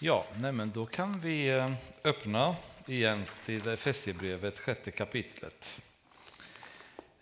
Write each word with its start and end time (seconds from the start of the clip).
Ja, 0.00 0.24
nej 0.40 0.52
men 0.52 0.70
då 0.70 0.86
kan 0.86 1.20
vi 1.20 1.48
eh, 1.48 1.72
öppna 2.04 2.56
igen 2.86 3.24
till 3.44 3.68
Efesierbrevet, 3.68 4.58
sjätte 4.58 4.90
kapitlet. 4.90 5.82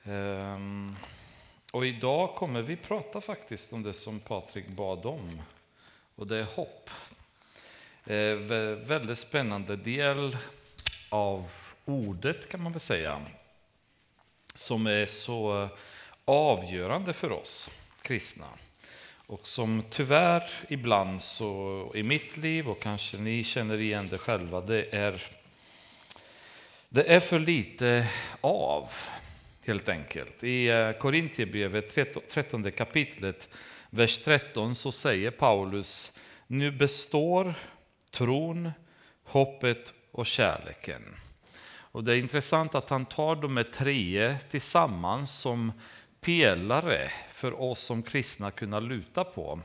Ehm, 0.04 0.96
och 1.70 1.86
idag 1.86 2.36
kommer 2.36 2.62
vi 2.62 2.76
prata 2.76 3.20
faktiskt 3.20 3.72
om 3.72 3.82
det 3.82 3.92
som 3.92 4.20
Patrik 4.20 4.68
bad 4.68 5.06
om, 5.06 5.42
och 6.14 6.26
det 6.26 6.36
är 6.36 6.44
hopp. 6.44 6.90
Ehm, 8.06 8.48
väldigt 8.84 9.18
spännande 9.18 9.76
del 9.76 10.36
av 11.08 11.50
ordet 11.84 12.48
kan 12.48 12.62
man 12.62 12.72
väl 12.72 12.80
säga, 12.80 13.22
som 14.54 14.86
är 14.86 15.06
så 15.06 15.62
eh, 15.62 15.68
avgörande 16.24 17.12
för 17.12 17.32
oss 17.32 17.70
kristna. 18.02 18.46
Och 19.26 19.46
som 19.46 19.82
tyvärr 19.90 20.44
ibland 20.68 21.20
så 21.20 21.92
i 21.94 22.02
mitt 22.02 22.36
liv, 22.36 22.68
och 22.68 22.82
kanske 22.82 23.18
ni 23.18 23.44
känner 23.44 23.80
igen 23.80 24.08
det 24.10 24.18
själva, 24.18 24.60
det 24.60 24.94
är, 24.94 25.22
det 26.88 27.14
är 27.14 27.20
för 27.20 27.38
lite 27.38 28.08
av, 28.40 28.90
helt 29.66 29.88
enkelt. 29.88 30.44
I 30.44 30.68
eh, 30.68 30.92
Korintierbrevet 30.92 31.94
13 32.28 32.72
kapitlet, 32.72 33.48
vers 33.90 34.18
13, 34.18 34.74
så 34.74 34.92
säger 34.92 35.30
Paulus, 35.30 36.18
nu 36.46 36.70
består 36.70 37.54
tron, 38.10 38.70
hoppet 39.24 39.92
och 40.10 40.26
kärleken. 40.26 41.02
Och 41.94 42.04
det 42.04 42.12
är 42.12 42.18
intressant 42.18 42.74
att 42.74 42.90
han 42.90 43.06
tar 43.06 43.36
de 43.36 43.56
här 43.56 43.64
tre 43.64 44.36
tillsammans 44.50 45.38
som 45.38 45.72
pelare 46.24 47.10
för 47.32 47.62
oss 47.62 47.80
som 47.80 48.02
kristna 48.02 48.50
kunna 48.50 48.80
luta 48.80 49.24
på. 49.24 49.60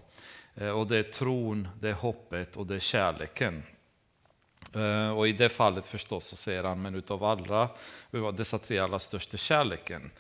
Eh, 0.56 0.70
och 0.70 0.88
det 0.88 0.98
är 0.98 1.04
tron, 1.04 1.68
det 1.80 1.90
är 1.90 1.94
hoppet 1.94 2.56
och 2.56 2.66
det 2.68 2.76
är 2.76 2.80
kärleken. 2.80 3.64
Eh, 4.76 5.10
och 5.10 5.28
i 5.28 5.32
det 5.32 5.50
fallet 5.50 5.88
förstås 5.88 6.26
så 6.26 6.36
säger 6.36 6.64
han, 6.64 6.82
men 6.82 6.96
utav 6.96 7.24
alla, 7.24 7.70
dessa 8.34 8.58
tre 8.58 8.80
allra 8.80 9.00
största 9.00 9.38
kärleken. 9.38 10.12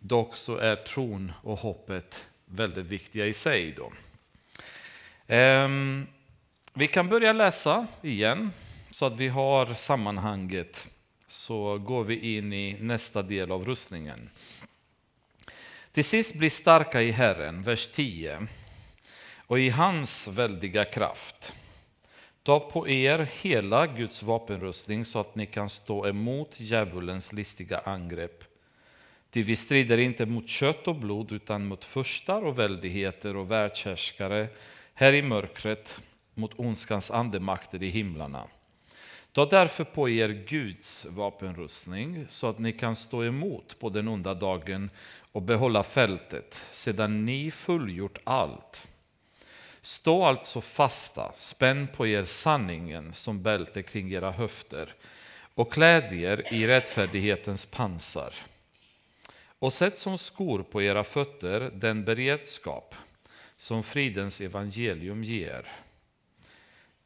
Dock 0.00 0.36
så 0.36 0.56
är 0.56 0.76
tron 0.76 1.32
och 1.42 1.58
hoppet 1.58 2.26
väldigt 2.44 2.86
viktiga 2.86 3.26
i 3.26 3.32
sig. 3.32 3.72
Då. 3.76 3.92
Ehm, 5.26 6.06
vi 6.74 6.88
kan 6.88 7.08
börja 7.08 7.32
läsa 7.32 7.86
igen 8.02 8.50
så 8.90 9.06
att 9.06 9.16
vi 9.16 9.28
har 9.28 9.74
sammanhanget. 9.74 10.90
Så 11.26 11.78
går 11.78 12.04
vi 12.04 12.36
in 12.36 12.52
i 12.52 12.76
nästa 12.80 13.22
del 13.22 13.52
av 13.52 13.64
rustningen. 13.64 14.30
Till 15.98 16.04
sist 16.04 16.34
bli 16.34 16.50
starka 16.50 17.02
i 17.02 17.10
Herren, 17.10 17.62
vers 17.62 17.88
10, 17.88 18.46
och 19.46 19.58
i 19.58 19.68
hans 19.68 20.28
väldiga 20.28 20.84
kraft. 20.84 21.52
Ta 22.42 22.60
på 22.60 22.88
er 22.88 23.28
hela 23.42 23.86
Guds 23.86 24.22
vapenrustning 24.22 25.04
så 25.04 25.20
att 25.20 25.34
ni 25.34 25.46
kan 25.46 25.68
stå 25.68 26.06
emot 26.06 26.60
djävulens 26.60 27.32
listiga 27.32 27.78
angrepp. 27.78 28.44
Ty 29.30 29.42
vi 29.42 29.56
strider 29.56 29.98
inte 29.98 30.26
mot 30.26 30.48
kött 30.48 30.88
och 30.88 30.96
blod 30.96 31.32
utan 31.32 31.66
mot 31.66 31.84
förstar 31.84 32.42
och 32.42 32.58
väldigheter 32.58 33.36
och 33.36 33.50
världshärskare 33.50 34.48
här 34.94 35.12
i 35.12 35.22
mörkret, 35.22 36.00
mot 36.34 36.52
ondskans 36.56 37.10
andemakter 37.10 37.82
i 37.82 37.90
himlarna. 37.90 38.48
Ta 39.32 39.46
därför 39.46 39.84
på 39.84 40.08
er 40.08 40.28
Guds 40.28 41.06
vapenrustning 41.06 42.24
så 42.28 42.46
att 42.46 42.58
ni 42.58 42.72
kan 42.72 42.96
stå 42.96 43.24
emot 43.24 43.76
på 43.78 43.88
den 43.88 44.08
onda 44.08 44.34
dagen 44.34 44.90
och 45.32 45.42
behålla 45.42 45.82
fältet 45.82 46.64
sedan 46.72 47.24
ni 47.24 47.50
fullgjort 47.50 48.18
allt. 48.24 48.88
Stå 49.80 50.24
alltså 50.24 50.60
fasta, 50.60 51.32
spänn 51.34 51.88
på 51.96 52.06
er 52.06 52.24
sanningen 52.24 53.12
som 53.12 53.42
bälte 53.42 53.82
kring 53.82 54.12
era 54.12 54.30
höfter 54.30 54.94
och 55.54 55.72
kläd 55.72 56.12
er 56.12 56.54
i 56.54 56.66
rättfärdighetens 56.66 57.66
pansar. 57.66 58.34
Och 59.58 59.72
sätt 59.72 59.98
som 59.98 60.18
skor 60.18 60.62
på 60.62 60.82
era 60.82 61.04
fötter 61.04 61.70
den 61.74 62.04
beredskap 62.04 62.94
som 63.56 63.82
fridens 63.82 64.40
evangelium 64.40 65.24
ger. 65.24 65.72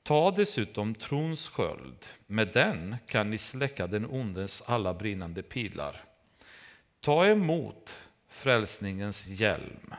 Ta 0.03 0.31
dessutom 0.31 0.95
trons 0.95 1.49
sköld, 1.49 2.07
med 2.27 2.49
den 2.49 2.97
kan 3.07 3.31
ni 3.31 3.39
släcka 3.39 3.87
den 3.87 4.07
ondes 4.07 4.63
alla 4.67 4.95
brinnande 4.95 5.43
pilar. 5.43 6.05
Ta 7.01 7.27
emot 7.27 7.97
frälsningens 8.33 9.27
hjälm. 9.27 9.95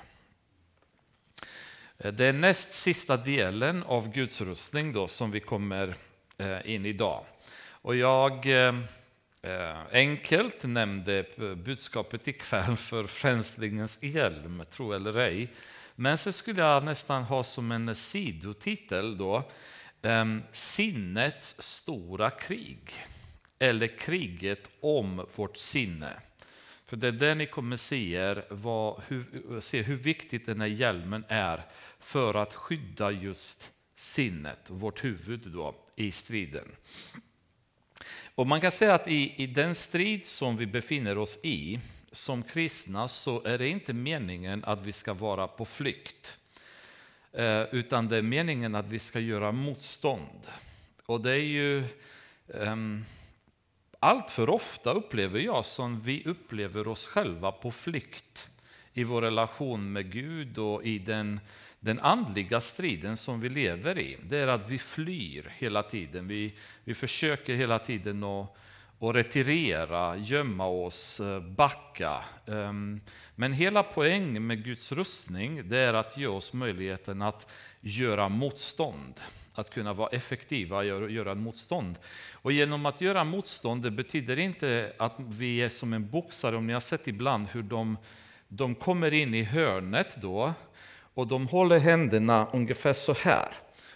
Eh, 1.98 2.14
det 2.14 2.26
är 2.26 2.34
näst 2.34 2.74
sista 2.74 3.18
delen 3.18 3.84
av 3.84 4.12
Guds 4.12 4.42
rustning 4.42 4.94
då, 4.94 5.08
som 5.08 5.32
vi 5.32 5.40
kommer 5.40 5.96
eh, 6.38 6.72
in 6.72 6.86
idag. 6.86 7.26
Och 7.66 7.96
jag 7.96 8.46
eh, 8.46 8.74
enkelt 9.92 10.64
nämnde 10.64 11.26
budskapet 11.56 12.28
ikväll 12.28 12.78
för 12.78 13.08
frälsningens 13.08 14.04
hjälm, 14.04 14.64
tro 14.72 14.94
eller 14.94 15.18
ej. 15.18 15.48
Men 15.96 16.18
så 16.18 16.32
skulle 16.32 16.62
jag 16.62 16.84
nästan 16.84 17.24
ha 17.24 17.44
som 17.44 17.72
en 17.72 17.96
sidotitel 17.96 19.18
då, 19.18 19.52
ehm, 20.02 20.42
sinnets 20.52 21.56
stora 21.60 22.30
krig. 22.30 22.94
Eller 23.60 23.98
kriget 23.98 24.70
om 24.80 25.26
vårt 25.36 25.58
sinne. 25.58 26.10
För 26.94 26.98
det 26.98 27.08
är 27.08 27.12
där 27.12 27.36
ni 27.36 27.46
kommer 27.46 27.78
se, 27.78 28.36
vad, 28.50 29.02
hur, 29.08 29.60
se 29.60 29.82
hur 29.82 29.96
viktigt 29.96 30.46
den 30.46 30.62
här 30.62 30.68
hjälmen 30.68 31.26
är 31.28 31.66
för 32.00 32.34
att 32.34 32.54
skydda 32.54 33.12
just 33.12 33.72
sinnet, 33.96 34.70
vårt 34.70 35.04
huvud 35.04 35.40
då, 35.40 35.76
i 35.96 36.12
striden. 36.12 36.68
Och 38.36 38.48
man 38.48 38.62
kan 38.62 38.72
säga 38.72 38.94
att 38.94 39.08
i, 39.08 39.34
i 39.38 39.48
den 39.48 39.76
strid 39.76 40.26
som 40.26 40.58
vi 40.58 40.66
befinner 40.66 41.18
oss 41.18 41.40
i, 41.44 41.80
som 42.12 42.44
kristna, 42.44 43.08
så 43.08 43.44
är 43.44 43.58
det 43.58 43.68
inte 43.68 43.94
meningen 43.94 44.64
att 44.64 44.86
vi 44.86 44.92
ska 44.92 45.14
vara 45.14 45.48
på 45.48 45.66
flykt. 45.66 46.38
Eh, 47.32 47.62
utan 47.62 48.08
det 48.08 48.18
är 48.18 48.22
meningen 48.22 48.76
att 48.76 48.88
vi 48.88 49.00
ska 49.00 49.20
göra 49.20 49.52
motstånd. 49.52 50.48
Och 51.06 51.22
det 51.22 51.32
är 51.32 51.46
ju... 51.46 51.84
Um, 52.48 53.06
allt 54.04 54.30
för 54.30 54.50
ofta 54.50 54.92
upplever 54.92 55.40
jag 55.40 55.66
som 55.66 56.02
vi 56.02 56.24
upplever 56.26 56.88
oss 56.88 57.08
själva 57.08 57.52
på 57.52 57.72
flykt 57.72 58.50
i 58.94 59.04
vår 59.04 59.22
relation 59.22 59.92
med 59.92 60.12
Gud 60.12 60.58
och 60.58 60.84
i 60.84 61.00
den, 61.00 61.40
den 61.80 62.00
andliga 62.00 62.62
striden 62.62 63.18
som 63.18 63.42
vi 63.42 63.50
lever 63.50 64.00
i. 64.00 64.18
Det 64.24 64.38
är 64.38 64.48
att 64.48 64.70
vi 64.70 64.80
flyr 64.80 65.54
hela 65.58 65.84
tiden. 65.84 66.28
Vi, 66.28 66.54
vi 66.84 66.94
försöker 66.94 67.56
hela 67.56 67.80
tiden 67.80 68.24
att, 68.24 68.56
att 69.00 69.16
retirera, 69.16 70.18
gömma 70.18 70.68
oss, 70.68 71.20
eh, 71.20 71.40
backa. 71.40 72.24
Ehm, 72.48 73.02
men 73.36 73.54
hela 73.54 73.84
poängen 73.84 74.48
med 74.48 74.64
Guds 74.64 74.92
rustning 74.92 75.70
det 75.70 75.78
är 75.78 75.94
att 75.94 76.18
ge 76.18 76.28
oss 76.28 76.54
möjligheten 76.54 77.22
att 77.22 77.52
göra 77.82 78.30
motstånd 78.30 79.14
att 79.56 79.70
kunna 79.70 79.94
vara 79.94 80.10
effektiva 80.10 80.78
och 80.78 81.12
göra 81.12 81.36
motstånd. 81.36 82.00
Och 82.34 82.52
genom 82.52 82.86
att 82.86 83.02
göra 83.02 83.24
motstånd, 83.24 83.84
det 83.84 83.92
betyder 83.92 84.40
inte 84.40 84.94
att 84.98 85.16
vi 85.18 85.62
är 85.62 85.70
som 85.70 85.94
en 85.94 86.10
boxare, 86.10 86.56
om 86.58 86.68
ni 86.68 86.74
har 86.74 86.80
sett 86.80 87.08
ibland 87.08 87.48
hur 87.48 87.64
de, 87.64 87.98
de 88.48 88.76
kommer 88.76 89.14
in 89.14 89.34
i 89.34 89.44
hörnet 89.44 90.18
då, 90.22 90.54
och 91.14 91.28
de 91.28 91.48
håller 91.48 91.80
händerna 91.80 92.48
ungefär 92.54 92.94
så 92.94 93.14
här. 93.14 93.54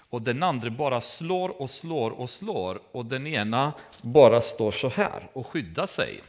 Och 0.09 0.21
den 0.21 0.43
andra 0.43 0.69
bara 0.69 1.01
slår 1.01 1.61
och 1.61 1.69
slår 1.69 2.11
och 2.11 2.29
slår, 2.29 2.81
och 2.91 3.05
den 3.05 3.27
ena 3.27 3.73
bara 4.01 4.41
står 4.41 4.71
så 4.71 4.89
här 4.89 5.29
och 5.33 5.47
skyddar 5.47 5.85
sig. 5.85 6.21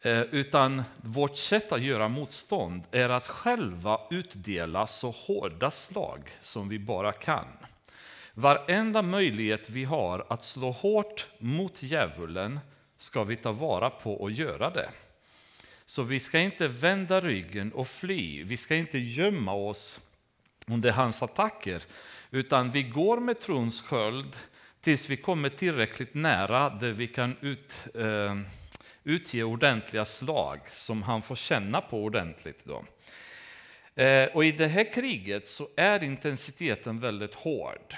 Eh, 0.00 0.20
utan 0.20 0.82
vårt 0.96 1.36
sätt 1.36 1.72
att 1.72 1.82
göra 1.82 2.08
motstånd 2.08 2.82
är 2.90 3.08
att 3.08 3.26
själva 3.26 4.00
utdela 4.10 4.86
så 4.86 5.10
hårda 5.10 5.70
slag 5.70 6.30
som 6.42 6.68
vi 6.68 6.78
bara 6.78 7.12
kan. 7.12 7.46
Varenda 8.40 9.02
möjlighet 9.02 9.70
vi 9.70 9.84
har 9.84 10.26
att 10.28 10.44
slå 10.44 10.70
hårt 10.70 11.26
mot 11.38 11.82
djävulen 11.82 12.60
ska 12.96 13.24
vi 13.24 13.36
ta 13.36 13.52
vara 13.52 13.90
på 13.90 14.14
och 14.14 14.30
göra 14.30 14.70
det. 14.70 14.90
Så 15.84 16.02
vi 16.02 16.20
ska 16.20 16.38
inte 16.38 16.68
vända 16.68 17.20
ryggen 17.20 17.72
och 17.72 17.88
fly. 17.88 18.44
Vi 18.44 18.56
ska 18.56 18.74
inte 18.74 18.98
gömma 18.98 19.52
oss 19.52 20.00
under 20.66 20.90
hans 20.90 21.22
attacker, 21.22 21.82
utan 22.30 22.70
vi 22.70 22.82
går 22.82 23.20
med 23.20 23.40
trons 23.40 23.82
sköld 23.82 24.36
tills 24.80 25.08
vi 25.08 25.16
kommer 25.16 25.48
tillräckligt 25.48 26.14
nära 26.14 26.70
där 26.70 26.92
vi 26.92 27.06
kan 27.06 27.36
ut, 27.40 27.74
eh, 27.94 28.36
utge 29.04 29.42
ordentliga 29.42 30.04
slag 30.04 30.60
som 30.70 31.02
han 31.02 31.22
får 31.22 31.36
känna 31.36 31.80
på 31.80 32.04
ordentligt. 32.04 32.64
Då. 32.64 32.84
Eh, 34.02 34.28
och 34.28 34.44
I 34.44 34.52
det 34.52 34.68
här 34.68 34.92
kriget 34.92 35.46
så 35.46 35.68
är 35.76 36.02
intensiteten 36.02 37.00
väldigt 37.00 37.34
hård. 37.34 37.94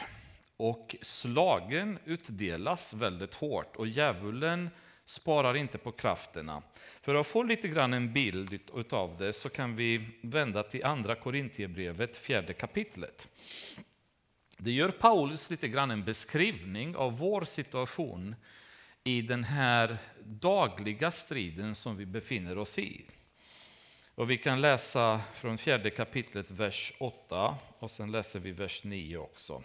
Och 0.61 0.97
slagen 1.03 1.99
utdelas 2.05 2.93
väldigt 2.93 3.35
hårt 3.35 3.77
och 3.77 3.87
djävulen 3.87 4.71
sparar 5.05 5.57
inte 5.57 5.79
på 5.79 5.93
krafterna. 5.93 6.63
För 7.03 7.15
att 7.15 7.27
få 7.27 7.43
lite 7.43 7.69
grann 7.69 7.93
en 7.93 8.13
bild 8.13 8.61
av 8.91 9.17
det 9.19 9.33
så 9.33 9.49
kan 9.49 9.77
vi 9.77 10.09
vända 10.23 10.63
till 10.63 10.85
andra 10.85 11.15
Korintierbrevet, 11.15 12.17
fjärde 12.17 12.53
kapitlet. 12.53 13.29
Det 14.59 14.71
gör 14.71 14.91
Paulus 14.91 15.51
lite 15.51 15.69
grann 15.69 15.91
en 15.91 16.05
beskrivning 16.05 16.97
av 16.97 17.19
vår 17.19 17.45
situation 17.45 18.35
i 19.05 19.23
den 19.23 19.45
här 19.45 19.99
dagliga 20.25 21.11
striden 21.11 21.75
som 21.75 21.97
vi 21.97 22.07
befinner 22.07 22.59
oss 22.59 22.79
i. 22.79 23.07
Och 24.15 24.31
vi 24.31 24.39
kan 24.39 24.61
läsa 24.61 25.21
från 25.35 25.59
fjärde 25.59 25.91
kapitlet, 25.91 26.51
vers 26.51 26.93
8, 26.99 27.57
och 27.79 27.91
sen 27.91 28.13
läser 28.13 28.41
vi 28.41 28.53
vers 28.53 28.85
9 28.85 29.17
också. 29.17 29.63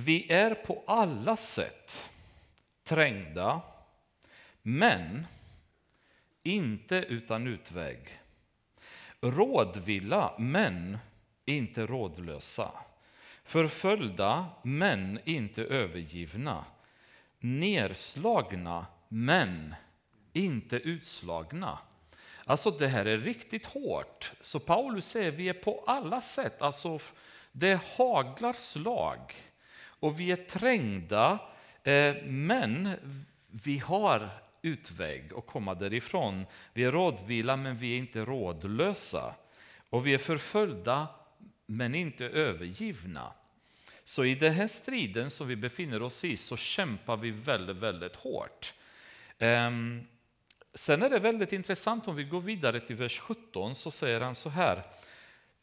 Vi 0.00 0.32
är 0.32 0.54
på 0.54 0.82
alla 0.86 1.36
sätt 1.36 2.10
trängda, 2.84 3.60
men 4.62 5.26
inte 6.42 6.96
utan 6.96 7.46
utväg. 7.46 8.20
Rådvilla, 9.20 10.34
men 10.38 10.98
inte 11.44 11.86
rådlösa. 11.86 12.70
Förföljda, 13.44 14.46
men 14.62 15.20
inte 15.24 15.62
övergivna. 15.62 16.64
Nerslagna, 17.38 18.86
men 19.08 19.74
inte 20.32 20.76
utslagna. 20.76 21.78
Alltså 22.44 22.70
det 22.70 22.88
här 22.88 23.04
är 23.04 23.18
riktigt 23.18 23.66
hårt. 23.66 24.32
Så 24.40 24.60
Paulus 24.60 25.06
säger 25.08 25.30
vi 25.30 25.48
är 25.48 25.52
på 25.52 25.84
alla 25.86 26.20
sätt, 26.20 26.62
alltså 26.62 26.98
det 27.52 27.80
haglar 27.96 28.52
slag 28.52 29.34
och 30.00 30.20
vi 30.20 30.30
är 30.30 30.36
trängda, 30.36 31.38
eh, 31.82 32.14
men 32.24 32.90
vi 33.50 33.78
har 33.78 34.30
utväg 34.62 35.32
att 35.36 35.46
komma 35.46 35.74
därifrån. 35.74 36.46
Vi 36.72 36.84
är 36.84 36.92
rådvila, 36.92 37.56
men 37.56 37.76
vi 37.76 37.94
är 37.94 37.98
inte 37.98 38.24
rådlösa. 38.24 39.34
Och 39.90 40.06
vi 40.06 40.14
är 40.14 40.18
förföljda, 40.18 41.08
men 41.66 41.94
inte 41.94 42.24
övergivna. 42.24 43.32
Så 44.04 44.24
i 44.24 44.34
den 44.34 44.52
här 44.52 44.66
striden 44.66 45.30
som 45.30 45.48
vi 45.48 45.56
befinner 45.56 46.02
oss 46.02 46.24
i 46.24 46.36
så 46.36 46.56
kämpar 46.56 47.16
vi 47.16 47.30
väldigt, 47.30 47.76
väldigt 47.76 48.16
hårt. 48.16 48.74
Ehm, 49.38 50.06
sen 50.74 51.02
är 51.02 51.10
det 51.10 51.18
väldigt 51.18 51.52
intressant 51.52 52.08
om 52.08 52.16
vi 52.16 52.24
går 52.24 52.40
vidare 52.40 52.80
till 52.80 52.96
vers 52.96 53.18
17 53.18 53.74
så 53.74 53.90
säger 53.90 54.20
han 54.20 54.34
så 54.34 54.48
här. 54.48 54.82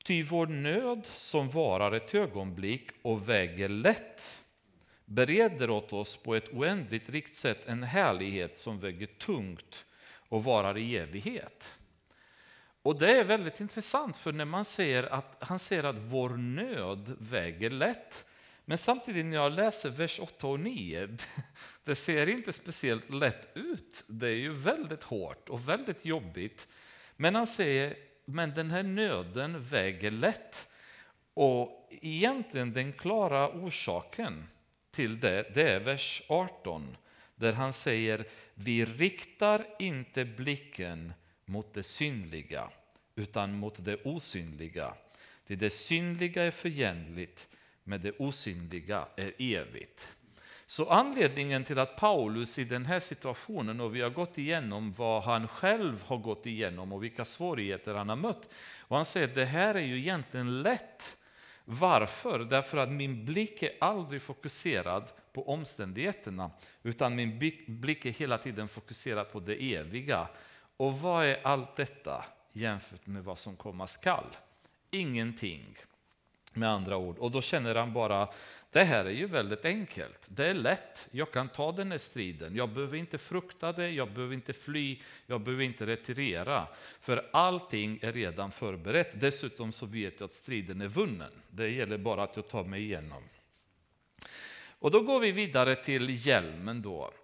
Ty 0.06 0.24
vår 0.24 0.48
nöd 0.48 1.06
som 1.06 1.50
varar 1.50 1.92
ett 1.92 2.16
ögonblick 2.16 2.90
och 3.02 3.30
väger 3.30 3.70
lätt 3.70 4.44
bereder 5.06 5.70
åt 5.70 5.94
oss 5.94 6.18
på 6.18 6.36
ett 6.36 6.54
oändligt 6.54 7.10
rikt 7.10 7.36
sätt 7.36 7.66
en 7.66 7.84
härlighet 7.84 8.58
som 8.58 8.80
väger 8.80 9.08
tungt 9.08 9.86
och 10.30 10.44
varar 10.44 10.78
i 10.78 10.98
evighet. 10.98 11.78
Och 12.82 13.00
det 13.00 13.20
är 13.20 13.24
väldigt 13.24 13.60
intressant 13.60 14.18
för 14.18 14.32
när 14.32 14.46
man 14.46 14.66
säger 14.66 15.04
att 15.04 15.38
han 15.40 15.60
säger 15.60 15.84
att 15.84 16.00
vår 16.00 16.30
nöd 16.30 17.16
väger 17.20 17.70
lätt. 17.70 18.26
Men 18.66 18.78
samtidigt 18.78 19.26
när 19.26 19.38
jag 19.38 19.52
läser 19.52 19.90
vers 19.90 20.20
8 20.20 20.48
och 20.48 20.60
9, 20.60 21.18
det 21.84 21.96
ser 21.96 22.30
inte 22.30 22.54
speciellt 22.54 23.10
lätt 23.10 23.58
ut. 23.58 24.04
Det 24.08 24.28
är 24.28 24.36
ju 24.36 24.54
väldigt 24.54 25.04
hårt 25.04 25.50
och 25.50 25.70
väldigt 25.70 26.06
jobbigt. 26.06 26.68
Men 27.16 27.36
han 27.36 27.48
säger, 27.48 27.96
men 28.26 28.54
den 28.54 28.72
här 28.72 28.84
nöden 28.84 29.64
väger 29.64 30.12
lätt. 30.12 30.70
Och 31.34 31.90
egentligen 32.02 32.74
den 32.74 32.94
klara 32.94 33.50
orsaken 33.50 34.48
till 34.92 35.20
det, 35.20 35.52
det 35.54 35.72
är 35.72 35.80
vers 35.80 36.22
18. 36.28 36.98
Där 37.36 37.54
han 37.54 37.74
säger, 37.74 38.26
vi 38.54 38.86
riktar 38.86 39.66
inte 39.80 40.26
blicken 40.26 41.14
mot 41.46 41.74
det 41.74 41.84
synliga, 41.84 42.70
utan 43.16 43.54
mot 43.54 43.86
det 43.86 44.04
osynliga. 44.04 44.94
Det, 45.48 45.56
det 45.56 45.70
synliga 45.70 46.44
är 46.44 46.52
förgängligt, 46.52 47.48
men 47.84 48.02
det 48.02 48.12
osynliga 48.20 49.08
är 49.16 49.32
evigt. 49.38 50.15
Så 50.68 50.90
anledningen 50.90 51.64
till 51.64 51.80
att 51.80 51.96
Paulus 51.96 52.60
i 52.60 52.64
den 52.64 52.86
här 52.86 53.00
situationen, 53.00 53.82
och 53.82 53.96
vi 53.96 54.02
har 54.02 54.10
gått 54.10 54.38
igenom 54.38 54.94
vad 54.94 55.24
han 55.24 55.48
själv 55.48 56.04
har 56.04 56.18
gått 56.18 56.46
igenom 56.46 56.94
och 56.94 57.04
vilka 57.04 57.26
svårigheter 57.26 57.94
han 57.94 58.10
har 58.10 58.16
mött. 58.16 58.50
Och 58.80 58.96
han 58.96 59.06
säger 59.06 59.28
att 59.28 59.36
det 59.36 59.46
här 59.46 59.76
är 59.76 59.80
ju 59.80 59.98
egentligen 60.00 60.62
lätt. 60.62 61.18
Varför? 61.66 62.40
Därför 62.40 62.78
att 62.78 62.92
min 62.92 63.26
blick 63.26 63.64
är 63.64 63.72
aldrig 63.80 64.22
fokuserad 64.22 65.12
på 65.34 65.50
omständigheterna, 65.50 66.52
utan 66.84 67.16
min 67.16 67.40
blick 67.68 68.06
är 68.06 68.12
hela 68.12 68.38
tiden 68.38 68.68
fokuserad 68.68 69.32
på 69.32 69.40
det 69.40 69.76
eviga. 69.76 70.28
Och 70.78 71.00
vad 71.00 71.26
är 71.26 71.40
allt 71.44 71.76
detta 71.76 72.26
jämfört 72.54 73.08
med 73.08 73.24
vad 73.24 73.38
som 73.38 73.56
komma 73.56 73.88
skall? 73.88 74.36
Ingenting. 74.92 75.78
Med 76.56 76.70
andra 76.70 76.98
ord. 76.98 77.18
Och 77.18 77.32
då 77.32 77.42
känner 77.42 77.76
han 77.76 77.94
bara, 77.94 78.30
det 78.72 78.84
här 78.84 79.06
är 79.06 79.10
ju 79.10 79.28
väldigt 79.28 79.66
enkelt. 79.66 80.20
Det 80.28 80.48
är 80.48 80.54
lätt, 80.54 81.08
jag 81.12 81.32
kan 81.32 81.50
ta 81.50 81.72
den 81.72 81.92
här 81.92 81.98
striden. 81.98 82.56
Jag 82.56 82.70
behöver 82.70 82.98
inte 82.98 83.18
frukta 83.18 83.72
det, 83.72 83.90
jag 83.90 84.12
behöver 84.12 84.34
inte 84.34 84.54
fly, 84.54 85.00
jag 85.28 85.42
behöver 85.42 85.64
inte 85.64 85.86
retirera. 85.86 86.68
För 87.02 87.30
allting 87.34 88.00
är 88.02 88.14
redan 88.14 88.52
förberett. 88.52 89.22
Dessutom 89.22 89.72
så 89.72 89.86
vet 89.86 90.20
jag 90.20 90.26
att 90.26 90.34
striden 90.34 90.82
är 90.82 90.88
vunnen. 90.88 91.32
Det 91.50 91.70
gäller 91.70 91.98
bara 91.98 92.24
att 92.24 92.36
jag 92.36 92.48
tar 92.48 92.64
mig 92.64 92.84
igenom. 92.84 93.24
Och 94.80 94.92
då 94.92 95.02
går 95.02 95.20
vi 95.20 95.32
vidare 95.32 95.76
till 95.76 96.28
hjälmen 96.28 96.82
då. 96.82 97.12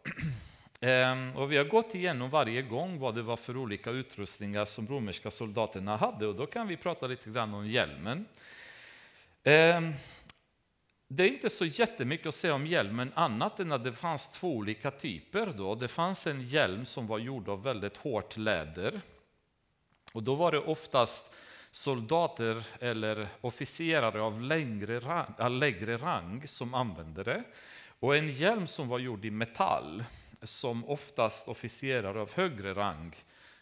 Ehm, 0.83 1.35
och 1.35 1.51
vi 1.51 1.57
har 1.57 1.65
gått 1.65 1.95
igenom 1.95 2.29
varje 2.29 2.61
gång 2.61 2.99
vad 2.99 3.15
det 3.15 3.21
var 3.21 3.37
för 3.37 3.57
olika 3.57 3.91
utrustningar 3.91 4.65
som 4.65 4.87
romerska 4.87 5.31
soldaterna 5.31 5.97
hade 5.97 6.27
och 6.27 6.35
då 6.35 6.45
kan 6.45 6.67
vi 6.67 6.77
prata 6.77 7.07
lite 7.07 7.29
grann 7.29 7.53
om 7.53 7.67
hjälmen. 7.67 8.25
Ehm, 9.43 9.93
det 11.07 11.23
är 11.23 11.27
inte 11.27 11.49
så 11.49 11.65
jättemycket 11.65 12.27
att 12.27 12.35
säga 12.35 12.53
om 12.53 12.67
hjälmen 12.67 13.11
annat 13.15 13.59
än 13.59 13.71
att 13.71 13.83
det 13.83 13.93
fanns 13.93 14.31
två 14.31 14.55
olika 14.55 14.91
typer. 14.91 15.53
Då. 15.57 15.75
Det 15.75 15.87
fanns 15.87 16.27
en 16.27 16.43
hjälm 16.43 16.85
som 16.85 17.07
var 17.07 17.19
gjord 17.19 17.49
av 17.49 17.63
väldigt 17.63 17.97
hårt 17.97 18.37
läder. 18.37 19.01
Och 20.13 20.23
då 20.23 20.35
var 20.35 20.51
det 20.51 20.59
oftast 20.59 21.35
soldater 21.71 22.63
eller 22.79 23.27
officerare 23.41 24.21
av 24.21 24.41
längre 24.41 24.99
rang, 24.99 25.59
lägre 25.59 25.97
rang 25.97 26.47
som 26.47 26.73
använde 26.73 27.23
det. 27.23 27.43
Och 27.99 28.15
en 28.15 28.33
hjälm 28.33 28.67
som 28.67 28.87
var 28.87 28.99
gjord 28.99 29.25
i 29.25 29.31
metall 29.31 30.03
som 30.43 30.85
oftast 30.85 31.47
officerare 31.47 32.21
av 32.21 32.33
högre 32.33 32.73
rang 32.73 33.15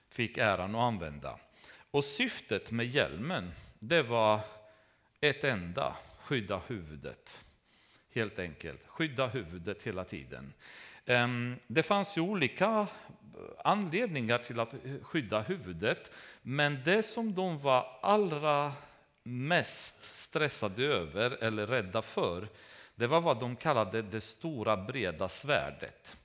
fick 0.09 0.37
äran 0.37 0.75
att 0.75 0.81
använda. 0.81 1.39
Och 1.91 2.03
syftet 2.03 2.71
med 2.71 2.87
hjälmen 2.87 3.51
det 3.79 4.03
var 4.03 4.39
ett 5.21 5.43
enda, 5.43 5.95
skydda 6.19 6.61
huvudet. 6.67 7.39
Helt 8.13 8.39
enkelt, 8.39 8.87
skydda 8.87 9.27
huvudet 9.27 9.83
hela 9.83 10.03
tiden. 10.03 10.53
Ehm, 11.05 11.55
det 11.67 11.83
fanns 11.83 12.17
ju 12.17 12.21
olika 12.21 12.65
eh, 12.65 12.87
anledningar 13.63 14.37
till 14.37 14.59
att 14.59 14.73
eh, 14.73 14.79
skydda 15.01 15.41
huvudet, 15.41 16.11
men 16.41 16.81
det 16.85 17.03
som 17.03 17.33
de 17.33 17.59
var 17.59 17.99
allra 18.01 18.73
mest 19.23 20.03
stressade 20.03 20.83
över 20.83 21.43
eller 21.43 21.67
rädda 21.67 22.01
för, 22.01 22.47
det 22.95 23.07
var 23.07 23.21
vad 23.21 23.39
de 23.39 23.55
kallade 23.55 24.01
det 24.01 24.21
stora 24.21 24.77
breda 24.77 25.29
svärdet. 25.29 26.17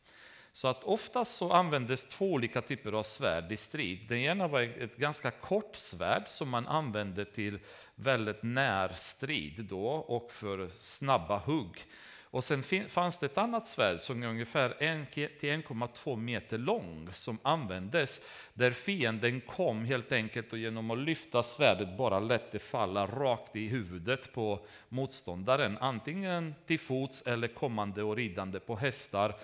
Så 0.57 0.69
att 0.69 0.85
oftast 0.85 1.37
så 1.37 1.53
användes 1.53 2.09
två 2.09 2.33
olika 2.33 2.63
typer 2.63 2.93
av 2.93 3.03
svärd 3.03 3.53
i 3.53 3.57
strid. 3.57 3.99
Den 4.09 4.19
ena 4.19 4.49
var 4.49 4.61
ett 4.61 4.97
ganska 4.97 5.31
kort 5.31 5.77
svärd 5.77 6.23
som 6.27 6.49
man 6.49 6.67
använde 6.67 7.25
till 7.25 7.59
väldigt 7.95 8.43
närstrid 8.43 9.65
då 9.69 9.87
och 9.87 10.33
för 10.33 10.69
snabba 10.69 11.39
hugg. 11.39 11.85
Och 12.23 12.45
sen 12.45 12.63
fanns 12.89 13.19
det 13.19 13.27
ett 13.27 13.39
annat 13.39 13.67
svärd 13.67 14.01
som 14.01 14.23
är 14.23 14.27
ungefär 14.27 14.77
1-1,2 14.81 16.17
meter 16.17 16.59
lång 16.59 17.09
som 17.13 17.39
användes 17.43 18.21
där 18.55 18.71
fienden 18.71 19.41
kom 19.41 19.85
helt 19.85 20.13
enkelt 20.13 20.53
och 20.53 20.59
genom 20.59 20.91
att 20.91 20.99
lyfta 20.99 21.43
svärdet 21.43 21.97
bara 21.99 22.21
lät 22.21 22.53
det 22.53 22.59
falla 22.59 23.07
rakt 23.07 23.57
i 23.57 23.69
huvudet 23.69 24.33
på 24.33 24.67
motståndaren. 24.89 25.79
Antingen 25.81 26.55
till 26.67 26.81
fots 26.81 27.23
eller 27.23 27.49
kommande 27.49 28.03
och 28.03 28.17
ridande 28.17 28.61
på 28.61 28.77
hästar 28.77 29.35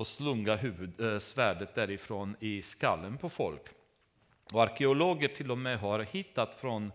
och 0.00 0.06
slunga 0.06 0.56
huvud, 0.56 1.00
eh, 1.00 1.18
svärdet 1.18 1.74
därifrån 1.74 2.36
i 2.40 2.62
skallen 2.62 3.18
på 3.18 3.28
folk. 3.28 3.62
Och 4.52 4.62
arkeologer 4.62 5.28
till 5.28 5.50
och 5.50 5.58
med 5.58 5.78
har 5.78 5.98
hittat 5.98 6.54
från 6.54 6.92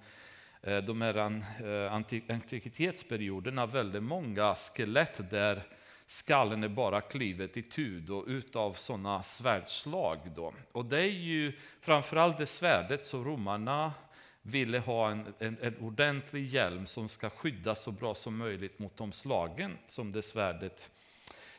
eh, 0.61 0.77
de 0.77 1.01
här 1.01 1.17
äh, 1.17 1.93
antikvitetsperioderna 2.29 3.65
väldigt 3.65 4.03
många 4.03 4.55
skelett 4.55 5.29
där 5.29 5.63
skallen 6.05 6.63
är 6.63 6.67
bara 6.67 7.01
klivet 7.01 7.57
i 7.57 7.61
tud 7.61 8.09
och 8.09 8.23
utav 8.27 8.73
sådana 8.73 9.23
svärdslag. 9.23 10.19
Då. 10.35 10.53
Och 10.71 10.85
det 10.85 10.99
är 10.99 11.09
ju 11.09 11.53
framförallt 11.81 12.37
det 12.37 12.45
svärdet 12.45 13.05
som 13.05 13.25
romarna 13.25 13.93
ville 14.41 14.79
ha 14.79 15.11
en, 15.11 15.33
en, 15.39 15.57
en, 15.61 15.77
ordentlig 15.77 16.45
hjälm 16.45 16.85
som 16.85 17.09
ska 17.09 17.29
skydda 17.29 17.75
så 17.75 17.91
bra 17.91 18.15
som 18.15 18.37
möjligt 18.37 18.79
mot 18.79 18.97
de 18.97 19.11
slagen 19.11 19.77
som 19.85 20.11
det 20.11 20.21
svärdet 20.21 20.89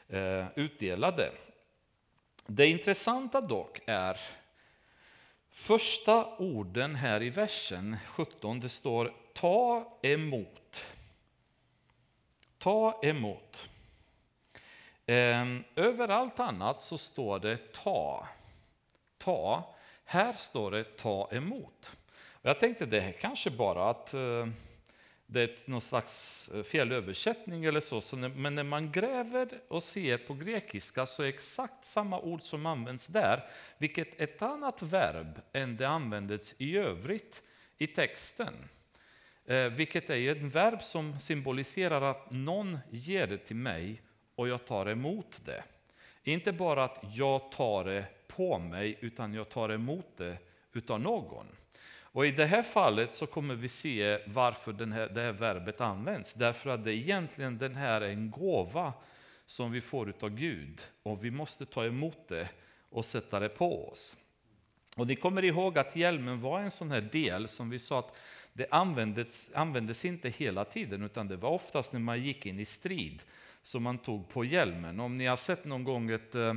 Eh, 0.08 0.46
utdelade. 0.54 1.32
Det 2.46 2.66
intressanta 2.66 3.40
dock 3.40 3.80
är 3.86 4.20
första 5.50 6.36
orden 6.36 6.94
här 6.94 7.22
i 7.22 7.30
versen 7.30 7.96
17. 8.06 8.60
Det 8.60 8.68
står 8.68 9.12
ta 9.32 9.98
emot. 10.02 10.86
Ta 12.58 13.00
emot. 13.02 13.68
Eh, 15.06 15.46
överallt 15.76 16.40
annat 16.40 16.80
så 16.80 16.98
står 16.98 17.38
det 17.38 17.72
ta. 17.72 18.26
Ta. 19.18 19.74
Här 20.04 20.32
står 20.32 20.70
det 20.70 20.96
ta 20.96 21.28
emot. 21.32 21.96
Jag 22.42 22.60
tänkte 22.60 22.86
det 22.86 23.00
här 23.00 23.12
kanske 23.12 23.50
bara 23.50 23.90
att 23.90 24.14
eh, 24.14 24.46
det 25.26 25.42
är 25.42 25.70
någon 25.70 25.80
slags 25.80 26.48
eh, 26.54 26.62
felöversättning 26.62 27.64
eller 27.64 27.80
så, 27.80 28.00
så 28.00 28.16
när, 28.16 28.28
men 28.28 28.54
när 28.54 28.64
man 28.64 28.92
gräver 28.92 29.48
och 29.68 29.82
ser 29.82 30.18
på 30.18 30.34
grekiska 30.34 31.06
så 31.06 31.22
är 31.22 31.28
exakt 31.28 31.84
samma 31.84 32.20
ord 32.20 32.42
som 32.42 32.66
används 32.66 33.06
där, 33.06 33.44
vilket 33.78 34.20
är 34.20 34.24
ett 34.24 34.42
annat 34.42 34.82
verb 34.82 35.40
än 35.52 35.76
det 35.76 35.88
användes 35.88 36.54
i 36.58 36.76
övrigt 36.76 37.42
i 37.78 37.86
texten. 37.86 38.54
Eh, 39.46 39.66
vilket 39.66 40.10
är 40.10 40.32
ett 40.32 40.42
verb 40.42 40.82
som 40.82 41.20
symboliserar 41.20 42.02
att 42.02 42.30
någon 42.30 42.78
ger 42.90 43.26
det 43.26 43.38
till 43.38 43.56
mig 43.56 44.02
och 44.34 44.48
jag 44.48 44.66
tar 44.66 44.86
emot 44.86 45.40
det. 45.44 45.64
Inte 46.24 46.52
bara 46.52 46.84
att 46.84 47.00
jag 47.14 47.52
tar 47.52 47.84
det 47.84 48.04
på 48.28 48.58
mig, 48.58 48.98
utan 49.00 49.34
jag 49.34 49.48
tar 49.48 49.68
emot 49.68 50.06
det 50.16 50.38
utav 50.72 51.00
någon. 51.00 51.46
Och 52.16 52.26
I 52.26 52.30
det 52.30 52.46
här 52.46 52.62
fallet 52.62 53.10
så 53.10 53.26
kommer 53.26 53.54
vi 53.54 53.68
se 53.68 54.18
varför 54.26 54.72
den 54.72 54.92
här, 54.92 55.08
det 55.08 55.20
här 55.20 55.32
verbet 55.32 55.80
används. 55.80 56.34
Därför 56.34 56.70
att 56.70 56.84
det 56.84 56.92
egentligen 56.92 57.58
den 57.58 57.74
här 57.74 58.00
är 58.00 58.08
en 58.08 58.30
gåva 58.30 58.92
som 59.46 59.72
vi 59.72 59.80
får 59.80 60.14
av 60.20 60.30
Gud 60.30 60.80
och 61.02 61.24
vi 61.24 61.30
måste 61.30 61.66
ta 61.66 61.84
emot 61.84 62.28
det 62.28 62.48
och 62.90 63.04
sätta 63.04 63.40
det 63.40 63.48
på 63.48 63.88
oss. 63.88 64.16
Och 64.96 65.06
ni 65.06 65.16
kommer 65.16 65.44
ihåg 65.44 65.78
att 65.78 65.96
hjälmen 65.96 66.40
var 66.40 66.60
en 66.60 66.70
sån 66.70 66.90
här 66.90 67.00
del 67.00 67.48
som 67.48 67.70
vi 67.70 67.78
sa 67.78 67.98
att 67.98 68.16
det 68.52 68.66
användes, 68.70 69.50
användes 69.54 70.04
inte 70.04 70.28
hela 70.28 70.64
tiden 70.64 71.02
utan 71.02 71.28
det 71.28 71.36
var 71.36 71.50
oftast 71.50 71.92
när 71.92 72.00
man 72.00 72.22
gick 72.22 72.46
in 72.46 72.60
i 72.60 72.64
strid 72.64 73.22
som 73.62 73.82
man 73.82 73.98
tog 73.98 74.28
på 74.28 74.44
hjälmen. 74.44 75.00
Om 75.00 75.18
ni 75.18 75.26
har 75.26 75.36
sett 75.36 75.64
någon 75.64 75.84
gång 75.84 76.10
ett, 76.10 76.34
eh, 76.34 76.54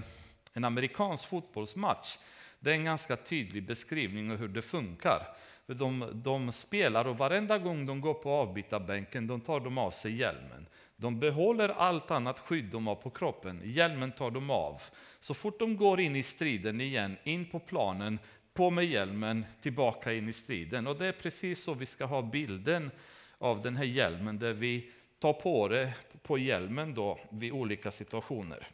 en 0.54 0.64
amerikansk 0.64 1.30
fotbollsmatch, 1.30 2.18
det 2.60 2.70
är 2.70 2.76
en 2.76 2.86
ganska 2.86 3.16
tydlig 3.16 3.66
beskrivning 3.66 4.32
av 4.32 4.38
hur 4.38 4.48
det 4.48 4.62
funkar. 4.62 5.28
För 5.66 5.74
de, 5.74 6.12
de 6.14 6.52
spelar 6.52 7.08
och 7.08 7.18
varenda 7.18 7.58
gång 7.58 7.86
de 7.86 8.02
går 8.02 8.14
på 8.14 8.32
avbytarbänken 8.32 9.28
de 9.28 9.42
tar 9.42 9.60
de 9.60 9.78
av 9.78 9.92
sig 9.92 10.16
hjälmen. 10.16 10.66
De 10.96 11.20
behåller 11.20 11.70
allt 11.70 12.12
annat 12.12 12.40
skydd 12.40 12.66
de 12.66 12.88
har 12.88 12.96
på 12.96 13.10
kroppen, 13.10 13.62
hjälmen 13.66 14.12
tar 14.12 14.32
de 14.32 14.50
av. 14.50 14.82
Så 15.20 15.34
fort 15.34 15.60
de 15.60 15.78
går 15.78 16.00
in 16.00 16.16
i 16.16 16.24
striden 16.24 16.82
igen, 16.82 17.18
in 17.24 17.46
på 17.46 17.60
planen, 17.60 18.20
på 18.54 18.70
med 18.70 18.86
hjälmen, 18.86 19.46
tillbaka 19.62 20.14
in 20.14 20.30
i 20.30 20.34
striden. 20.34 20.88
Och 20.88 20.98
det 20.98 21.06
är 21.06 21.12
precis 21.12 21.64
så 21.64 21.74
vi 21.74 21.86
ska 21.86 22.06
ha 22.06 22.22
bilden 22.22 22.92
av 23.38 23.62
den 23.62 23.76
här 23.76 23.84
hjälmen, 23.84 24.40
där 24.40 24.54
vi 24.54 24.92
tar 25.20 25.34
på 25.34 25.68
det 25.68 25.94
på 26.22 26.38
hjälmen 26.38 26.94
då 26.94 27.20
vid 27.30 27.52
olika 27.52 27.92
situationer. 27.92 28.68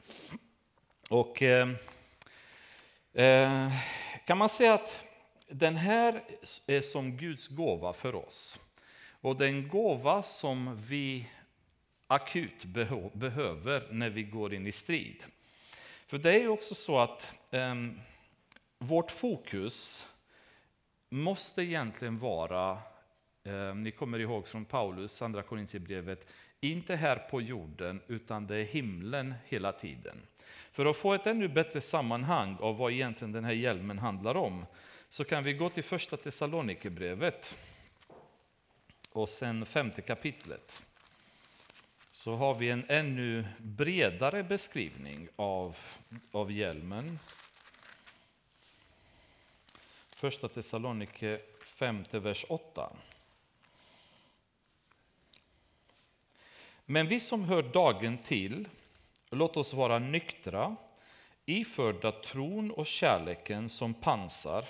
Och 1.10 1.42
eh, 1.42 1.70
eh, 1.70 1.76
Eh, 3.18 3.72
kan 4.26 4.38
man 4.38 4.50
säga 4.50 4.74
att 4.74 5.08
den 5.48 5.76
här 5.76 6.24
är 6.68 6.82
som 6.82 7.18
Guds 7.18 7.48
gåva 7.48 7.94
för 7.94 8.16
oss. 8.16 8.60
Och 9.22 9.36
den 9.36 9.68
gåva 9.68 10.24
som 10.24 10.78
vi 10.88 11.30
akut 12.08 12.66
behöver 13.14 13.88
när 13.92 14.10
vi 14.10 14.24
går 14.24 14.54
in 14.54 14.68
i 14.68 14.72
strid. 14.72 15.24
För 16.08 16.18
det 16.18 16.34
är 16.34 16.48
också 16.48 16.76
så 16.76 17.00
att 17.00 17.34
eh, 17.52 17.76
vårt 18.78 19.12
fokus 19.12 20.08
måste 21.10 21.62
egentligen 21.62 22.18
vara, 22.18 22.78
eh, 23.44 23.76
ni 23.76 23.92
kommer 23.92 24.20
ihåg 24.20 24.48
från 24.48 24.66
Paulus, 24.66 25.22
andra 25.22 25.44
Korintierbrevet, 25.44 26.28
inte 26.72 26.96
här 26.96 27.16
på 27.16 27.42
jorden, 27.42 28.02
utan 28.08 28.48
det 28.48 28.56
är 28.56 28.64
himlen 28.64 29.34
hela 29.46 29.72
tiden. 29.72 30.22
För 30.72 30.86
att 30.86 30.98
få 30.98 31.14
ett 31.14 31.28
ännu 31.28 31.48
bättre 31.48 31.82
sammanhang 31.82 32.58
av 32.60 32.78
vad 32.78 32.92
egentligen 32.92 33.32
den 33.32 33.46
här 33.46 33.54
hjälmen 33.54 34.00
handlar 34.00 34.38
om, 34.38 34.66
så 35.10 35.24
kan 35.24 35.44
vi 35.44 35.54
gå 35.54 35.70
till 35.70 35.84
första 35.84 36.18
Thessalonikerbrevet 36.18 37.56
och 39.12 39.30
sen 39.30 39.66
femte 39.66 40.02
kapitlet. 40.02 40.84
Så 42.12 42.36
har 42.36 42.56
vi 42.56 42.70
en 42.70 42.86
ännu 42.88 43.48
bredare 43.58 44.44
beskrivning 44.44 45.28
av, 45.36 45.78
av 46.32 46.52
hjälmen. 46.52 47.20
Första 50.10 50.50
Thessalonike 50.50 51.40
5, 51.62 52.06
vers 52.12 52.46
8. 52.50 52.90
Men 56.86 57.08
vi 57.08 57.20
som 57.20 57.44
hör 57.44 57.64
dagen 57.64 58.18
till, 58.18 58.68
låt 59.30 59.58
oss 59.58 59.74
vara 59.74 60.00
nyktra, 60.00 60.76
iförda 61.46 62.12
tron 62.12 62.72
och 62.72 62.86
kärleken 62.86 63.70
som 63.70 63.94
pansar 63.94 64.66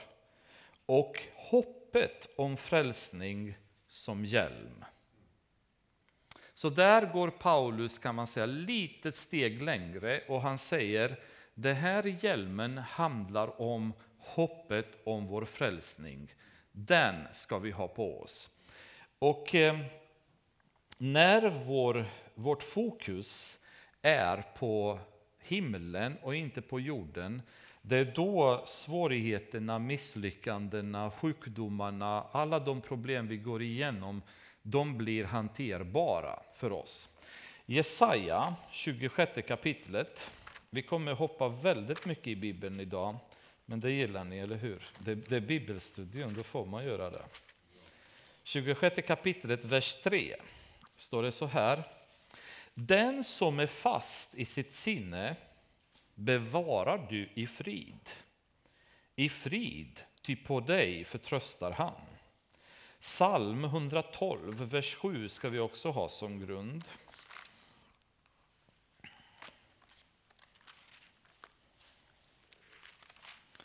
och 0.86 1.22
hoppet 1.36 2.30
om 2.38 2.58
frälsning 2.58 3.56
som 3.88 4.26
hjälm. 4.26 4.86
Så 6.54 6.70
där 6.70 7.14
går 7.14 7.30
Paulus 7.30 8.00
kan 8.00 8.16
man 8.16 8.28
säga 8.28 8.46
lite 8.46 9.12
steg 9.12 9.62
längre 9.62 10.22
och 10.28 10.42
han 10.42 10.58
säger 10.58 11.20
det 11.54 11.74
här 11.74 12.24
hjälmen 12.24 12.78
handlar 12.78 13.62
om 13.62 13.94
hoppet 14.18 14.98
om 15.04 15.28
vår 15.28 15.46
frälsning. 15.46 16.34
Den 16.72 17.28
ska 17.34 17.60
vi 17.60 17.72
ha 17.72 17.88
på 17.88 18.22
oss. 18.22 18.50
Och 19.20 19.56
eh, 19.56 19.80
när 20.98 21.50
vår, 21.50 22.06
vårt 22.36 22.64
fokus 22.64 23.60
är 24.02 24.44
på 24.58 25.00
himlen 25.40 26.18
och 26.22 26.36
inte 26.36 26.62
på 26.62 26.80
jorden, 26.80 27.42
det 27.82 27.98
är 27.98 28.06
då 28.06 28.64
svårigheterna, 28.66 29.80
misslyckandena, 29.80 31.12
sjukdomarna, 31.12 32.24
alla 32.32 32.60
de 32.60 32.82
problem 32.82 33.28
vi 33.28 33.38
går 33.38 33.62
igenom, 33.62 34.22
de 34.62 34.98
blir 34.98 35.24
hanterbara 35.26 36.40
för 36.56 36.72
oss. 36.72 37.10
Jesaja, 37.66 38.56
26 38.72 39.48
kapitlet. 39.48 40.32
Vi 40.70 40.82
kommer 40.82 41.14
hoppa 41.14 41.48
väldigt 41.48 42.06
mycket 42.06 42.28
i 42.28 42.36
Bibeln 42.36 42.80
idag, 42.80 43.16
men 43.66 43.80
det 43.80 43.92
gillar 43.92 44.24
ni, 44.24 44.40
eller 44.40 44.58
hur? 44.58 44.84
Det, 45.00 45.16
det 45.16 45.36
är 45.36 45.40
bibelstudion, 45.40 46.34
då 46.34 46.44
får 46.44 46.66
man 46.66 46.86
göra 46.86 47.10
det. 47.10 47.24
26 48.44 49.08
kapitlet, 49.08 49.66
vers 49.66 49.96
3, 50.04 50.36
står 50.96 51.24
det 51.24 51.32
så 51.32 51.46
här. 51.46 51.84
Den 52.74 53.24
som 53.24 53.60
är 53.60 53.68
fast 53.68 54.36
i 54.36 54.46
sitt 54.46 54.72
sinne 54.72 55.36
bevarar 56.16 57.08
du 57.10 57.30
i 57.34 57.48
frid. 57.48 58.10
I 59.16 59.30
frid, 59.30 60.02
ty 60.22 60.36
på 60.36 60.60
dig 60.60 61.04
förtröstar 61.04 61.72
han. 61.72 62.02
Psalm 63.00 63.64
112, 63.64 64.64
vers 64.64 64.96
7 64.96 65.30
ska 65.30 65.50
vi 65.50 65.60
också 65.60 65.92
ha 65.92 66.10
som 66.10 66.40
grund. 66.40 66.84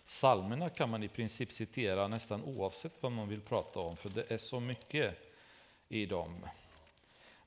Psalmerna 0.06 0.70
kan 0.70 0.90
man 0.90 1.02
i 1.02 1.08
princip 1.08 1.52
citera 1.52 2.08
nästan 2.08 2.42
oavsett 2.44 3.02
vad 3.02 3.12
man 3.12 3.28
vill 3.28 3.40
prata 3.40 3.80
om, 3.80 3.96
för 3.96 4.08
det 4.08 4.30
är 4.30 4.38
så 4.38 4.60
mycket 4.60 5.18
i 5.88 6.06
dem. 6.06 6.46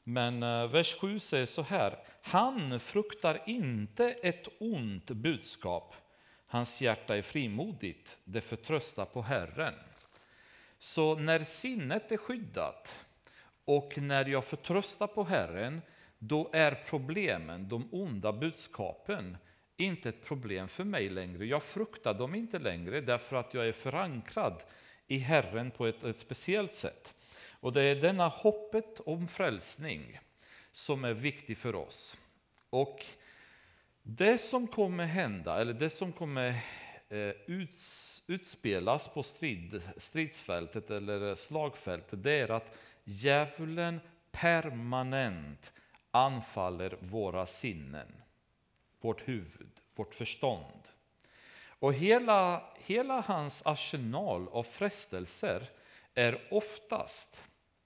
Men 0.04 0.44
eh, 0.44 0.68
vers 0.68 0.96
7 0.96 1.20
säger 1.20 1.46
så 1.46 1.62
här. 1.62 2.00
Han 2.22 2.80
fruktar 2.80 3.42
inte 3.46 4.10
ett 4.10 4.48
ont 4.60 5.12
budskap. 5.12 5.96
Hans 6.48 6.82
hjärta 6.82 7.18
är 7.18 7.22
frimodigt, 7.22 8.20
det 8.24 8.42
förtröstar 8.42 9.06
på 9.06 9.22
Herren. 9.22 9.74
Så 10.78 11.16
när 11.16 11.44
sinnet 11.44 12.12
är 12.12 12.18
skyddat 12.18 13.06
och 13.66 13.98
när 13.98 14.26
jag 14.26 14.46
förtröstar 14.46 15.08
på 15.08 15.24
Herren, 15.24 15.82
då 16.20 16.50
är 16.54 16.84
problemen, 16.88 17.70
de 17.70 17.90
onda 17.92 18.34
budskapen, 18.34 19.38
inte 19.78 20.10
ett 20.10 20.26
problem 20.26 20.68
för 20.68 20.84
mig 20.84 21.10
längre. 21.10 21.46
Jag 21.46 21.64
fruktar 21.64 22.14
dem 22.14 22.36
inte 22.36 22.60
längre 22.60 23.02
därför 23.02 23.36
att 23.36 23.54
jag 23.54 23.68
är 23.68 23.72
förankrad 23.72 24.64
i 25.08 25.18
Herren 25.18 25.72
på 25.72 25.88
ett, 25.88 26.06
ett 26.06 26.18
speciellt 26.18 26.74
sätt. 26.74 27.14
Och 27.64 27.74
det 27.74 27.82
är 27.82 27.96
denna 27.96 28.28
hoppet 28.28 29.00
om 29.06 29.28
frälsning 29.28 30.20
som 30.72 31.06
är 31.06 31.14
viktig 31.14 31.58
för 31.58 31.76
oss. 31.76 32.18
Och 32.70 33.06
det 34.02 34.38
som 34.38 34.68
kommer 34.68 35.06
hända, 35.06 35.62
eller 35.62 35.74
det 35.74 35.90
som 35.90 36.12
kommer 36.12 36.50
eh, 37.10 37.34
utspelas 38.28 39.08
på 39.08 39.24
strid, 39.24 39.82
stridsfältet 39.98 40.92
eller 40.92 41.36
slagfältet, 41.36 42.24
det 42.24 42.32
är 42.32 42.52
att 42.52 42.78
djävulen 43.04 44.00
permanent 44.32 45.74
anfaller 46.12 46.98
våra 47.00 47.46
sinnen, 47.46 48.16
vårt 49.02 49.28
huvud, 49.28 49.82
vårt 49.96 50.16
förstånd. 50.16 50.90
Och 51.66 51.94
hela, 51.94 52.64
hela 52.78 53.22
hans 53.22 53.66
arsenal 53.66 54.48
av 54.48 54.64
frestelser 54.64 55.70
är 56.14 56.48
oftast 56.52 57.44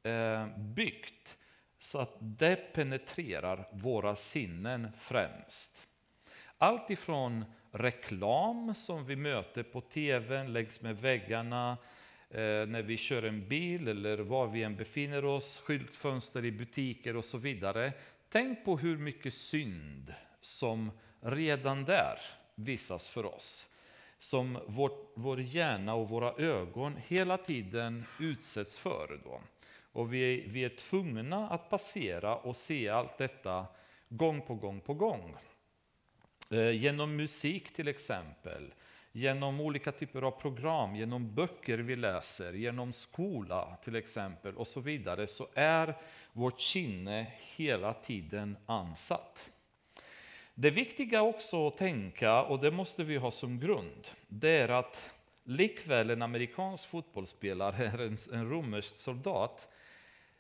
Eh, 0.08 0.48
byggt 0.58 1.38
så 1.78 2.00
att 2.00 2.18
det 2.20 2.74
penetrerar 2.74 3.68
våra 3.72 4.16
sinnen 4.16 4.92
främst. 4.98 5.88
Allt 6.58 6.90
ifrån 6.90 7.46
reklam 7.72 8.76
som 8.76 9.06
vi 9.06 9.16
möter 9.16 9.64
på 9.64 9.82
tv, 9.82 10.48
längs 10.48 10.82
med 10.82 10.98
väggarna, 10.98 11.78
eh, 12.30 12.40
när 12.40 12.82
vi 12.82 12.98
kör 12.98 13.24
en 13.24 13.48
bil 13.48 13.88
eller 13.88 14.18
var 14.18 14.48
vi 14.48 14.64
än 14.64 14.76
befinner 14.76 15.26
oss, 15.26 15.60
skyltfönster 15.60 16.46
i 16.46 16.52
butiker 16.52 17.16
och 17.16 17.26
så 17.26 17.38
vidare. 17.38 17.94
Tänk 18.30 18.66
på 18.66 18.78
hur 18.78 18.98
mycket 18.98 19.34
synd 19.34 20.14
som 20.40 20.92
redan 21.22 21.86
där 21.86 22.20
visas 22.56 23.08
för 23.08 23.26
oss. 23.26 23.74
Som 24.20 24.60
vår, 24.68 24.92
vår 25.16 25.42
hjärna 25.42 25.94
och 25.94 26.10
våra 26.10 26.34
ögon 26.34 26.98
hela 27.08 27.38
tiden 27.38 28.06
utsätts 28.20 28.78
för. 28.78 29.20
Då. 29.24 29.42
Och 29.98 30.14
vi, 30.14 30.44
vi 30.48 30.64
är 30.64 30.70
tvungna 30.70 31.50
att 31.50 31.70
passera 31.70 32.36
och 32.36 32.56
se 32.56 32.90
allt 32.90 33.18
detta 33.18 33.66
gång 34.10 34.42
på 34.42 34.56
gång 34.56 34.82
på 34.82 34.94
gång. 34.94 35.36
Eh, 36.50 36.72
genom 36.72 37.16
musik 37.16 37.74
till 37.74 37.88
exempel, 37.88 38.74
genom 39.12 39.62
olika 39.62 39.92
typer 39.92 40.22
av 40.22 40.32
program, 40.32 40.96
genom 40.96 41.36
böcker 41.36 41.78
vi 41.78 41.96
läser, 41.96 42.54
genom 42.54 42.94
skola 42.94 43.78
till 43.82 43.96
exempel 43.96 44.56
och 44.56 44.68
så 44.68 44.80
vidare, 44.80 45.28
så 45.28 45.48
är 45.54 45.94
vårt 46.34 46.60
kinne 46.60 47.28
hela 47.56 47.94
tiden 47.94 48.58
ansatt. 48.66 49.50
Det 50.54 50.70
viktiga 50.70 51.22
också 51.22 51.68
att 51.68 51.78
tänka, 51.78 52.44
och 52.44 52.60
det 52.60 52.72
måste 52.72 53.04
vi 53.04 53.18
ha 53.18 53.32
som 53.32 53.60
grund, 53.60 54.08
det 54.28 54.50
är 54.50 54.70
att 54.70 55.12
likväl 55.44 56.10
en 56.10 56.22
amerikansk 56.22 56.90
fotbollsspelare 56.90 57.86
är 57.86 58.02
en, 58.02 58.18
en 58.34 58.50
romersk 58.50 58.98
soldat, 58.98 59.70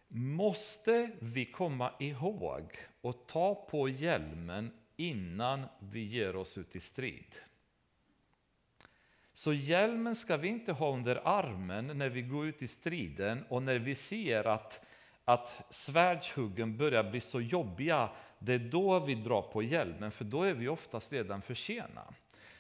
måste 0.08 1.12
vi 1.20 1.46
komma 1.46 1.92
ihåg 2.00 2.78
och 3.02 3.28
ta 3.28 3.56
på 3.56 3.90
hjälmen 3.90 4.72
innan 4.96 5.66
vi 5.80 6.04
ger 6.04 6.36
oss 6.36 6.58
ut 6.58 6.76
i 6.76 6.80
strid. 6.80 7.36
Så 9.34 9.54
hjälmen 9.54 10.16
ska 10.16 10.38
vi 10.38 10.48
inte 10.48 10.72
ha 10.72 10.94
under 10.94 11.28
armen 11.28 11.98
när 11.98 12.10
vi 12.10 12.22
går 12.22 12.48
ut 12.48 12.62
i 12.62 12.68
striden 12.68 13.46
och 13.50 13.64
när 13.64 13.80
vi 13.80 13.96
ser 13.96 14.48
att, 14.48 14.86
att 15.26 15.66
svärdshuggen 15.70 16.78
börjar 16.78 17.04
bli 17.04 17.20
så 17.20 17.42
jobbiga, 17.42 18.10
det 18.40 18.54
är 18.54 18.60
då 18.60 19.00
vi 19.00 19.16
drar 19.16 19.42
på 19.42 19.64
hjälmen, 19.64 20.12
för 20.12 20.26
då 20.26 20.44
är 20.44 20.54
vi 20.54 20.68
oftast 20.68 21.14
redan 21.14 21.42
för 21.42 21.54
sena. 21.54 22.14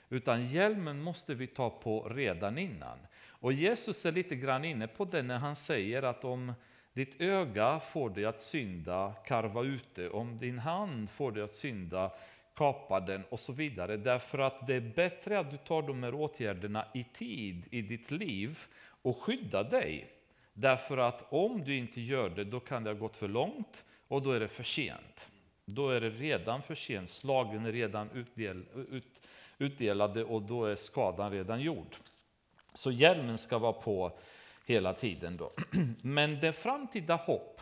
Utan 0.09 0.45
hjälmen 0.45 1.01
måste 1.01 1.35
vi 1.35 1.47
ta 1.47 1.69
på 1.69 2.09
redan 2.09 2.57
innan. 2.57 2.97
Och 3.27 3.53
Jesus 3.53 4.05
är 4.05 4.11
lite 4.11 4.35
grann 4.35 4.65
inne 4.65 4.87
på 4.87 5.05
det 5.05 5.23
när 5.23 5.37
han 5.37 5.55
säger 5.55 6.03
att 6.03 6.23
om 6.25 6.53
ditt 6.97 7.21
öga 7.21 7.79
får 7.79 8.09
dig 8.09 8.25
att 8.25 8.39
synda, 8.39 9.13
karva 9.25 9.63
ut 9.63 9.95
det. 9.95 10.09
Om 10.09 10.37
din 10.37 10.59
hand 10.59 11.09
får 11.09 11.31
dig 11.31 11.43
att 11.43 11.51
synda, 11.51 12.11
kapa 12.55 12.99
den 12.99 13.23
och 13.29 13.39
så 13.39 13.53
vidare. 13.53 13.97
Därför 13.97 14.39
att 14.39 14.67
det 14.67 14.73
är 14.73 14.93
bättre 14.95 15.39
att 15.39 15.51
du 15.51 15.57
tar 15.57 15.81
de 15.81 16.03
här 16.03 16.13
åtgärderna 16.13 16.85
i 16.93 17.03
tid 17.03 17.67
i 17.71 17.81
ditt 17.81 18.11
liv 18.11 18.59
och 19.01 19.21
skyddar 19.21 19.63
dig. 19.63 20.09
Därför 20.53 20.97
att 20.97 21.33
om 21.33 21.63
du 21.63 21.77
inte 21.77 22.01
gör 22.01 22.29
det, 22.29 22.43
då 22.43 22.59
kan 22.59 22.83
det 22.83 22.89
ha 22.89 22.97
gått 22.97 23.17
för 23.17 23.27
långt 23.27 23.85
och 24.07 24.21
då 24.21 24.31
är 24.31 24.39
det 24.39 24.47
för 24.47 24.63
sent. 24.63 25.29
Då 25.65 25.89
är 25.89 26.01
det 26.01 26.09
redan 26.09 26.61
för 26.61 26.75
sent, 26.75 27.09
slagen 27.09 27.65
är 27.65 27.71
redan 27.71 28.09
utdel, 28.11 28.65
ut, 28.91 29.21
utdelade 29.57 30.23
och 30.23 30.41
då 30.41 30.65
är 30.65 30.75
skadan 30.75 31.31
redan 31.31 31.61
gjord. 31.61 31.95
Så 32.73 32.91
hjälmen 32.91 33.37
ska 33.37 33.57
vara 33.57 33.73
på 33.73 34.19
hela 34.67 34.93
tiden. 34.93 35.37
Då. 35.37 35.51
Men 36.01 36.39
det 36.39 36.53
framtida 36.53 37.15
hopp 37.15 37.61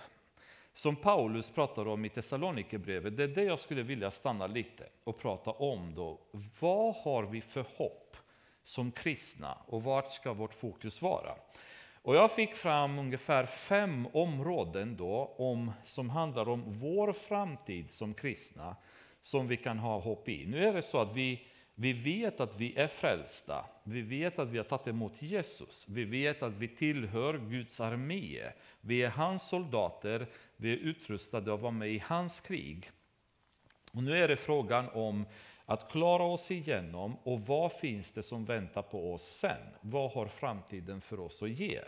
som 0.74 0.96
Paulus 0.96 1.50
pratar 1.50 1.88
om 1.88 2.06
i 2.06 2.10
Thessalonikerbrevet, 2.10 3.18
det 3.18 3.24
är 3.24 3.28
det 3.28 3.44
jag 3.44 3.60
skulle 3.60 3.84
vilja 3.84 4.12
stanna 4.12 4.48
lite 4.48 4.84
och 5.04 5.20
prata 5.20 5.52
om. 5.52 5.96
då. 5.96 6.20
Vad 6.60 6.96
har 6.96 7.24
vi 7.24 7.42
för 7.42 7.66
hopp 7.76 8.18
som 8.64 8.92
kristna 8.92 9.58
och 9.68 9.84
vart 9.84 10.12
ska 10.12 10.34
vårt 10.34 10.54
fokus 10.54 11.02
vara? 11.02 11.36
Och 12.02 12.16
jag 12.16 12.32
fick 12.32 12.56
fram 12.56 13.00
ungefär 13.00 13.46
fem 13.46 14.08
områden 14.14 14.96
då 14.98 15.36
om, 15.38 15.72
som 15.84 16.10
handlar 16.10 16.50
om 16.50 16.64
vår 16.68 17.14
framtid 17.14 17.90
som 17.90 18.14
kristna 18.14 18.76
som 19.22 19.48
vi 19.48 19.58
kan 19.58 19.80
ha 19.80 20.00
hopp 20.00 20.30
i. 20.30 20.46
Nu 20.46 20.66
är 20.66 20.74
det 20.74 20.82
så 20.82 21.02
att 21.02 21.16
vi 21.16 21.48
vi 21.76 21.94
vet 21.94 22.40
att 22.40 22.56
vi 22.60 22.76
är 22.76 22.88
frälsta. 22.88 23.66
Vi 23.84 24.02
vet 24.02 24.40
att 24.40 24.50
vi 24.50 24.58
har 24.58 24.66
tagit 24.66 24.88
emot 24.88 25.22
Jesus. 25.22 25.86
Vi 25.90 26.04
vet 26.04 26.44
att 26.44 26.54
vi 26.54 26.68
tillhör 26.68 27.38
Guds 27.50 27.80
armé. 27.80 28.52
Vi 28.82 29.04
är 29.04 29.10
hans 29.10 29.48
soldater. 29.48 30.28
Vi 30.58 30.74
är 30.74 30.78
utrustade 30.78 31.54
att 31.54 31.62
vara 31.62 31.72
med 31.72 31.90
i 31.90 32.04
hans 32.06 32.40
krig. 32.40 32.92
Och 33.94 34.04
nu 34.04 34.24
är 34.24 34.28
det 34.28 34.38
frågan 34.38 34.90
om 34.90 35.26
att 35.66 35.92
klara 35.92 36.24
oss 36.24 36.52
igenom 36.52 37.18
och 37.24 37.42
vad 37.42 37.72
finns 37.72 38.12
det 38.12 38.24
som 38.24 38.46
väntar 38.46 38.82
på 38.82 39.14
oss 39.14 39.24
sen? 39.24 39.62
Vad 39.82 40.12
har 40.12 40.28
framtiden 40.28 41.02
för 41.02 41.20
oss 41.20 41.44
att 41.44 41.50
ge? 41.50 41.82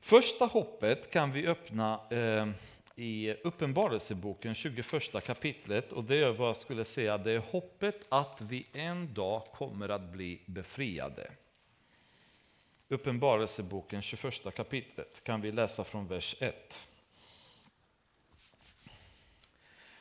Första 0.00 0.44
hoppet 0.44 1.10
kan 1.10 1.32
vi 1.32 1.46
öppna 1.46 2.00
eh, 2.10 2.48
i 2.96 3.34
Uppenbarelseboken 3.42 4.54
21 4.54 5.24
kapitlet 5.24 5.92
och 5.92 6.04
det 6.04 6.16
är 6.16 6.32
vad 6.32 6.48
jag 6.48 6.56
skulle 6.56 6.84
säga, 6.84 7.18
det 7.18 7.32
är 7.32 7.38
hoppet 7.38 8.06
att 8.08 8.40
vi 8.40 8.66
en 8.72 9.14
dag 9.14 9.44
kommer 9.52 9.88
att 9.88 10.12
bli 10.12 10.40
befriade. 10.46 11.30
Uppenbarelseboken 12.88 14.02
21 14.02 14.54
kapitlet 14.56 15.24
kan 15.24 15.40
vi 15.40 15.50
läsa 15.50 15.84
från 15.84 16.08
vers 16.08 16.36
1. 16.40 16.88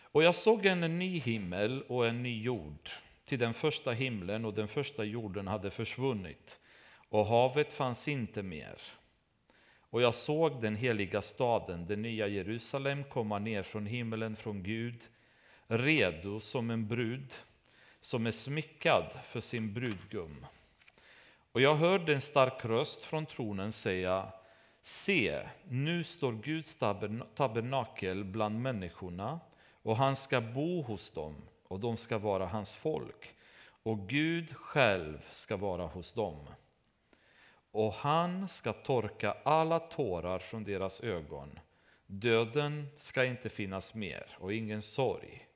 Och 0.02 0.24
jag 0.24 0.36
såg 0.36 0.66
en 0.66 1.00
ny 1.00 1.20
himmel 1.20 1.84
och 1.88 2.08
en 2.08 2.24
ny 2.24 2.42
jord, 2.42 2.90
till 3.26 3.40
den 3.40 3.54
första 3.54 3.92
himlen 3.92 4.46
och 4.46 4.54
den 4.54 4.68
första 4.68 5.04
jorden 5.04 5.48
hade 5.48 5.72
försvunnit, 5.72 6.60
och 7.10 7.26
havet 7.26 7.74
fanns 7.74 8.08
inte 8.08 8.44
mer. 8.44 8.82
Och 9.94 10.02
jag 10.02 10.14
såg 10.14 10.62
den 10.62 10.76
heliga 10.76 11.22
staden, 11.22 11.86
det 11.88 11.96
nya 11.96 12.28
Jerusalem, 12.28 13.04
komma 13.04 13.40
ner 13.40 13.64
från 13.64 13.86
himmelen 13.86 14.36
från 14.36 14.64
Gud, 14.64 15.04
redo 15.68 16.40
som 16.40 16.70
en 16.70 16.88
brud 16.88 17.34
som 18.00 18.28
är 18.28 18.32
smyckad 18.32 19.20
för 19.24 19.40
sin 19.40 19.74
brudgum. 19.74 20.46
Och 21.52 21.62
jag 21.62 21.76
hörde 21.76 22.14
en 22.14 22.22
stark 22.22 22.66
röst 22.66 23.06
från 23.06 23.26
tronen 23.26 23.72
säga 23.72 24.28
Se, 24.82 25.48
nu 25.70 26.04
står 26.04 26.32
Guds 26.34 26.76
tabernakel 27.36 28.24
bland 28.24 28.62
människorna 28.62 29.40
och 29.82 29.98
han 29.98 30.16
ska 30.16 30.42
bo 30.42 30.82
hos 30.82 31.12
dem 31.12 31.36
och 31.68 31.80
de 31.80 31.98
ska 31.98 32.18
vara 32.18 32.46
hans 32.46 32.76
folk 32.76 33.34
och 33.84 34.10
Gud 34.10 34.56
själv 34.56 35.26
ska 35.32 35.58
vara 35.58 35.86
hos 35.86 36.14
dem 36.14 36.38
och 37.74 37.94
han 37.94 38.48
ska 38.48 38.74
torka 38.74 39.38
alla 39.44 39.80
tårar 39.80 40.40
från 40.40 40.64
deras 40.64 41.02
ögon. 41.02 41.60
Döden 42.06 42.88
ska 42.96 43.26
inte 43.26 43.50
finnas 43.50 43.94
mer 43.94 44.38
och 44.40 44.54
ingen 44.54 44.82
sorg 44.82 45.48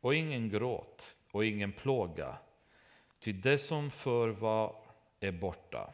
och 0.00 0.14
ingen 0.14 0.50
gråt 0.50 1.14
och 1.30 1.44
ingen 1.44 1.72
plåga. 1.72 2.36
Ty 3.20 3.32
det 3.32 3.58
som 3.58 3.90
förr 3.90 4.28
var 4.28 4.76
är 5.20 5.32
borta. 5.32 5.92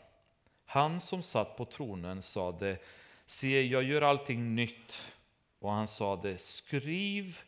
Han 0.64 1.00
som 1.00 1.22
satt 1.22 1.56
på 1.56 1.64
tronen 1.64 2.22
sade, 2.22 2.78
se 3.26 3.62
jag 3.62 3.82
gör 3.82 4.02
allting 4.02 4.54
nytt. 4.54 5.12
Och 5.58 5.70
han 5.70 5.88
sade, 5.88 6.38
skriv 6.38 7.38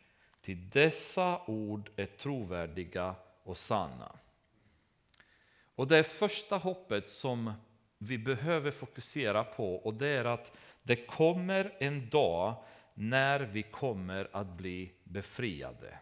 till 0.41 0.69
dessa 0.69 1.41
ord 1.45 1.89
är 1.95 2.05
trovärdiga 2.05 3.15
och 3.43 3.57
sanna. 3.57 4.19
Och 5.75 5.87
det 5.87 5.97
är 5.97 6.03
första 6.03 6.57
hoppet 6.57 7.07
som 7.07 7.53
vi 8.03 8.17
behöver 8.17 8.71
fokusera 8.71 9.43
på 9.43 9.75
och 9.75 9.93
det 9.93 10.07
är 10.07 10.25
att 10.25 10.57
det 10.83 10.95
kommer 10.95 11.73
en 11.79 12.09
dag 12.09 12.55
när 12.93 13.39
vi 13.39 13.63
kommer 13.63 14.29
att 14.31 14.47
bli 14.47 14.91
befriade. 15.03 15.99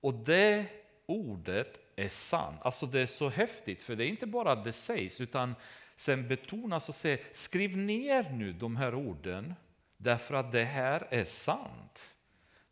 Och 0.00 0.14
det 0.14 0.66
ordet 1.06 1.80
är 1.96 2.08
sant. 2.08 2.60
Alltså 2.62 2.86
det 2.86 3.00
är 3.00 3.06
så 3.06 3.28
häftigt, 3.28 3.82
för 3.82 3.96
det 3.96 4.04
är 4.04 4.08
inte 4.08 4.26
bara 4.26 4.52
att 4.52 4.64
det 4.64 4.72
sägs, 4.72 5.20
utan 5.20 5.54
sen 5.96 6.28
betonas 6.28 6.88
och 6.88 6.94
säger 6.94 7.20
skriv 7.32 7.76
ner 7.76 8.30
nu 8.30 8.52
de 8.52 8.76
här 8.76 8.94
orden, 8.94 9.54
därför 9.96 10.34
att 10.34 10.52
det 10.52 10.64
här 10.64 11.06
är 11.10 11.24
sant. 11.24 12.16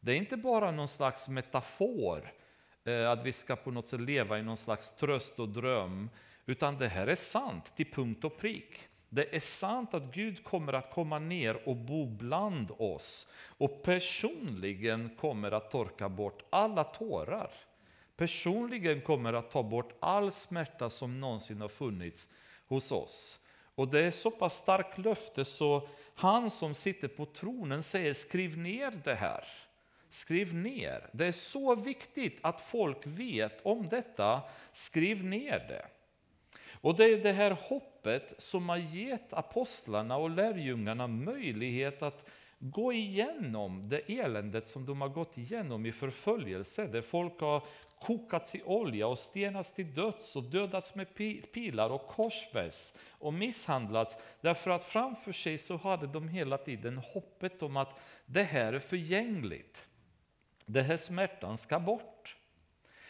Det 0.01 0.13
är 0.13 0.17
inte 0.17 0.37
bara 0.37 0.71
någon 0.71 0.89
slags 0.89 1.29
metafor 1.29 2.31
Eh, 2.31 2.40
Eh, 2.85 3.11
att 3.11 3.25
vi 3.25 3.33
ska 3.33 3.57
på 3.57 3.71
något 3.71 3.87
sätt 3.87 4.01
leva 4.01 4.39
i 4.39 4.43
någon 4.43 4.57
slags 4.57 4.91
tröst 4.97 5.39
och 5.39 5.49
dröm, 5.49 6.11
utan 6.47 6.79
det 6.79 6.89
här 6.89 7.07
är 7.07 7.15
sant 7.15 7.77
till 7.77 7.91
punkt 7.91 8.25
och 8.25 8.39
prick. 8.39 8.89
Det 9.09 9.37
är 9.37 9.41
sant 9.41 9.95
att 9.95 10.15
Gud 10.15 10.45
kommer 10.45 10.73
att 10.73 10.91
komma 10.91 11.19
ner 11.19 11.69
och 11.69 11.77
bo 11.77 12.07
bland 12.07 12.71
oss 12.79 13.29
och 13.45 13.83
personligen 13.83 15.17
kommer 15.17 15.53
att 15.53 15.71
torka 15.71 16.09
bort 16.09 16.43
alla 16.51 16.85
tårar. 16.85 17.51
Personligen 18.17 19.01
kommer 19.01 19.33
att 19.33 19.51
ta 19.51 19.63
bort 19.63 19.97
all 20.01 20.33
smärta 20.33 20.91
som 20.91 21.21
någonsin 21.21 21.61
har 21.61 21.69
funnits 21.69 22.29
hos 22.69 22.93
oss. 22.93 23.41
Och 23.75 23.89
det 23.89 24.01
är 24.01 24.11
så 24.11 24.31
pass 24.31 24.57
starkt 24.57 24.99
löfte 24.99 25.45
så 25.45 25.89
han 26.15 26.51
som 26.51 26.75
sitter 26.75 27.09
på 27.09 27.27
tronen 27.27 27.83
säger 27.83 28.15
skriv 28.15 28.59
ner 28.59 28.91
det 29.05 29.15
här. 29.15 29.45
Skriv 30.11 30.55
ner. 30.55 31.11
Det 31.13 31.27
är 31.27 31.33
så 31.33 31.75
viktigt 31.75 32.39
att 32.43 32.61
folk 32.61 32.99
vet 33.05 33.67
om 33.67 33.89
detta. 33.89 34.43
Skriv 34.73 35.25
ner 35.25 35.59
det. 35.59 35.87
Och 36.73 36.97
det 36.97 37.05
är 37.05 37.23
det 37.23 37.33
här 37.33 37.51
hoppet 37.51 38.35
som 38.39 38.69
har 38.69 38.77
gett 38.77 39.33
apostlarna 39.33 40.17
och 40.17 40.31
lärjungarna 40.31 41.07
möjlighet 41.07 42.03
att 42.03 42.31
gå 42.59 42.93
igenom 42.93 43.89
det 43.89 43.99
eländet 43.99 44.67
som 44.67 44.87
de 44.87 45.01
har 45.01 45.09
gått 45.09 45.39
igenom 45.39 45.87
i 45.87 45.93
förföljelse, 45.93 46.87
där 46.87 47.03
folk 47.03 47.41
har 47.41 47.63
kokats 48.01 48.55
i 48.55 48.63
olja 48.63 49.07
och 49.07 49.19
stenats 49.19 49.73
till 49.73 49.95
döds 49.95 50.37
och 50.37 50.43
dödats 50.43 50.95
med 50.95 51.15
pilar 51.53 51.91
och 51.91 52.07
korsfästs 52.07 52.95
och 53.09 53.35
misshandlats. 53.35 54.17
Därför 54.41 54.71
att 54.71 54.85
framför 54.85 55.33
sig 55.33 55.59
så 55.59 55.77
hade 55.77 56.07
de 56.07 56.29
hela 56.29 56.59
tiden 56.59 56.99
hoppet 56.99 57.63
om 57.63 57.77
att 57.77 58.01
det 58.27 58.43
här 58.43 58.73
är 58.73 58.79
förgängligt. 58.79 59.90
Den 60.73 60.85
här 60.85 60.97
smärtan 60.97 61.59
ska 61.59 61.79
bort. 61.79 62.37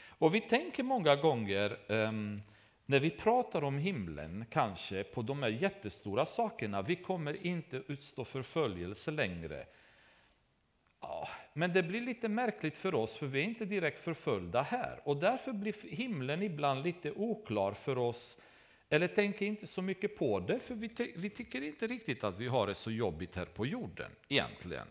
Och 0.09 0.35
vi 0.35 0.41
tänker 0.41 0.83
många 0.83 1.17
gånger 1.17 1.93
ehm, 1.93 2.43
när 2.87 3.01
vi 3.01 3.11
pratar 3.11 3.65
om 3.65 3.79
himlen, 3.79 4.45
kanske 4.51 5.05
på 5.05 5.23
de 5.23 5.43
här 5.43 5.51
jättestora 5.51 6.27
sakerna, 6.27 6.83
vi 6.83 6.97
kommer 6.97 7.47
inte 7.47 7.83
utstå 7.87 8.25
förföljelse 8.25 9.11
längre. 9.11 9.67
Ja, 11.01 11.29
men 11.53 11.73
det 11.73 11.83
blir 11.83 12.01
lite 12.01 12.29
märkligt 12.29 12.77
för 12.77 12.95
oss, 12.95 13.17
för 13.17 13.27
vi 13.27 13.41
är 13.41 13.45
inte 13.45 13.65
direkt 13.65 14.01
förföljda 14.01 14.63
här. 14.63 15.01
Och 15.05 15.17
därför 15.17 15.53
blir 15.53 15.75
himlen 15.83 16.43
ibland 16.43 16.85
lite 16.85 17.13
oklar 17.13 17.73
för 17.73 17.99
oss, 17.99 18.39
eller 18.89 19.07
tänker 19.07 19.47
inte 19.47 19.67
så 19.67 19.83
mycket 19.83 20.17
på 20.17 20.41
det, 20.41 20.61
för 20.61 20.75
vi, 20.75 20.91
vi 21.17 21.31
tycker 21.31 21.63
inte 21.63 21.87
riktigt 21.87 22.25
att 22.25 22.39
vi 22.39 22.49
har 22.49 22.67
det 22.67 22.75
så 22.75 22.91
jobbigt 22.91 23.37
här 23.37 23.47
på 23.47 23.67
jorden, 23.67 24.11
egentligen. 24.29 24.87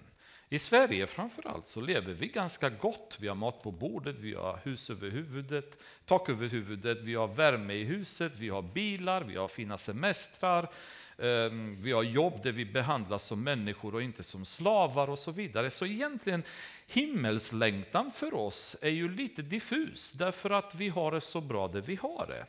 I 0.52 0.60
Sverige 0.60 1.08
framförallt 1.08 1.66
så 1.66 1.82
lever 1.82 2.14
vi 2.14 2.28
ganska 2.28 2.70
gott. 2.70 3.18
Vi 3.20 3.28
har 3.28 3.36
mat 3.36 3.64
på 3.64 3.72
bordet, 3.72 4.16
vi 4.20 4.34
har 4.34 4.60
hus 4.64 4.90
över 4.90 5.10
huvudet, 5.10 5.78
tak 6.06 6.30
över 6.30 6.48
huvudet, 6.48 7.02
vi 7.02 7.16
har 7.16 7.28
värme 7.28 7.74
i 7.74 7.84
huset, 7.84 8.38
vi 8.38 8.50
har 8.50 8.62
bilar, 8.62 9.22
vi 9.22 9.36
har 9.36 9.48
fina 9.48 9.78
semestrar, 9.78 10.70
ehm, 11.18 11.82
vi 11.82 11.92
har 11.92 12.04
jobb 12.04 12.44
där 12.44 12.52
vi 12.52 12.66
behandlas 12.66 13.24
som 13.24 13.44
människor 13.44 13.96
och 13.96 14.04
inte 14.04 14.24
som 14.24 14.46
slavar 14.46 15.10
och 15.10 15.20
så 15.20 15.32
vidare. 15.32 15.72
Så 15.72 15.86
egentligen 15.86 16.44
himmelslängtan 16.88 18.12
för 18.12 18.34
oss 18.34 18.76
är 18.82 18.90
ju 18.90 19.16
lite 19.16 19.42
diffus 19.42 20.12
därför 20.12 20.50
att 20.50 20.76
vi 20.76 20.90
har 20.90 21.12
det 21.12 21.22
så 21.22 21.42
bra 21.42 21.68
där 21.68 21.82
vi 21.82 21.96
har 21.96 22.28
det. 22.28 22.46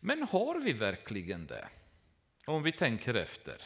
Men 0.00 0.22
har 0.22 0.60
vi 0.60 0.72
verkligen 0.72 1.46
det? 1.46 1.68
Om 2.46 2.62
vi 2.62 2.72
tänker 2.72 3.14
efter. 3.14 3.62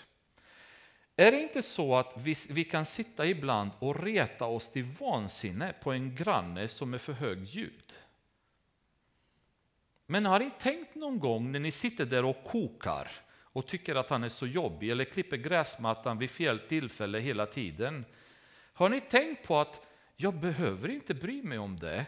Är 1.16 1.32
det 1.32 1.40
inte 1.40 1.62
så 1.62 1.96
att 1.96 2.14
vi, 2.16 2.34
vi 2.50 2.64
kan 2.64 2.84
sitta 2.84 3.26
ibland 3.26 3.70
och 3.78 4.02
reta 4.02 4.46
oss 4.46 4.68
till 4.68 4.84
vansinne 4.84 5.74
på 5.82 5.92
en 5.92 6.14
granne 6.14 6.68
som 6.68 6.94
är 6.94 6.98
för 6.98 7.12
hög 7.12 7.42
ljud? 7.42 7.92
Men 10.06 10.26
har 10.26 10.38
ni 10.38 10.50
tänkt 10.58 10.94
någon 10.94 11.18
gång 11.18 11.52
när 11.52 11.58
ni 11.58 11.70
sitter 11.70 12.04
där 12.04 12.24
och 12.24 12.44
kokar 12.44 13.10
och 13.28 13.66
tycker 13.66 13.94
att 13.94 14.10
han 14.10 14.24
är 14.24 14.28
så 14.28 14.46
jobbig 14.46 14.90
eller 14.90 15.04
klipper 15.04 15.36
gräsmattan 15.36 16.18
vid 16.18 16.30
fel 16.30 16.58
tillfälle 16.58 17.18
hela 17.18 17.46
tiden? 17.46 18.04
Har 18.72 18.88
ni 18.88 19.00
tänkt 19.00 19.46
på 19.46 19.58
att 19.58 19.86
jag 20.16 20.34
behöver 20.34 20.88
inte 20.88 21.14
bry 21.14 21.42
mig 21.42 21.58
om 21.58 21.76
det 21.76 22.06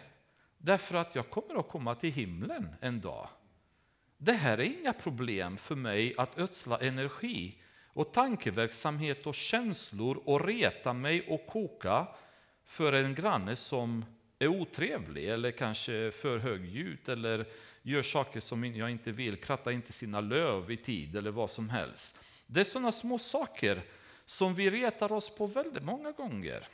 därför 0.59 0.95
att 0.95 1.15
jag 1.15 1.31
kommer 1.31 1.61
att 1.61 1.69
komma 1.69 1.95
till 1.95 2.13
himlen 2.13 2.69
en 2.81 3.01
dag? 3.01 3.29
Det 4.17 4.33
här 4.33 4.59
är 4.59 4.81
inga 4.81 4.93
problem 4.93 5.57
för 5.57 5.75
mig 5.75 6.15
att 6.17 6.39
ödsla 6.39 6.79
energi 6.79 7.59
och 7.93 8.13
tankeverksamhet 8.13 9.27
och 9.27 9.35
känslor 9.35 10.23
och 10.25 10.45
reta 10.45 10.93
mig 10.93 11.27
och 11.29 11.47
koka 11.47 12.07
för 12.65 12.93
en 12.93 13.15
granne 13.15 13.57
som 13.57 14.05
är 14.39 14.49
otrevlig 14.49 15.29
eller 15.29 15.51
kanske 15.51 16.11
för 16.11 16.39
högljudd 16.39 17.09
eller 17.09 17.47
gör 17.83 18.03
saker 18.03 18.41
som 18.41 18.65
jag 18.65 18.91
inte 18.91 19.13
vill, 19.13 19.37
krattar 19.37 19.71
inte 19.71 19.93
sina 19.93 20.21
löv 20.21 20.71
i 20.71 20.77
tid 20.77 21.17
eller 21.17 21.31
vad 21.31 21.51
som 21.51 21.71
helst. 21.71 22.19
Det 22.47 22.61
är 22.61 22.65
sådana 22.65 22.93
små 22.93 23.19
saker 23.19 23.83
som 24.25 24.55
vi 24.55 24.71
retar 24.71 25.13
oss 25.13 25.31
på 25.31 25.47
väldigt 25.47 25.83
många 25.83 26.13
gånger. 26.13 26.69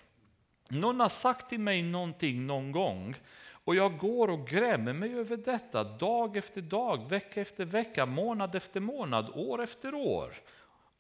Någon 0.69 1.01
har 1.01 1.09
sagt 1.09 1.49
till 1.49 1.61
mig 1.61 1.83
någonting 1.83 2.47
någon 2.47 2.73
gång 2.73 3.17
och 3.65 3.75
jag 3.75 3.99
går 3.99 4.31
och 4.31 4.49
grämer 4.49 4.93
mig 4.93 5.15
över 5.15 5.37
detta 5.37 5.85
dag 5.85 6.37
efter 6.37 6.61
dag, 6.61 7.09
vecka 7.09 7.41
efter 7.41 7.65
vecka, 7.65 8.07
månad 8.07 8.55
efter 8.55 8.81
månad, 8.81 9.31
år 9.35 9.63
efter 9.63 9.95
år. 9.95 10.35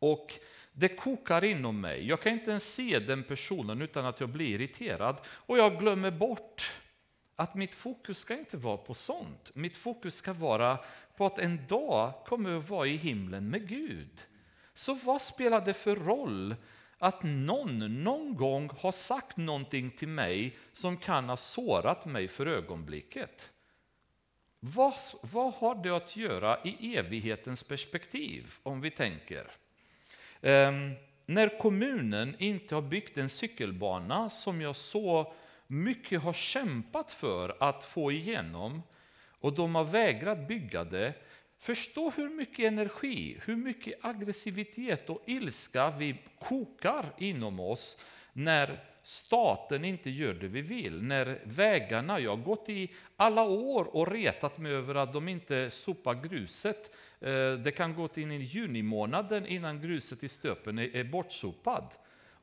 Och 0.04 0.34
det 0.72 0.88
kokar 0.88 1.44
inom 1.44 1.80
mig. 1.80 2.06
Jag 2.08 2.22
kan 2.22 2.32
inte 2.32 2.50
ens 2.50 2.74
se 2.74 2.98
den 2.98 3.24
personen 3.24 3.82
utan 3.82 4.06
att 4.06 4.20
jag 4.20 4.28
blir 4.28 4.48
irriterad. 4.48 5.20
Och 5.26 5.58
jag 5.58 5.78
glömmer 5.78 6.10
bort 6.10 6.72
att 7.36 7.54
mitt 7.54 7.74
fokus 7.74 8.18
ska 8.18 8.38
inte 8.38 8.56
vara 8.56 8.76
på 8.76 8.94
sånt. 8.94 9.50
Mitt 9.54 9.76
fokus 9.76 10.14
ska 10.14 10.32
vara 10.32 10.78
på 11.16 11.26
att 11.26 11.38
en 11.38 11.66
dag 11.66 12.12
kommer 12.26 12.50
jag 12.50 12.60
vara 12.60 12.86
i 12.86 12.96
himlen 12.96 13.48
med 13.48 13.68
Gud. 13.68 14.26
Så 14.74 14.94
vad 14.94 15.22
spelar 15.22 15.64
det 15.64 15.74
för 15.74 15.96
roll 15.96 16.56
att 16.98 17.22
någon 17.22 18.04
någon 18.04 18.36
gång 18.36 18.70
har 18.78 18.92
sagt 18.92 19.36
någonting 19.36 19.90
till 19.90 20.08
mig 20.08 20.56
som 20.72 20.96
kan 20.96 21.28
ha 21.28 21.36
sårat 21.36 22.04
mig 22.04 22.28
för 22.28 22.46
ögonblicket? 22.46 23.52
Vad, 24.60 24.94
vad 25.20 25.54
har 25.54 25.74
det 25.74 25.96
att 25.96 26.16
göra 26.16 26.58
i 26.64 26.96
evighetens 26.96 27.62
perspektiv, 27.62 28.54
om 28.62 28.80
vi 28.80 28.90
tänker? 28.90 29.63
Ehm, 30.44 30.92
när 31.26 31.58
kommunen 31.58 32.36
inte 32.38 32.74
har 32.74 32.82
byggt 32.82 33.18
en 33.18 33.28
cykelbana 33.28 34.30
som 34.30 34.60
jag 34.60 34.76
så 34.76 35.32
mycket 35.66 36.22
har 36.22 36.32
kämpat 36.32 37.12
för 37.12 37.56
att 37.60 37.84
få 37.84 38.12
igenom 38.12 38.82
och 39.40 39.52
de 39.52 39.74
har 39.74 39.84
vägrat 39.84 40.48
bygga 40.48 40.84
det, 40.84 41.14
förstå 41.58 42.12
hur 42.16 42.28
mycket 42.28 42.64
energi, 42.64 43.38
hur 43.44 43.56
mycket 43.56 44.04
aggressivitet 44.04 45.10
och 45.10 45.22
ilska 45.26 45.90
vi 45.90 46.16
kokar 46.38 47.04
inom 47.18 47.60
oss 47.60 47.98
när 48.32 48.84
staten 49.02 49.84
inte 49.84 50.10
gör 50.10 50.34
det 50.34 50.48
vi 50.48 50.60
vill. 50.60 51.02
När 51.02 51.40
vägarna, 51.44 52.20
jag 52.20 52.36
har 52.36 52.44
gått 52.44 52.68
i 52.68 52.90
alla 53.16 53.42
år 53.42 53.96
och 53.96 54.10
retat 54.10 54.58
mig 54.58 54.72
över 54.72 54.94
att 54.94 55.12
de 55.12 55.28
inte 55.28 55.70
sopar 55.70 56.14
gruset. 56.14 56.90
Eh, 57.24 57.52
det 57.52 57.70
kan 57.70 57.94
gå 57.94 58.08
till 58.08 58.22
in 58.22 58.32
i 58.32 58.36
juni 58.44 58.82
månaden 58.82 59.46
innan 59.46 59.80
gruset 59.80 60.24
i 60.24 60.28
stöpen 60.28 60.78
är 60.78 61.04
bortsopad. 61.04 61.84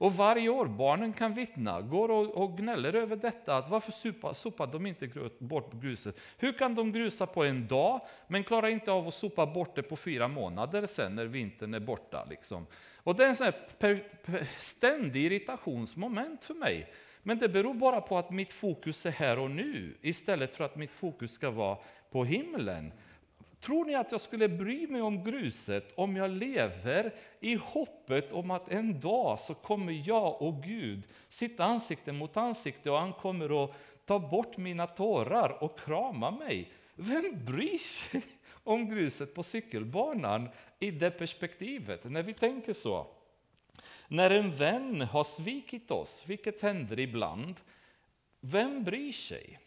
Och 0.01 0.13
varje 0.13 0.49
år, 0.49 0.65
barnen 0.65 1.13
kan 1.13 1.33
vittna, 1.33 1.81
går 1.81 2.11
och, 2.11 2.57
gnäller 2.57 2.95
över 2.95 3.15
detta, 3.15 3.57
att 3.57 3.69
varför 3.69 3.91
sopar, 3.91 4.33
sopar 4.33 4.67
de 4.67 4.85
inte 4.85 5.09
bort 5.39 5.73
gruset? 5.73 6.19
Hur 6.37 6.53
kan 6.53 6.75
de 6.75 6.91
grusa 6.91 7.25
på 7.25 7.43
en 7.43 7.67
dag, 7.67 8.01
men 8.27 8.43
klarar 8.43 8.67
inte 8.67 8.91
av 8.91 9.07
att 9.07 9.13
sopa 9.13 9.45
bort 9.45 9.75
det 9.75 9.83
på 9.83 9.95
fyra 9.95 10.27
månader 10.27 10.87
sen 10.87 11.15
när 11.15 11.25
vintern 11.25 11.73
är 11.73 11.79
borta? 11.79 12.27
Liksom. 12.29 12.67
Och 12.95 13.15
det 13.15 13.23
är 13.23 13.29
en 13.29 13.35
sån 13.35 13.51
per, 13.79 13.95
per, 14.25 14.47
ständig 14.57 15.25
irritationsmoment 15.25 16.45
för 16.45 16.53
mig. 16.53 16.93
Men 17.23 17.39
det 17.39 17.49
beror 17.49 17.73
bara 17.73 18.01
på 18.01 18.17
att 18.17 18.31
mitt 18.31 18.53
fokus 18.53 19.05
är 19.05 19.11
här 19.11 19.39
och 19.39 19.51
nu, 19.51 19.97
istället 20.01 20.55
för 20.55 20.63
att 20.63 20.75
mitt 20.75 20.93
fokus 20.93 21.31
ska 21.31 21.51
vara 21.51 21.77
på 22.11 22.25
himlen. 22.25 22.91
Tror 23.61 23.85
ni 23.85 23.95
att 23.95 24.11
jag 24.11 24.21
skulle 24.21 24.49
bry 24.49 24.87
mig 24.87 25.01
om 25.01 25.23
gruset 25.23 25.93
om 25.95 26.15
jag 26.15 26.31
lever 26.31 27.13
i 27.39 27.55
hoppet 27.55 28.31
om 28.31 28.51
att 28.51 28.71
en 28.71 28.99
dag 28.99 29.39
så 29.39 29.53
kommer 29.53 30.07
jag 30.07 30.41
och 30.41 30.63
Gud 30.63 31.07
sitta 31.29 31.63
ansikte 31.63 32.11
mot 32.11 32.37
ansikte 32.37 32.91
och 32.91 32.97
han 32.97 33.13
kommer 33.13 33.63
att 33.63 33.73
ta 34.05 34.19
bort 34.19 34.57
mina 34.57 34.87
tårar 34.87 35.63
och 35.63 35.79
krama 35.79 36.31
mig? 36.31 36.71
Vem 36.95 37.45
bryr 37.45 37.77
sig 37.77 38.21
om 38.63 38.89
gruset 38.89 39.33
på 39.33 39.43
cykelbanan 39.43 40.49
i 40.79 40.91
det 40.91 41.11
perspektivet, 41.11 42.03
när 42.03 42.23
vi 42.23 42.33
tänker 42.33 42.73
så? 42.73 43.07
När 44.07 44.29
en 44.29 44.55
vän 44.55 45.01
har 45.01 45.23
svikit 45.23 45.91
oss, 45.91 46.23
vilket 46.27 46.61
händer 46.61 46.99
ibland, 46.99 47.55
vem 48.39 48.83
bryr 48.83 49.11
sig? 49.11 49.59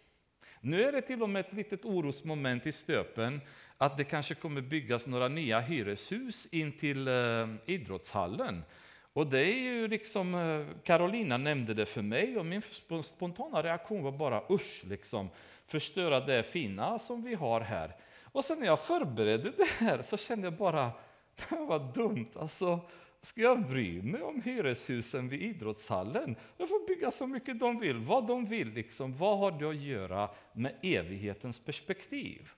Nu 0.60 0.82
är 0.82 0.92
det 0.92 1.02
till 1.02 1.22
och 1.22 1.30
med 1.30 1.46
ett 1.46 1.52
litet 1.52 1.84
orosmoment 1.84 2.66
i 2.66 2.72
stöpen 2.72 3.40
att 3.78 3.96
det 3.96 4.04
kanske 4.04 4.34
kommer 4.34 4.60
byggas 4.60 5.06
några 5.06 5.28
nya 5.28 5.60
hyreshus 5.60 6.46
in 6.46 6.72
till 6.72 7.08
eh, 7.08 7.48
idrottshallen. 7.66 8.64
Och 9.12 9.26
det 9.26 9.40
är 9.40 9.58
ju 9.58 9.88
liksom, 9.88 10.34
eh, 10.34 10.82
Carolina 10.84 11.36
nämnde 11.36 11.74
det 11.74 11.86
för 11.86 12.02
mig 12.02 12.38
och 12.38 12.46
min 12.46 12.62
spontana 13.02 13.62
reaktion 13.62 14.02
var 14.02 14.12
bara 14.12 14.42
usch, 14.50 14.82
liksom, 14.84 15.28
förstöra 15.66 16.20
det 16.20 16.42
fina 16.42 16.98
som 16.98 17.22
vi 17.22 17.34
har 17.34 17.60
här. 17.60 17.96
Och 18.22 18.44
sen 18.44 18.58
när 18.58 18.66
jag 18.66 18.80
förberedde 18.80 19.50
det 19.56 19.70
här 19.78 20.02
så 20.02 20.16
kände 20.16 20.46
jag 20.46 20.54
bara, 20.54 20.90
vad 21.50 21.94
dumt, 21.94 22.30
alltså 22.34 22.80
Ska 23.24 23.40
jag 23.40 23.66
bry 23.68 24.02
mig 24.02 24.22
om 24.22 24.42
hyreshusen 24.42 25.28
vid 25.28 25.42
idrottshallen? 25.42 26.36
De 26.56 26.68
får 26.68 26.86
bygga 26.86 27.10
så 27.10 27.26
mycket 27.26 27.58
de 27.58 27.78
vill, 27.78 27.98
vad 27.98 28.26
de 28.26 28.44
vill. 28.44 28.68
Liksom. 28.68 29.16
Vad 29.16 29.38
har 29.38 29.50
det 29.50 29.68
att 29.68 29.76
göra 29.76 30.30
med 30.52 30.74
evighetens 30.82 31.58
perspektiv? 31.58 32.50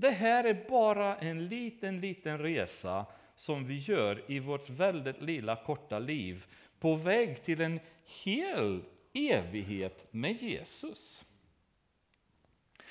Det 0.00 0.10
här 0.10 0.44
är 0.44 0.64
bara 0.68 1.16
en 1.16 1.48
liten, 1.48 2.00
liten 2.00 2.38
resa 2.38 3.06
som 3.34 3.66
vi 3.66 3.76
gör 3.76 4.24
i 4.26 4.38
vårt 4.38 4.70
väldigt 4.70 5.22
lilla 5.22 5.56
korta 5.56 5.98
liv 5.98 6.46
på 6.80 6.94
väg 6.94 7.42
till 7.42 7.60
en 7.60 7.80
hel 8.24 8.82
evighet 9.12 10.06
med 10.10 10.42
Jesus. 10.42 11.24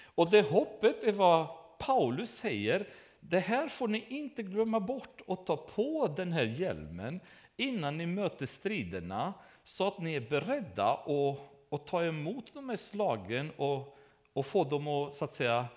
Och 0.04 0.30
det 0.30 0.42
hoppet 0.42 1.04
är 1.04 1.12
vad 1.12 1.48
Paulus 1.80 2.32
säger, 2.32 2.88
det 3.20 3.40
här 3.40 3.70
får 3.70 3.88
ni 3.88 4.06
inte 4.08 4.44
glömma 4.44 4.80
bort 4.80 5.22
och 5.26 5.46
ta 5.46 5.58
på 5.58 6.14
den 6.18 6.32
här 6.32 6.46
hjälmen 6.46 7.20
innan 7.58 7.98
ni 7.98 8.06
möter 8.06 8.46
striderna 8.46 9.34
så 9.64 9.88
att 9.88 10.00
ni 10.00 10.14
är 10.14 10.30
beredda 10.30 10.94
att, 10.94 11.40
att 11.70 11.86
ta 11.88 12.04
emot 12.04 12.54
de 12.54 12.70
här 12.70 12.78
slagen 12.78 13.52
och, 13.58 13.98
och 14.34 14.46
få 14.46 14.64
dem 14.64 14.88
att, 14.88 15.16
så 15.16 15.24
att 15.26 15.34
säga, 15.34 15.68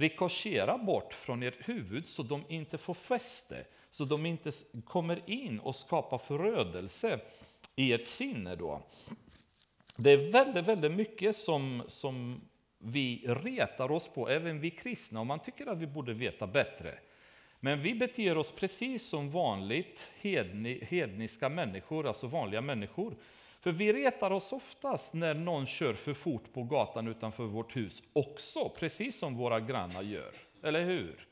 rikoschera 0.00 0.78
bort 0.78 1.14
från 1.14 1.42
ert 1.42 1.68
huvud 1.68 2.06
så 2.06 2.22
de 2.22 2.44
inte 2.48 2.78
får 2.78 2.94
fäste, 2.94 3.64
så 3.90 4.04
de 4.04 4.26
inte 4.26 4.52
kommer 4.84 5.30
in 5.30 5.60
och 5.60 5.76
skapar 5.76 6.18
förödelse 6.18 7.20
i 7.76 7.92
ert 7.92 8.06
sinne. 8.06 8.56
Då. 8.56 8.82
Det 9.96 10.10
är 10.10 10.32
väldigt, 10.32 10.64
väldigt 10.64 10.92
mycket 10.92 11.36
som, 11.36 11.82
som 11.86 12.40
vi 12.78 13.24
retar 13.26 13.92
oss 13.92 14.08
på, 14.08 14.28
även 14.28 14.60
vi 14.60 14.70
kristna, 14.70 15.20
och 15.20 15.26
man 15.26 15.38
tycker 15.38 15.66
att 15.66 15.78
vi 15.78 15.86
borde 15.86 16.12
veta 16.12 16.46
bättre. 16.46 16.98
Men 17.60 17.80
vi 17.80 17.94
beter 17.94 18.38
oss 18.38 18.50
precis 18.52 19.06
som 19.06 19.30
vanligt 19.30 20.12
hedni, 20.20 20.84
hedniska 20.84 21.48
människor, 21.48 22.06
alltså 22.06 22.26
vanliga 22.26 22.60
människor. 22.60 23.14
För 23.60 23.72
vi 23.72 23.92
retar 23.92 24.30
oss 24.30 24.52
oftast 24.52 25.14
när 25.14 25.34
någon 25.34 25.66
kör 25.66 25.94
för 25.94 26.14
fort 26.14 26.52
på 26.52 26.62
gatan 26.62 27.08
utanför 27.08 27.44
vårt 27.44 27.76
hus 27.76 28.02
också, 28.12 28.68
precis 28.68 29.18
som 29.18 29.36
våra 29.36 29.60
grannar 29.60 30.02
gör. 30.02 30.34
Eller 30.62 30.84
hur? 30.84 31.26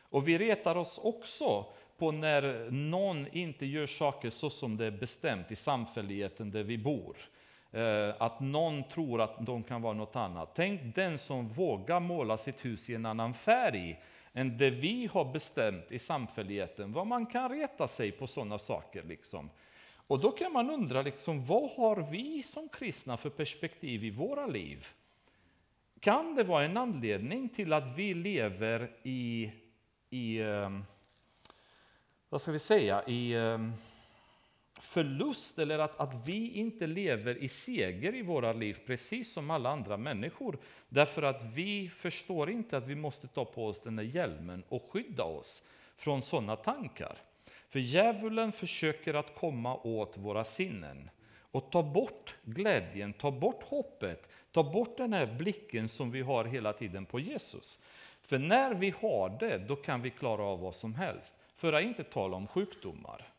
Och 0.00 0.28
vi 0.28 0.38
retar 0.38 0.76
oss 0.76 0.98
också 1.02 1.66
på 1.98 2.12
när 2.12 2.70
någon 2.70 3.26
inte 3.32 3.66
gör 3.66 3.86
saker 3.86 4.30
så 4.30 4.50
som 4.50 4.76
det 4.76 4.86
är 4.86 4.90
bestämt 4.90 5.50
i 5.50 5.56
samfälligheten 5.56 6.50
där 6.50 6.62
vi 6.62 6.78
bor. 6.78 7.16
Eh, 7.72 8.14
att 8.18 8.40
någon 8.40 8.84
tror 8.84 9.20
att 9.20 9.46
de 9.46 9.62
kan 9.62 9.82
vara 9.82 9.94
något 9.94 10.16
annat. 10.16 10.50
Tänk 10.54 10.94
den 10.94 11.18
som 11.18 11.48
vågar 11.48 12.00
måla 12.00 12.38
sitt 12.38 12.64
hus 12.64 12.90
i 12.90 12.94
en 12.94 13.06
annan 13.06 13.34
färg 13.34 14.00
än 14.32 14.58
det 14.58 14.70
vi 14.70 15.08
har 15.12 15.24
bestämt 15.24 15.92
i 15.92 15.98
samfälligheten. 15.98 16.92
Vad 16.92 17.06
man 17.06 17.26
kan 17.26 17.50
reta 17.50 17.88
sig 17.88 18.12
på 18.12 18.26
sådana 18.26 18.58
saker. 18.58 19.02
Liksom. 19.02 19.50
Och 20.06 20.20
då 20.20 20.30
kan 20.30 20.52
man 20.52 20.70
undra, 20.70 21.02
liksom, 21.02 21.44
vad 21.44 21.70
har 21.70 21.96
vi 22.10 22.42
som 22.42 22.68
kristna 22.68 23.16
för 23.16 23.30
perspektiv 23.30 24.04
i 24.04 24.10
våra 24.10 24.46
liv? 24.46 24.86
Kan 26.00 26.34
det 26.34 26.44
vara 26.44 26.64
en 26.64 26.76
anledning 26.76 27.48
till 27.48 27.72
att 27.72 27.98
vi 27.98 28.14
lever 28.14 28.90
i, 29.02 29.52
i 30.10 30.38
ehm, 30.38 30.84
vad 32.28 32.40
ska 32.40 32.52
vi 32.52 32.58
säga, 32.58 33.04
i 33.06 33.34
ehm, 33.34 33.72
förlust 34.80 35.58
eller 35.58 35.78
att, 35.78 36.00
att 36.00 36.28
vi 36.28 36.50
inte 36.50 36.86
lever 36.86 37.36
i 37.38 37.48
seger 37.48 38.14
i 38.14 38.22
våra 38.22 38.52
liv 38.52 38.78
precis 38.86 39.32
som 39.32 39.50
alla 39.50 39.70
andra 39.70 39.96
människor. 39.96 40.58
Därför 40.88 41.22
att 41.22 41.44
vi 41.44 41.88
förstår 41.88 42.50
inte 42.50 42.76
att 42.76 42.86
vi 42.86 42.94
måste 42.94 43.28
ta 43.28 43.44
på 43.44 43.66
oss 43.66 43.82
den 43.82 43.96
där 43.96 44.02
hjälmen 44.02 44.62
och 44.68 44.90
skydda 44.90 45.24
oss 45.24 45.62
från 45.96 46.22
sådana 46.22 46.56
tankar. 46.56 47.18
För 47.76 47.80
djävulen 47.80 48.52
försöker 48.52 49.14
att 49.14 49.34
komma 49.34 49.76
åt 49.76 50.16
våra 50.16 50.44
sinnen 50.44 51.10
och 51.40 51.70
ta 51.70 51.82
bort 51.82 52.34
glädjen, 52.42 53.12
ta 53.12 53.30
bort 53.30 53.62
hoppet, 53.62 54.28
ta 54.52 54.62
bort 54.62 54.96
den 54.96 55.12
här 55.12 55.26
blicken 55.26 55.88
som 55.88 56.10
vi 56.10 56.22
har 56.22 56.44
hela 56.44 56.72
tiden 56.72 57.06
på 57.06 57.20
Jesus. 57.20 57.78
För 58.20 58.38
när 58.38 58.74
vi 58.74 58.94
har 59.00 59.36
det, 59.40 59.58
då 59.58 59.76
kan 59.76 60.02
vi 60.02 60.10
klara 60.10 60.42
av 60.42 60.60
vad 60.60 60.74
som 60.74 60.94
helst. 60.94 61.34
För 61.56 61.72
att 61.72 61.82
inte 61.82 62.04
tala 62.04 62.36
om 62.36 62.46
sjukdomar. 62.46 63.32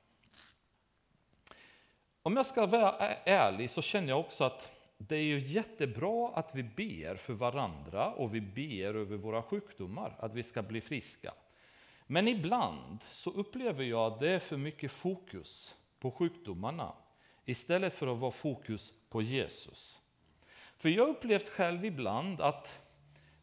Om 2.21 2.35
jag 2.35 2.45
ska 2.45 2.65
vara 2.65 2.91
ärlig 3.25 3.69
så 3.69 3.81
känner 3.81 4.09
jag 4.09 4.19
också 4.19 4.43
att 4.43 4.69
det 4.97 5.15
är 5.15 5.23
ju 5.23 5.39
jättebra 5.39 6.31
att 6.33 6.55
vi 6.55 6.63
ber 6.63 7.15
för 7.15 7.33
varandra 7.33 8.11
och 8.11 8.35
vi 8.35 8.41
ber 8.41 8.93
över 8.93 9.17
våra 9.17 9.43
sjukdomar, 9.43 10.15
att 10.19 10.33
vi 10.33 10.43
ska 10.43 10.61
bli 10.61 10.81
friska. 10.81 11.33
Men 12.07 12.27
ibland 12.27 13.03
så 13.11 13.29
upplever 13.29 13.83
jag 13.83 14.13
att 14.13 14.19
det 14.19 14.29
är 14.29 14.39
för 14.39 14.57
mycket 14.57 14.91
fokus 14.91 15.75
på 15.99 16.11
sjukdomarna 16.11 16.93
istället 17.45 17.93
för 17.93 18.07
att 18.07 18.17
vara 18.17 18.31
fokus 18.31 18.93
på 19.09 19.21
Jesus. 19.21 20.01
För 20.77 20.89
jag 20.89 21.03
har 21.03 21.09
upplevt 21.09 21.49
själv 21.49 21.85
ibland 21.85 22.41
att 22.41 22.83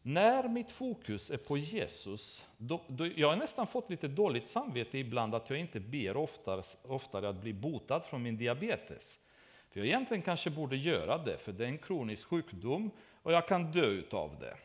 när 0.01 0.47
mitt 0.47 0.71
fokus 0.71 1.31
är 1.31 1.37
på 1.37 1.57
Jesus, 1.57 2.45
då, 2.57 2.81
då, 2.87 3.07
jag 3.15 3.29
har 3.29 3.35
nästan 3.35 3.67
fått 3.67 3.89
lite 3.89 4.07
dåligt 4.07 4.47
samvete 4.47 4.97
ibland 4.97 5.35
att 5.35 5.49
jag 5.49 5.59
inte 5.59 5.79
ber 5.79 6.17
oftare, 6.17 6.61
oftare 6.83 7.29
att 7.29 7.41
bli 7.41 7.53
botad 7.53 8.05
från 8.05 8.23
min 8.23 8.37
diabetes. 8.37 9.19
För 9.69 9.79
jag 9.79 9.87
egentligen 9.87 10.23
kanske 10.23 10.49
borde 10.49 10.75
göra 10.75 11.17
det, 11.17 11.37
för 11.37 11.51
det 11.51 11.63
är 11.63 11.67
en 11.67 11.77
kronisk 11.77 12.27
sjukdom 12.27 12.91
och 13.23 13.33
jag 13.33 13.47
kan 13.47 13.71
dö 13.71 13.85
utav 13.85 14.39
det. 14.39 14.57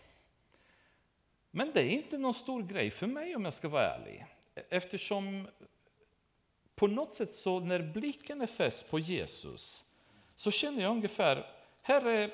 Men 1.51 1.71
det 1.75 1.81
är 1.81 1.91
inte 1.91 2.19
någon 2.19 2.35
stor 2.35 2.63
grej 2.63 2.91
för 2.91 3.07
mig 3.07 3.37
om 3.37 3.45
jag 3.45 3.55
ska 3.55 3.69
vara 3.69 3.95
ärlig. 3.95 4.27
Eftersom 4.69 5.49
på 6.75 6.87
något 6.87 7.15
sätt 7.15 7.31
så 7.31 7.61
när 7.61 7.83
blicken 7.83 8.41
är 8.41 8.47
fäst 8.47 8.91
på 8.91 8.99
Jesus 8.99 9.85
så 10.35 10.51
känner 10.51 10.83
jag 10.83 10.91
ungefär, 10.91 11.47
Herre, 11.83 12.31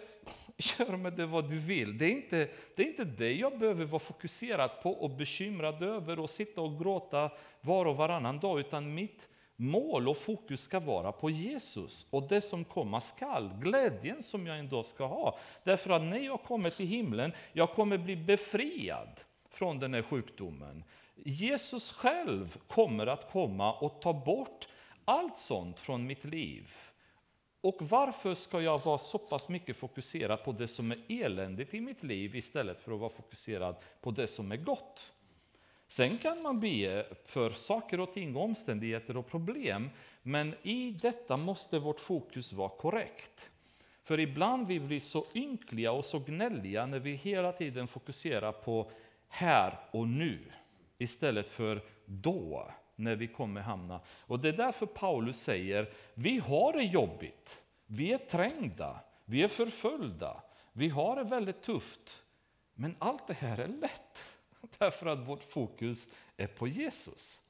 gör 0.57 0.97
med 0.97 1.13
det 1.13 1.27
vad 1.27 1.51
du 1.51 1.59
vill. 1.59 1.99
Det 1.99 2.05
är, 2.05 2.11
inte, 2.11 2.49
det 2.75 2.83
är 2.83 2.87
inte 2.87 3.05
det 3.05 3.33
jag 3.33 3.59
behöver 3.59 3.85
vara 3.85 3.99
fokuserad 3.99 4.71
på 4.83 4.91
och 4.93 5.11
bekymrad 5.11 5.83
över 5.83 6.19
och 6.19 6.31
sitta 6.31 6.61
och 6.61 6.79
gråta 6.79 7.31
var 7.61 7.87
och 7.87 7.97
varannan 7.97 8.41
dag, 8.41 8.61
utan 8.61 8.95
mitt 8.95 9.29
mål 9.57 10.09
och 10.09 10.17
fokus 10.17 10.61
ska 10.61 10.81
vara 10.81 11.13
på 11.13 11.31
Jesus 11.31 12.07
och 12.11 12.29
det 12.29 12.41
som 12.41 12.65
komma 12.65 13.01
skall, 13.01 13.51
glädjen 13.61 14.23
som 14.23 14.47
jag 14.47 14.59
en 14.59 14.69
dag 14.69 14.85
ska 14.87 15.07
ha. 15.07 15.39
Därför 15.65 15.91
att 15.91 16.03
när 16.03 16.19
jag 16.19 16.43
kommer 16.43 16.71
till 16.71 16.87
himlen, 16.87 17.33
jag 17.53 17.71
kommer 17.71 17.99
bli 17.99 18.17
befriad 18.17 19.21
från 19.51 19.79
den 19.79 19.95
här 19.95 20.03
sjukdomen. 20.03 20.85
Jesus 21.25 21.93
själv 21.93 22.59
kommer 22.67 23.07
att 23.07 23.33
komma 23.33 23.73
och 23.73 24.01
ta 24.01 24.13
bort 24.13 24.69
allt 25.05 25.37
sånt 25.37 25.81
från 25.81 26.07
mitt 26.07 26.25
liv. 26.25 26.71
Och 27.61 27.77
varför 27.81 28.35
ska 28.35 28.61
jag 28.61 28.85
vara 28.85 28.99
så 28.99 29.19
pass 29.19 29.49
mycket 29.49 29.77
fokuserad 29.77 30.45
på 30.45 30.53
det 30.53 30.69
som 30.69 30.91
är 30.91 30.99
eländigt 31.09 31.75
i 31.75 31.81
mitt 31.81 32.03
liv 32.03 32.37
istället 32.37 32.79
för 32.79 32.93
att 32.93 33.01
vara 33.01 33.11
fokuserad 33.11 33.77
på 34.01 34.11
det 34.11 34.27
som 34.27 34.53
är 34.53 34.57
gott? 34.57 35.13
Sen 35.89 36.19
kan 36.19 36.43
man 36.43 36.61
be 36.61 37.07
för 37.25 37.51
saker 37.51 38.01
och 38.01 38.13
ting, 38.13 38.37
omständigheter 38.37 39.17
och 39.17 39.27
problem, 39.27 39.91
men 40.23 40.55
i 40.63 40.91
detta 41.03 41.37
måste 41.37 41.79
vårt 41.79 42.01
fokus 42.01 42.53
vara 42.53 42.69
korrekt. 42.69 43.51
För 44.03 44.21
ibland 44.21 44.67
vi 44.67 44.81
blir 44.81 45.01
så 45.01 45.25
ynkliga 45.35 45.93
och 45.93 46.05
så 46.05 46.19
gnälliga 46.19 46.87
när 46.87 46.99
vi 46.99 47.15
hela 47.15 47.53
tiden 47.53 47.89
fokuserar 47.89 48.53
på 48.53 48.91
här 49.29 49.79
och 49.91 50.09
nu 50.09 50.39
istället 50.99 51.49
för 51.49 51.83
då 52.05 52.71
när 52.97 53.17
vi 53.17 53.27
kommer 53.27 53.61
hamna. 53.61 54.01
Och 54.21 54.41
det 54.41 54.49
är 54.49 54.53
därför 54.53 54.87
Paulus 54.87 55.41
säger, 55.41 55.91
vi 56.15 56.39
har 56.39 56.73
det 56.73 56.83
jobbigt, 56.83 57.63
vi 57.87 58.13
är 58.13 58.19
trängda, 58.19 59.01
vi 59.25 59.43
är 59.43 59.49
förföljda, 59.49 60.43
vi 60.73 60.89
har 60.89 61.17
det 61.17 61.25
väldigt 61.25 61.63
tufft. 61.63 62.23
Men 62.75 62.97
allt 62.99 63.27
det 63.27 63.35
här 63.35 63.59
är 63.59 63.69
lätt, 63.69 64.36
därför 64.79 65.07
att 65.07 65.19
vårt 65.19 65.43
fokus 65.43 66.09
är 66.37 66.47
på 66.47 66.69
Jesus. 66.69 67.41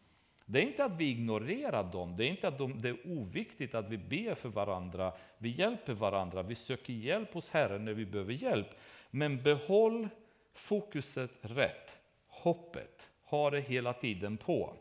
Det 0.44 0.58
är 0.58 0.62
inte 0.62 0.84
att 0.84 0.96
vi 0.96 1.10
ignorerar 1.10 1.84
dem, 1.84 2.16
det 2.16 2.24
är 2.24 2.28
inte 2.28 2.48
att 2.48 2.58
de, 2.58 2.80
det 2.80 2.88
är 2.88 2.98
oviktigt 3.04 3.74
att 3.74 3.88
vi 3.88 3.98
ber 3.98 4.34
för 4.34 4.48
varandra, 4.48 5.12
vi 5.38 5.48
hjälper 5.48 5.92
varandra, 5.92 6.42
vi 6.42 6.54
söker 6.54 6.92
hjälp 6.92 7.34
hos 7.34 7.50
Herren 7.50 7.84
när 7.84 7.92
vi 7.92 8.06
behöver 8.06 8.32
hjälp. 8.32 8.68
Men 9.10 9.42
behåll 9.42 10.08
fokuset 10.54 11.30
rätt, 11.40 11.96
hoppet, 12.28 13.10
ha 13.24 13.50
det 13.50 13.60
hela 13.60 13.92
tiden 13.92 14.36
på. 14.36 14.74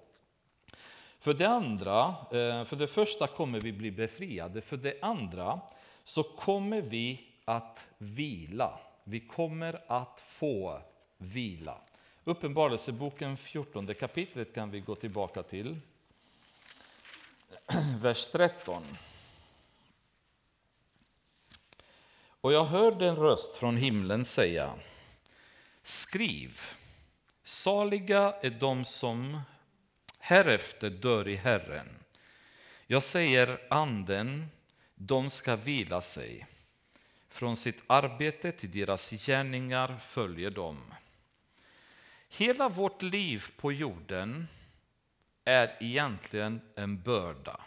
För 1.20 1.34
det 1.34 1.48
andra, 1.48 2.08
eh, 2.32 2.66
för 2.66 2.76
det 2.76 2.88
första 2.88 3.28
kommer 3.28 3.60
vi 3.60 3.74
bli 3.74 3.92
befriade, 3.92 4.62
för 4.62 4.78
det 4.78 4.98
andra 5.02 5.60
så 6.04 6.24
kommer 6.24 6.82
vi 6.82 7.22
att 7.46 7.88
vila. 7.98 8.80
Vi 9.04 9.20
kommer 9.20 9.82
att 9.88 10.22
få 10.22 10.82
vila. 11.18 11.78
Uppenbarelseboken 12.28 13.38
14 13.38 13.96
kapitlet 13.96 14.54
kan 14.54 14.72
vi 14.72 14.80
gå 14.80 14.96
tillbaka 14.96 15.44
till. 15.44 15.80
Vers 18.02 18.28
13. 18.32 18.98
Och 22.42 22.54
jag 22.54 22.66
hörde 22.66 23.08
en 23.08 23.16
röst 23.16 23.56
från 23.56 23.78
himlen 23.78 24.26
säga 24.26 24.74
Skriv, 25.82 26.62
saliga 27.44 28.34
är 28.42 28.50
de 28.50 28.86
som 28.86 29.42
härefter 30.20 30.90
dör 30.90 31.28
i 31.28 31.36
Herren. 31.36 31.90
Jag 32.88 33.04
säger 33.04 33.68
anden, 33.70 34.48
de 34.96 35.30
ska 35.30 35.56
vila 35.56 36.02
sig. 36.02 36.48
Från 37.30 37.58
sitt 37.58 37.84
arbete 37.88 38.52
till 38.52 38.72
deras 38.72 39.12
gärningar 39.12 39.98
följer 40.08 40.50
de. 40.50 40.78
Hela 42.30 42.70
vårt 42.70 43.02
liv 43.02 43.46
på 43.58 43.72
jorden 43.72 44.48
är 45.46 45.78
egentligen 45.80 46.62
en 46.76 47.02
börda. 47.02 47.62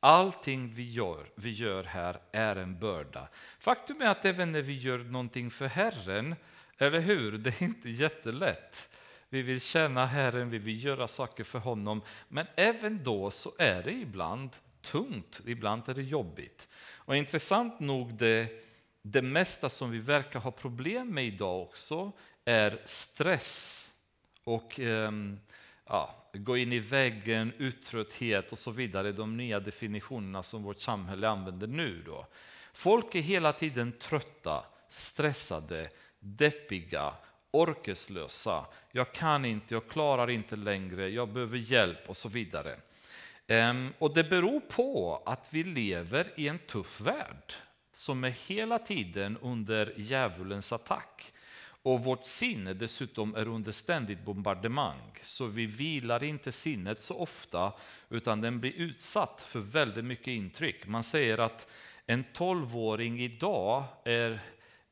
Allting 0.00 0.74
vi 0.74 0.92
gör, 0.92 1.26
vi 1.34 1.50
gör 1.50 1.84
här 1.84 2.20
är 2.32 2.56
en 2.56 2.78
börda. 2.78 3.28
Faktum 3.58 4.02
är 4.02 4.08
att 4.08 4.24
även 4.24 4.52
när 4.52 4.62
vi 4.62 4.74
gör 4.74 4.98
någonting 4.98 5.50
för 5.50 5.66
Herren, 5.66 6.34
eller 6.78 7.00
hur? 7.00 7.32
Det 7.32 7.60
är 7.60 7.64
inte 7.64 7.90
jättelätt. 7.90 8.88
Vi 9.28 9.42
vill 9.42 9.60
känna 9.60 10.06
Herren, 10.06 10.50
vi 10.50 10.58
vill 10.58 10.84
göra 10.84 11.08
saker 11.08 11.44
för 11.44 11.58
honom. 11.58 12.02
Men 12.28 12.46
även 12.56 13.04
då 13.04 13.30
så 13.30 13.52
är 13.58 13.82
det 13.82 13.92
ibland 13.92 14.50
tungt, 14.80 15.40
ibland 15.46 15.88
är 15.88 15.94
det 15.94 16.02
jobbigt. 16.02 16.68
Och 16.96 17.16
intressant 17.16 17.80
nog, 17.80 18.14
det, 18.14 18.64
det 19.02 19.22
mesta 19.22 19.68
som 19.68 19.90
vi 19.90 19.98
verkar 19.98 20.40
ha 20.40 20.50
problem 20.50 21.08
med 21.08 21.26
idag 21.26 21.62
också 21.62 22.12
är 22.44 22.78
stress 22.84 23.80
och 24.44 24.80
ehm, 24.80 25.40
ja, 25.86 26.14
gå 26.32 26.56
in 26.56 26.72
i 26.72 26.78
väggen, 26.78 27.52
uttrötthet 27.58 28.52
och 28.52 28.58
så 28.58 28.70
vidare, 28.70 29.12
de 29.12 29.36
nya 29.36 29.60
definitionerna 29.60 30.42
som 30.42 30.62
vårt 30.62 30.80
samhälle 30.80 31.28
använder 31.28 31.66
nu. 31.66 32.02
Då. 32.06 32.26
Folk 32.72 33.14
är 33.14 33.20
hela 33.20 33.52
tiden 33.52 33.92
trötta, 33.92 34.64
stressade, 34.88 35.90
deppiga, 36.18 37.14
orkeslösa. 37.50 38.66
Jag 38.92 39.12
kan 39.12 39.44
inte, 39.44 39.74
jag 39.74 39.88
klarar 39.88 40.30
inte 40.30 40.56
längre, 40.56 41.08
jag 41.08 41.28
behöver 41.28 41.58
hjälp 41.58 42.08
och 42.08 42.16
så 42.16 42.28
vidare. 42.28 42.76
Ehm, 43.46 43.92
och 43.98 44.14
det 44.14 44.24
beror 44.24 44.60
på 44.60 45.22
att 45.26 45.48
vi 45.50 45.62
lever 45.62 46.32
i 46.36 46.48
en 46.48 46.58
tuff 46.58 47.00
värld 47.00 47.54
som 47.92 48.24
är 48.24 48.30
hela 48.30 48.78
tiden 48.78 49.38
under 49.42 49.94
djävulens 49.96 50.72
attack. 50.72 51.32
Och 51.84 52.04
vårt 52.04 52.26
sinne 52.26 52.74
dessutom 52.74 53.34
är 53.34 53.48
under 53.48 53.72
ständigt 53.72 54.24
bombardemang. 54.24 55.18
Så 55.22 55.46
vi 55.46 55.66
vilar 55.66 56.24
inte 56.24 56.52
sinnet 56.52 56.98
så 56.98 57.18
ofta, 57.18 57.72
utan 58.08 58.40
den 58.40 58.60
blir 58.60 58.72
utsatt 58.72 59.40
för 59.48 59.60
väldigt 59.60 60.04
mycket 60.04 60.26
intryck. 60.26 60.86
Man 60.86 61.02
säger 61.02 61.38
att 61.38 61.68
en 62.06 62.24
tolvåring 62.32 63.20
idag 63.20 63.84
är 64.04 64.40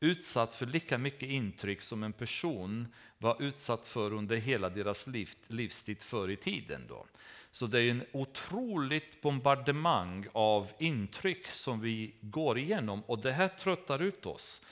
utsatt 0.01 0.55
för 0.55 0.67
lika 0.67 0.99
mycket 0.99 1.29
intryck 1.29 1.83
som 1.83 2.03
en 2.03 2.13
person 2.13 2.89
var 3.19 3.43
utsatt 3.43 3.87
för 3.87 4.13
under 4.13 4.37
hela 4.37 4.69
deras 4.69 5.07
liv, 5.07 5.31
livstid 5.47 6.03
förr 6.03 6.31
i 6.31 6.37
tiden. 6.37 6.87
Då. 6.89 7.07
Så 7.51 7.67
det 7.67 7.81
är 7.83 7.91
en 7.91 8.05
otroligt 8.13 9.21
bombardemang 9.21 10.27
av 10.33 10.71
intryck 10.79 11.49
som 11.49 11.81
vi 11.81 12.15
går 12.21 12.59
igenom 12.59 13.03
och 13.07 13.19
det 13.19 13.33
här 13.33 13.49
tröttar 13.49 14.03
ut 14.03 14.27
oss. 14.27 14.63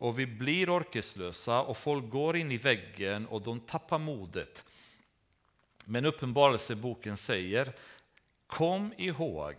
Och 0.00 0.18
vi 0.18 0.26
blir 0.26 0.70
orkeslösa 0.70 1.60
och 1.60 1.76
folk 1.76 2.10
går 2.10 2.36
in 2.36 2.52
i 2.52 2.56
väggen 2.56 3.26
och 3.26 3.42
de 3.42 3.60
tappar 3.60 3.98
modet. 3.98 4.64
Men 5.84 6.04
Uppenbarelseboken 6.04 7.16
säger, 7.16 7.72
kom 8.46 8.94
ihåg 8.96 9.56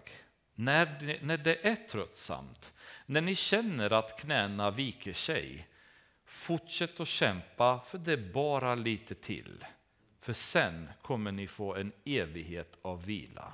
när, 0.55 1.19
när 1.21 1.37
det 1.37 1.65
är 1.65 1.75
tröttsamt, 1.75 2.73
när 3.05 3.21
ni 3.21 3.35
känner 3.35 3.93
att 3.93 4.19
knäna 4.19 4.71
viker 4.71 5.13
sig, 5.13 5.67
fortsätt 6.25 6.99
att 6.99 7.07
kämpa 7.07 7.79
för 7.79 7.97
det 7.97 8.13
är 8.13 8.31
bara 8.33 8.75
lite 8.75 9.15
till. 9.15 9.65
För 10.21 10.33
sen 10.33 10.89
kommer 11.01 11.31
ni 11.31 11.47
få 11.47 11.75
en 11.75 11.91
evighet 12.05 12.77
av 12.81 13.05
vila. 13.05 13.53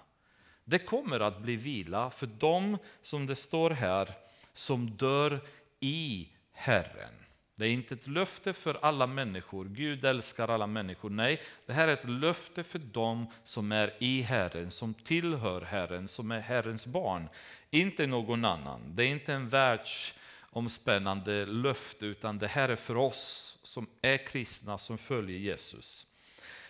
Det 0.63 0.80
kommer 0.80 1.19
att 1.19 1.39
bli 1.39 1.56
vila 1.56 2.10
för 2.10 2.28
dem 2.28 2.78
som 3.02 3.26
det 3.26 3.36
står 3.36 3.69
här, 3.69 4.13
som 4.54 4.89
dör 4.89 5.41
i 5.80 6.30
Herren. 6.57 7.13
Det 7.55 7.65
är 7.67 7.71
inte 7.71 7.93
ett 7.93 8.07
löfte 8.07 8.53
för 8.53 8.79
alla 8.81 9.07
människor, 9.07 9.65
Gud 9.65 10.05
älskar 10.05 10.47
alla 10.47 10.67
människor. 10.67 11.09
Nej, 11.09 11.41
det 11.65 11.73
här 11.73 11.87
är 11.87 11.93
ett 11.93 12.09
löfte 12.09 12.63
för 12.63 12.79
dem 12.79 13.27
som 13.43 13.71
är 13.71 13.93
i 13.99 14.21
Herren, 14.21 14.71
som 14.71 14.93
tillhör 14.93 15.61
Herren, 15.61 16.07
som 16.07 16.31
är 16.31 16.39
Herrens 16.39 16.85
barn. 16.85 17.29
Inte 17.69 18.07
någon 18.07 18.45
annan. 18.45 18.95
Det 18.95 19.03
är 19.03 19.07
inte 19.07 19.33
en 19.33 19.49
världsomspännande 19.49 21.45
löfte, 21.45 22.05
utan 22.05 22.39
det 22.39 22.47
här 22.47 22.69
är 22.69 22.75
för 22.75 22.97
oss 22.97 23.57
som 23.63 23.87
är 24.01 24.17
kristna, 24.17 24.77
som 24.77 24.97
följer 24.97 25.37
Jesus. 25.37 26.07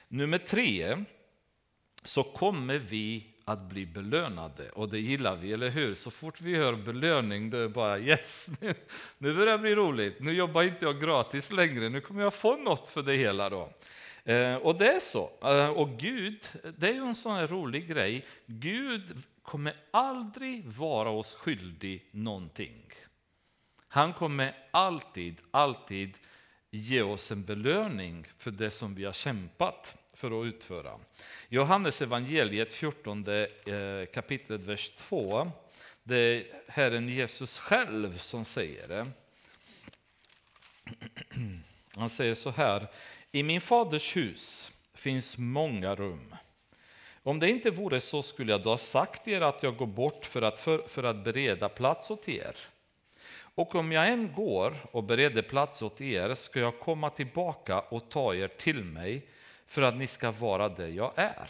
Nummer 0.08 0.38
tre, 0.38 1.04
så 2.04 2.23
kommer 2.23 2.78
vi 2.78 3.28
att 3.48 3.62
bli 3.62 3.86
belönade. 3.86 4.70
Och 4.70 4.90
det 4.90 5.00
gillar 5.00 5.36
vi, 5.36 5.54
eller 5.54 5.70
hur? 5.70 5.96
Så 5.96 6.12
fort 6.12 6.42
vi 6.42 6.56
hör 6.56 6.76
belöning, 6.76 7.50
det 7.50 7.58
är 7.58 7.68
bara 7.68 8.00
yes, 8.00 8.50
nu, 8.62 8.74
nu 9.18 9.36
börjar 9.36 9.52
det 9.52 9.58
bli 9.58 9.76
roligt. 9.76 10.20
Nu 10.20 10.34
jobbar 10.34 10.64
inte 10.64 10.86
jag 10.86 11.02
gratis 11.02 11.52
längre, 11.52 11.90
nu 11.90 12.02
kommer 12.02 12.24
jag 12.24 12.34
få 12.34 12.58
något 12.58 12.90
för 12.90 13.02
det 13.02 13.14
hela. 13.14 13.50
då. 13.50 13.74
Eh, 14.24 14.56
och 14.56 14.76
det 14.76 14.88
är 14.88 15.00
så. 15.00 15.32
Eh, 15.42 15.70
och 15.70 15.90
Gud, 15.90 16.48
det 16.78 16.90
är 16.90 16.94
ju 16.94 17.02
en 17.02 17.16
sån 17.16 17.36
här 17.36 17.48
rolig 17.48 17.88
grej. 17.88 18.26
Gud 18.46 19.24
kommer 19.42 19.74
aldrig 19.92 20.66
vara 20.66 21.10
oss 21.10 21.36
skyldig 21.36 22.10
någonting. 22.12 22.84
Han 23.88 24.14
kommer 24.14 24.56
alltid, 24.72 25.42
alltid 25.52 26.18
ge 26.72 27.02
oss 27.02 27.32
en 27.32 27.44
belöning 27.44 28.28
för 28.38 28.52
det 28.52 28.72
som 28.72 28.96
vi 28.96 29.06
har 29.06 29.14
kämpat 29.14 29.96
för 30.18 30.42
att 30.42 30.46
utföra. 30.46 31.00
Johannes 31.50 32.02
evangeliet 32.02 32.74
14 32.74 33.26
eh, 33.28 33.46
kapitlet, 34.14 34.62
vers 34.62 34.92
2. 34.92 35.52
Det 36.04 36.16
är 36.18 36.44
Herren 36.68 37.10
Jesus 37.10 37.60
själv 37.60 38.18
som 38.18 38.46
säger 38.46 38.88
det. 38.88 39.08
Han 41.96 42.10
säger 42.10 42.36
så 42.36 42.50
här. 42.50 42.88
I 43.32 43.44
min 43.44 43.62
faders 43.62 44.16
hus 44.16 44.72
finns 44.94 45.38
många 45.38 45.96
rum. 45.96 46.36
Om 47.24 47.40
det 47.40 47.50
inte 47.50 47.72
vore 47.72 48.02
så 48.02 48.24
skulle 48.24 48.52
jag 48.52 48.64
då 48.64 48.70
ha 48.70 48.78
sagt 48.78 49.28
er 49.28 49.42
att 49.42 49.64
jag 49.64 49.78
går 49.78 49.86
bort 49.86 50.26
för 50.26 50.42
att, 50.42 50.60
för, 50.60 50.88
för 50.88 51.04
att 51.04 51.24
bereda 51.24 51.70
plats 51.70 52.12
åt 52.12 52.30
er. 52.30 52.56
Och 53.40 53.76
om 53.76 53.92
jag 53.92 54.08
än 54.08 54.34
går 54.34 54.76
och 54.92 55.04
bereder 55.04 55.42
plats 55.42 55.82
åt 55.82 56.02
er 56.02 56.34
ska 56.34 56.60
jag 56.60 56.80
komma 56.80 57.10
tillbaka 57.10 57.80
och 57.80 58.10
ta 58.10 58.36
er 58.36 58.48
till 58.48 58.84
mig 58.84 59.28
för 59.68 59.82
att 59.82 59.96
ni 59.96 60.08
ska 60.08 60.32
vara 60.32 60.70
det 60.70 60.90
jag 60.90 61.14
är. 61.16 61.50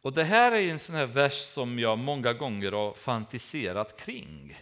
Och 0.00 0.12
Det 0.12 0.24
här 0.24 0.52
är 0.52 0.70
en 0.70 0.78
sån 0.78 0.94
här 0.94 1.06
vers 1.06 1.34
som 1.34 1.78
jag 1.78 1.98
många 1.98 2.32
gånger 2.32 2.72
har 2.72 2.94
fantiserat 2.94 4.00
kring. 4.00 4.56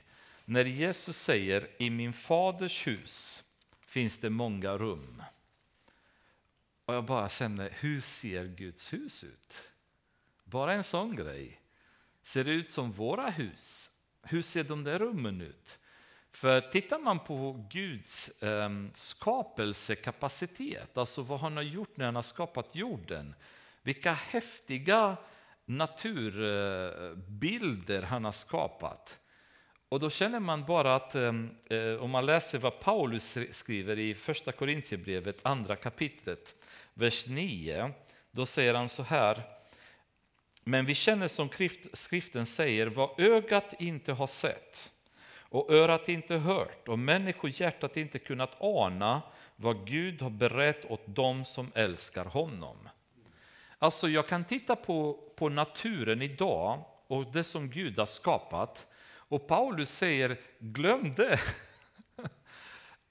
När 0.44 0.64
Jesus 0.64 1.18
säger 1.18 1.68
i 1.78 1.90
min 1.90 2.12
faders 2.12 2.86
hus 2.86 3.42
finns 3.80 4.20
det 4.20 4.30
många 4.30 4.78
rum. 4.78 5.22
Och 6.84 6.94
jag 6.94 7.04
bara 7.04 7.28
känner, 7.28 7.70
hur 7.80 8.00
ser 8.00 8.46
Guds 8.46 8.92
hus 8.92 9.24
ut? 9.24 9.70
Bara 10.44 10.72
en 10.72 10.84
sån 10.84 11.16
grej. 11.16 11.60
Ser 12.22 12.44
det 12.44 12.50
ut 12.50 12.70
som 12.70 12.92
våra 12.92 13.30
hus? 13.30 13.90
Hur 14.22 14.42
ser 14.42 14.64
de 14.64 14.84
där 14.84 14.98
rummen 14.98 15.40
ut? 15.40 15.78
För 16.36 16.60
tittar 16.60 16.98
man 16.98 17.18
på 17.18 17.66
Guds 17.70 18.42
eh, 18.42 18.70
skapelsekapacitet, 18.92 20.98
alltså 20.98 21.22
vad 21.22 21.40
han 21.40 21.56
har 21.56 21.62
gjort 21.62 21.96
när 21.96 22.04
han 22.04 22.14
har 22.14 22.22
skapat 22.22 22.74
jorden, 22.74 23.34
vilka 23.82 24.12
häftiga 24.12 25.16
naturbilder 25.64 28.02
eh, 28.02 28.08
han 28.08 28.24
har 28.24 28.32
skapat. 28.32 29.18
Och 29.88 30.00
då 30.00 30.10
känner 30.10 30.40
man 30.40 30.64
bara 30.64 30.94
att 30.94 31.14
ehm, 31.14 31.50
eh, 31.70 31.94
om 31.94 32.10
man 32.10 32.26
läser 32.26 32.58
vad 32.58 32.80
Paulus 32.80 33.38
skriver 33.50 33.98
i 33.98 34.14
första 34.14 34.52
Korintierbrevet, 34.52 35.46
andra 35.46 35.76
kapitlet, 35.76 36.54
vers 36.94 37.26
9, 37.26 37.92
då 38.30 38.46
säger 38.46 38.74
han 38.74 38.88
så 38.88 39.02
här. 39.02 39.42
Men 40.64 40.86
vi 40.86 40.94
känner 40.94 41.28
som 41.28 41.48
skriften 41.92 42.46
säger, 42.46 42.86
vad 42.86 43.20
ögat 43.20 43.74
inte 43.78 44.12
har 44.12 44.26
sett, 44.26 44.90
och 45.56 45.70
örat 45.70 46.08
inte 46.08 46.34
hört 46.34 46.88
och 46.88 46.98
människohjärtat 46.98 47.96
inte 47.96 48.18
kunnat 48.18 48.56
ana 48.60 49.22
vad 49.56 49.86
Gud 49.86 50.22
har 50.22 50.30
berett 50.30 50.84
åt 50.84 51.02
dem 51.06 51.44
som 51.44 51.72
älskar 51.74 52.24
honom. 52.24 52.88
Alltså 53.78 54.08
jag 54.08 54.28
kan 54.28 54.44
titta 54.44 54.76
på, 54.76 55.18
på 55.36 55.48
naturen 55.48 56.22
idag 56.22 56.84
och 57.06 57.32
det 57.32 57.44
som 57.44 57.70
Gud 57.70 57.98
har 57.98 58.06
skapat 58.06 58.86
och 59.06 59.48
Paulus 59.48 59.90
säger 59.90 60.36
glöm 60.58 61.14
det. 61.14 61.40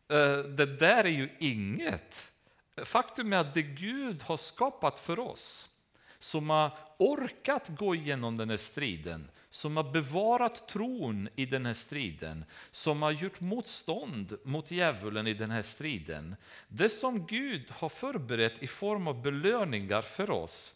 Eh, 0.09 0.37
det 0.37 0.65
där 0.65 1.03
är 1.03 1.09
ju 1.09 1.29
inget. 1.39 2.31
Faktum 2.83 3.33
är 3.33 3.37
att 3.37 3.53
det 3.53 3.61
Gud 3.61 4.21
har 4.21 4.37
skapat 4.37 4.99
för 4.99 5.19
oss 5.19 5.69
som 6.25 6.49
har 6.49 6.77
orkat 6.97 7.69
gå 7.77 7.95
igenom 7.95 8.37
den 8.37 8.49
här 8.49 8.57
striden, 8.57 9.31
som 9.49 9.77
har 9.77 9.91
bevarat 9.91 10.67
tron 10.67 11.29
i 11.35 11.45
den 11.45 11.65
här 11.65 11.73
striden, 11.73 12.45
som 12.71 13.01
har 13.01 13.11
gjort 13.11 13.39
motstånd 13.39 14.37
mot 14.43 14.71
djävulen 14.71 15.27
i 15.27 15.33
den 15.33 15.51
här 15.51 15.61
striden. 15.61 16.35
Det 16.67 16.89
som 16.89 17.25
Gud 17.25 17.71
har 17.71 17.89
förberett 17.89 18.63
i 18.63 18.67
form 18.67 19.07
av 19.07 19.21
belöningar 19.21 20.01
för 20.01 20.29
oss 20.29 20.75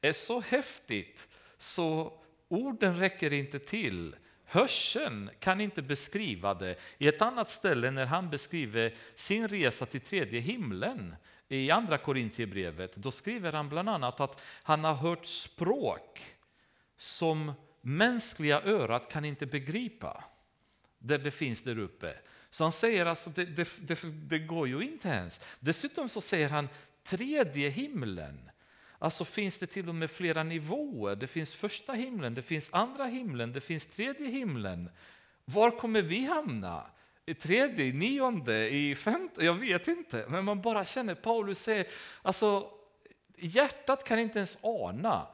är 0.00 0.12
så 0.12 0.40
häftigt 0.40 1.28
så 1.58 2.12
orden 2.48 2.98
räcker 2.98 3.32
inte 3.32 3.58
till 3.58 4.16
Hörseln 4.44 5.30
kan 5.38 5.60
inte 5.60 5.82
beskriva 5.82 6.54
det. 6.54 6.76
I 6.98 7.08
ett 7.08 7.22
annat 7.22 7.48
ställe 7.48 7.90
när 7.90 8.06
han 8.06 8.30
beskriver 8.30 8.94
sin 9.14 9.48
resa 9.48 9.86
till 9.86 10.00
tredje 10.00 10.40
himlen 10.40 11.14
i 11.48 11.70
andra 11.70 11.98
Korintierbrevet, 11.98 12.96
då 12.96 13.10
skriver 13.10 13.52
han 13.52 13.68
bland 13.68 13.88
annat 13.88 14.20
att 14.20 14.42
han 14.62 14.84
har 14.84 14.94
hört 14.94 15.26
språk 15.26 16.24
som 16.96 17.52
mänskliga 17.80 18.62
örat 18.62 19.12
kan 19.12 19.24
inte 19.24 19.46
begripa, 19.46 20.24
där 20.98 21.18
det 21.18 21.30
finns 21.30 21.62
där 21.62 21.78
uppe. 21.78 22.14
Så 22.50 22.64
han 22.64 22.72
säger 22.72 23.06
alltså, 23.06 23.30
det, 23.30 23.44
det, 23.44 23.68
det, 23.80 24.00
det 24.02 24.38
går 24.38 24.68
ju 24.68 24.82
inte 24.82 25.08
ens. 25.08 25.40
Dessutom 25.60 26.08
så 26.08 26.20
säger 26.20 26.48
han 26.48 26.68
tredje 27.04 27.68
himlen. 27.68 28.50
Alltså 28.98 29.24
finns 29.24 29.58
det 29.58 29.66
till 29.66 29.88
och 29.88 29.94
med 29.94 30.10
flera 30.10 30.42
nivåer. 30.42 31.16
Det 31.16 31.26
finns 31.26 31.54
första 31.54 31.92
himlen, 31.92 32.34
det 32.34 32.42
finns 32.42 32.68
andra 32.72 33.04
himlen, 33.04 33.52
det 33.52 33.60
finns 33.60 33.86
tredje 33.86 34.26
himlen. 34.26 34.90
Var 35.44 35.78
kommer 35.78 36.02
vi 36.02 36.24
hamna? 36.24 36.90
I 37.28 37.34
tredje, 37.34 37.84
i 37.84 37.92
nionde, 37.92 38.68
i 38.68 38.94
femte? 38.94 39.44
Jag 39.44 39.54
vet 39.54 39.88
inte. 39.88 40.24
Men 40.28 40.44
man 40.44 40.60
bara 40.60 40.84
känner, 40.84 41.14
Paulus 41.14 41.58
säger, 41.58 41.86
alltså 42.22 42.70
hjärtat 43.38 44.04
kan 44.04 44.18
inte 44.18 44.38
ens 44.38 44.58
ana. 44.62 45.26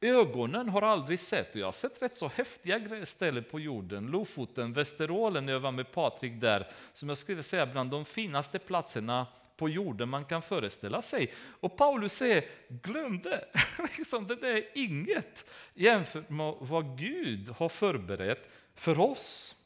Ögonen 0.00 0.68
har 0.68 0.82
aldrig 0.82 1.20
sett, 1.20 1.54
och 1.54 1.60
jag 1.60 1.66
har 1.66 1.72
sett 1.72 2.02
rätt 2.02 2.12
så 2.12 2.28
häftiga 2.28 3.06
ställen 3.06 3.44
på 3.50 3.60
jorden. 3.60 4.06
Lofoten, 4.06 4.72
Västerålen, 4.72 5.46
när 5.46 5.52
jag 5.52 5.60
var 5.60 5.72
med 5.72 5.92
Patrik 5.92 6.40
där, 6.40 6.68
som 6.92 7.08
jag 7.08 7.18
skulle 7.18 7.42
säga 7.42 7.66
bland 7.66 7.90
de 7.90 8.04
finaste 8.04 8.58
platserna 8.58 9.26
på 9.56 9.68
jorden 9.68 10.08
man 10.08 10.24
kan 10.24 10.42
föreställa 10.42 11.02
sig. 11.02 11.32
Och 11.60 11.76
Paulus 11.76 12.12
säger, 12.12 12.44
glöm 12.68 13.20
det, 13.20 13.44
liksom, 13.98 14.26
det 14.26 14.48
är 14.48 14.64
inget 14.74 15.50
jämfört 15.74 16.30
med 16.30 16.54
vad 16.60 16.98
Gud 16.98 17.48
har 17.48 17.68
förberett 17.68 18.48
för 18.74 18.98
oss 18.98 19.56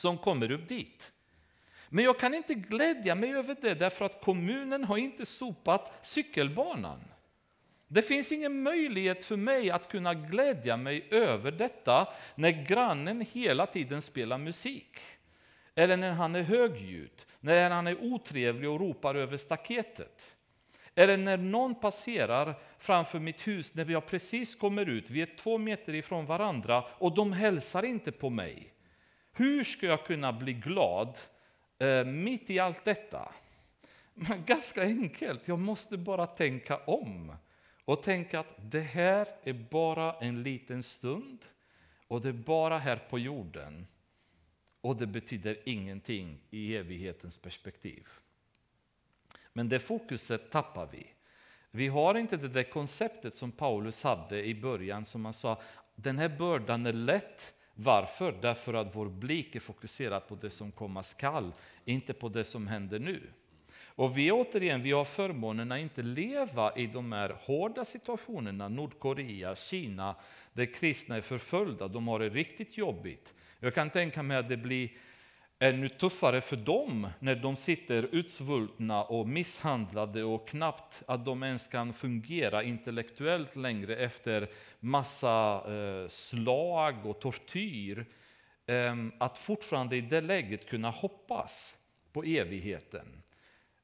som 0.00 0.18
kommer 0.18 0.50
upp 0.50 0.68
dit. 0.68 1.12
Men 1.88 2.04
jag 2.04 2.18
kan 2.18 2.34
inte 2.34 2.54
glädja 2.54 3.14
mig 3.14 3.34
över 3.34 3.56
det 3.60 3.74
därför 3.74 4.04
att 4.04 4.20
kommunen 4.20 4.84
har 4.84 4.96
inte 4.96 5.26
sopat 5.26 6.06
cykelbanan. 6.06 7.00
Det 7.88 8.02
finns 8.02 8.32
ingen 8.32 8.62
möjlighet 8.62 9.24
för 9.24 9.36
mig 9.36 9.70
att 9.70 9.88
kunna 9.88 10.14
glädja 10.14 10.76
mig 10.76 11.08
över 11.10 11.52
detta 11.52 12.08
när 12.34 12.50
grannen 12.50 13.26
hela 13.32 13.66
tiden 13.66 14.02
spelar 14.02 14.38
musik. 14.38 14.98
Eller 15.74 15.96
när 15.96 16.12
han 16.12 16.34
är 16.34 16.42
högljudd, 16.42 17.22
när 17.40 17.70
han 17.70 17.86
är 17.86 18.04
otrevlig 18.04 18.70
och 18.70 18.80
ropar 18.80 19.14
över 19.14 19.36
staketet. 19.36 20.36
Eller 20.94 21.16
när 21.16 21.36
någon 21.36 21.74
passerar 21.74 22.54
framför 22.78 23.18
mitt 23.18 23.46
hus 23.48 23.74
när 23.74 23.90
jag 23.90 24.06
precis 24.06 24.54
kommer 24.54 24.88
ut, 24.88 25.10
vi 25.10 25.22
är 25.22 25.36
två 25.36 25.58
meter 25.58 25.94
ifrån 25.94 26.26
varandra 26.26 26.84
och 26.88 27.14
de 27.14 27.32
hälsar 27.32 27.84
inte 27.84 28.12
på 28.12 28.30
mig. 28.30 28.69
Hur 29.40 29.64
ska 29.64 29.86
jag 29.86 30.06
kunna 30.06 30.32
bli 30.32 30.52
glad 30.52 31.18
eh, 31.78 32.04
mitt 32.04 32.50
i 32.50 32.58
allt 32.58 32.84
detta? 32.84 33.32
Men 34.14 34.44
ganska 34.44 34.82
enkelt, 34.82 35.48
jag 35.48 35.58
måste 35.58 35.96
bara 35.96 36.26
tänka 36.26 36.76
om 36.76 37.32
och 37.84 38.02
tänka 38.02 38.40
att 38.40 38.54
det 38.56 38.80
här 38.80 39.28
är 39.44 39.52
bara 39.52 40.14
en 40.14 40.42
liten 40.42 40.82
stund 40.82 41.38
och 42.08 42.20
det 42.20 42.28
är 42.28 42.32
bara 42.32 42.78
här 42.78 42.96
på 42.96 43.18
jorden 43.18 43.86
och 44.80 44.96
det 44.96 45.06
betyder 45.06 45.58
ingenting 45.64 46.40
i 46.50 46.76
evighetens 46.76 47.36
perspektiv. 47.36 48.08
Men 49.52 49.68
det 49.68 49.78
fokuset 49.78 50.50
tappar 50.50 50.88
vi. 50.92 51.06
Vi 51.70 51.88
har 51.88 52.14
inte 52.14 52.36
det 52.36 52.48
där 52.48 52.70
konceptet 52.70 53.34
som 53.34 53.52
Paulus 53.52 54.02
hade 54.02 54.44
i 54.44 54.54
början 54.54 55.04
som 55.04 55.24
han 55.24 55.34
sa, 55.34 55.62
den 55.94 56.18
här 56.18 56.28
bördan 56.28 56.86
är 56.86 56.92
lätt. 56.92 57.54
Varför? 57.82 58.34
Därför 58.40 58.74
att 58.74 58.96
vår 58.96 59.08
blick 59.08 59.56
är 59.56 59.60
fokuserad 59.60 60.28
på 60.28 60.34
det 60.34 60.50
som 60.50 60.72
komma 60.72 61.02
skall, 61.02 61.52
inte 61.84 62.12
på 62.12 62.28
det 62.28 62.44
som 62.44 62.66
händer 62.66 62.98
nu. 62.98 63.20
Och 63.84 64.18
vi 64.18 64.32
återigen, 64.32 64.82
vi 64.82 64.92
har 64.92 65.04
förmånen 65.04 65.72
att 65.72 65.78
inte 65.78 66.02
leva 66.02 66.72
i 66.76 66.86
de 66.86 67.12
här 67.12 67.36
hårda 67.40 67.84
situationerna, 67.84 68.68
Nordkorea, 68.68 69.56
Kina, 69.56 70.16
där 70.52 70.74
kristna 70.74 71.16
är 71.16 71.20
förföljda, 71.20 71.88
de 71.88 72.08
har 72.08 72.18
det 72.18 72.28
riktigt 72.28 72.78
jobbigt. 72.78 73.34
Jag 73.60 73.74
kan 73.74 73.90
tänka 73.90 74.22
mig 74.22 74.36
att 74.36 74.48
det 74.48 74.56
blir 74.56 74.90
ännu 75.62 75.88
tuffare 75.88 76.40
för 76.40 76.56
dem 76.56 77.08
när 77.18 77.34
de 77.34 77.56
sitter 77.56 78.08
utsvultna 78.12 79.04
och 79.04 79.28
misshandlade 79.28 80.24
och 80.24 80.48
knappt 80.48 81.02
att 81.06 81.24
de 81.24 81.42
ens 81.42 81.66
kan 81.68 81.92
fungera 81.92 82.62
intellektuellt 82.62 83.56
längre 83.56 83.96
efter 83.96 84.48
massa 84.80 85.62
eh, 85.72 86.08
slag 86.08 87.06
och 87.06 87.20
tortyr. 87.20 88.06
Ehm, 88.66 89.12
att 89.18 89.38
fortfarande 89.38 89.96
i 89.96 90.00
det 90.00 90.20
läget 90.20 90.68
kunna 90.68 90.90
hoppas 90.90 91.76
på 92.12 92.22
evigheten. 92.22 93.22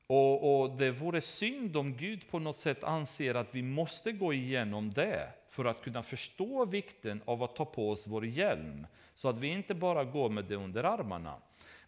Och, 0.07 0.61
och, 0.61 0.77
Det 0.77 0.91
vore 0.91 1.20
synd 1.20 1.77
om 1.77 1.97
Gud 1.97 2.31
på 2.31 2.39
något 2.39 2.57
sätt 2.57 2.85
anser 2.85 3.35
att 3.35 3.55
vi 3.55 3.62
måste 3.62 4.12
gå 4.12 4.33
igenom 4.33 4.91
det 4.91 5.29
för 5.49 5.64
att 5.64 5.83
kunna 5.83 6.03
förstå 6.03 6.64
vikten 6.64 7.22
av 7.24 7.43
att 7.43 7.57
ta 7.57 7.64
på 7.64 7.91
oss 7.91 8.07
vår 8.07 8.27
hjälm, 8.27 8.87
så 9.14 9.29
att 9.29 9.39
vi 9.39 9.49
inte 9.49 9.74
bara 9.74 10.05
går 10.05 10.29
med 10.29 10.45
det 10.45 10.57
under 10.57 10.85
armarna. 10.85 11.35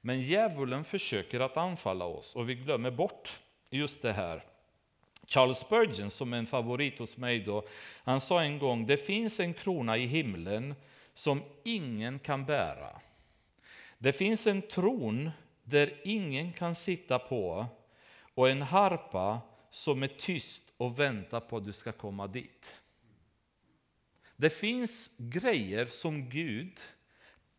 Men 0.00 0.20
djävulen 0.20 0.84
försöker 0.84 1.40
att 1.40 1.56
anfalla 1.56 2.04
oss 2.04 2.36
och 2.36 2.48
vi 2.48 2.54
glömmer 2.54 2.90
bort 2.90 3.40
just 3.70 4.02
det 4.02 4.12
här. 4.12 4.44
Charles 5.26 5.58
Spurgeon, 5.58 6.10
som 6.10 6.32
är 6.32 6.38
en 6.38 6.46
favorit 6.46 6.98
hos 6.98 7.16
mig, 7.16 7.40
då, 7.40 7.68
han 8.04 8.20
sa 8.20 8.42
en 8.42 8.58
gång 8.58 8.86
det 8.86 8.96
finns 8.96 9.40
en 9.40 9.54
krona 9.54 9.96
i 9.96 10.06
himlen 10.06 10.74
som 11.14 11.42
ingen 11.64 12.18
kan 12.18 12.44
bära. 12.44 13.00
Det 13.98 14.12
finns 14.12 14.46
en 14.46 14.62
tron 14.62 15.30
där 15.64 16.00
ingen 16.04 16.52
kan 16.52 16.74
sitta 16.74 17.18
på 17.18 17.66
och 18.34 18.48
en 18.48 18.62
harpa 18.62 19.40
som 19.70 20.02
är 20.02 20.08
tyst 20.08 20.64
och 20.76 20.98
väntar 20.98 21.40
på 21.40 21.56
att 21.56 21.64
du 21.64 21.72
ska 21.72 21.92
komma 21.92 22.26
dit. 22.26 22.82
Det 24.36 24.50
finns 24.50 25.10
grejer 25.16 25.86
som 25.86 26.30
Gud 26.30 26.80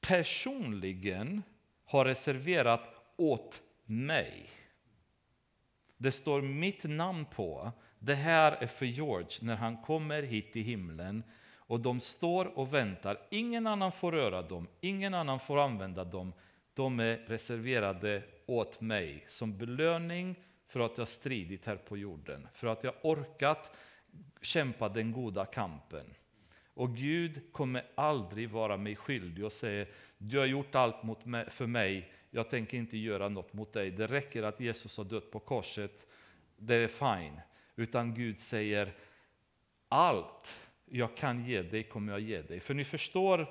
personligen 0.01 1.43
har 1.89 2.05
reserverat 2.05 2.81
åt 3.17 3.61
mig. 3.85 4.49
Det 5.97 6.11
står 6.11 6.41
mitt 6.41 6.83
namn 6.83 7.25
på. 7.25 7.71
Det 7.99 8.15
här 8.15 8.51
är 8.51 8.67
för 8.67 8.85
George 8.85 9.37
när 9.41 9.55
han 9.55 9.77
kommer 9.77 10.23
hit 10.23 10.53
till 10.53 10.63
himlen. 10.63 11.23
Och 11.55 11.79
de 11.79 11.99
står 11.99 12.57
och 12.57 12.73
väntar. 12.73 13.17
Ingen 13.29 13.67
annan 13.67 13.91
får 13.91 14.11
röra 14.11 14.41
dem, 14.41 14.67
ingen 14.81 15.13
annan 15.13 15.39
får 15.39 15.59
använda 15.59 16.03
dem. 16.03 16.33
De 16.73 16.99
är 16.99 17.17
reserverade 17.17 18.23
åt 18.45 18.81
mig 18.81 19.23
som 19.27 19.57
belöning 19.57 20.35
för 20.67 20.79
att 20.79 20.97
jag 20.97 21.07
stridit 21.07 21.65
här 21.65 21.75
på 21.75 21.97
jorden, 21.97 22.47
för 22.53 22.67
att 22.67 22.83
jag 22.83 22.93
orkat 23.01 23.77
kämpa 24.41 24.89
den 24.89 25.11
goda 25.11 25.45
kampen. 25.45 26.13
Och 26.79 26.95
Gud 26.95 27.41
kommer 27.51 27.85
aldrig 27.95 28.49
vara 28.49 28.77
mig 28.77 28.95
skyldig 28.95 29.45
och 29.45 29.51
säga 29.51 29.85
du 30.17 30.37
har 30.37 30.45
gjort 30.45 30.75
allt 30.75 31.03
mot 31.03 31.25
mig, 31.25 31.49
för 31.49 31.67
mig, 31.67 32.11
jag 32.31 32.49
tänker 32.49 32.77
inte 32.77 32.97
göra 32.97 33.29
något 33.29 33.53
mot 33.53 33.73
dig. 33.73 33.91
Det 33.91 34.07
räcker 34.07 34.43
att 34.43 34.59
Jesus 34.59 34.97
har 34.97 35.03
dött 35.03 35.31
på 35.31 35.39
korset, 35.39 36.07
det 36.57 36.75
är 36.75 36.87
fine. 36.87 37.41
Utan 37.75 38.13
Gud 38.13 38.39
säger 38.39 38.93
allt 39.89 40.59
jag 40.85 41.17
kan 41.17 41.45
ge 41.45 41.61
dig 41.61 41.83
kommer 41.83 42.11
jag 42.11 42.21
ge 42.21 42.41
dig. 42.41 42.59
För 42.59 42.73
ni 42.73 42.83
förstår 42.83 43.47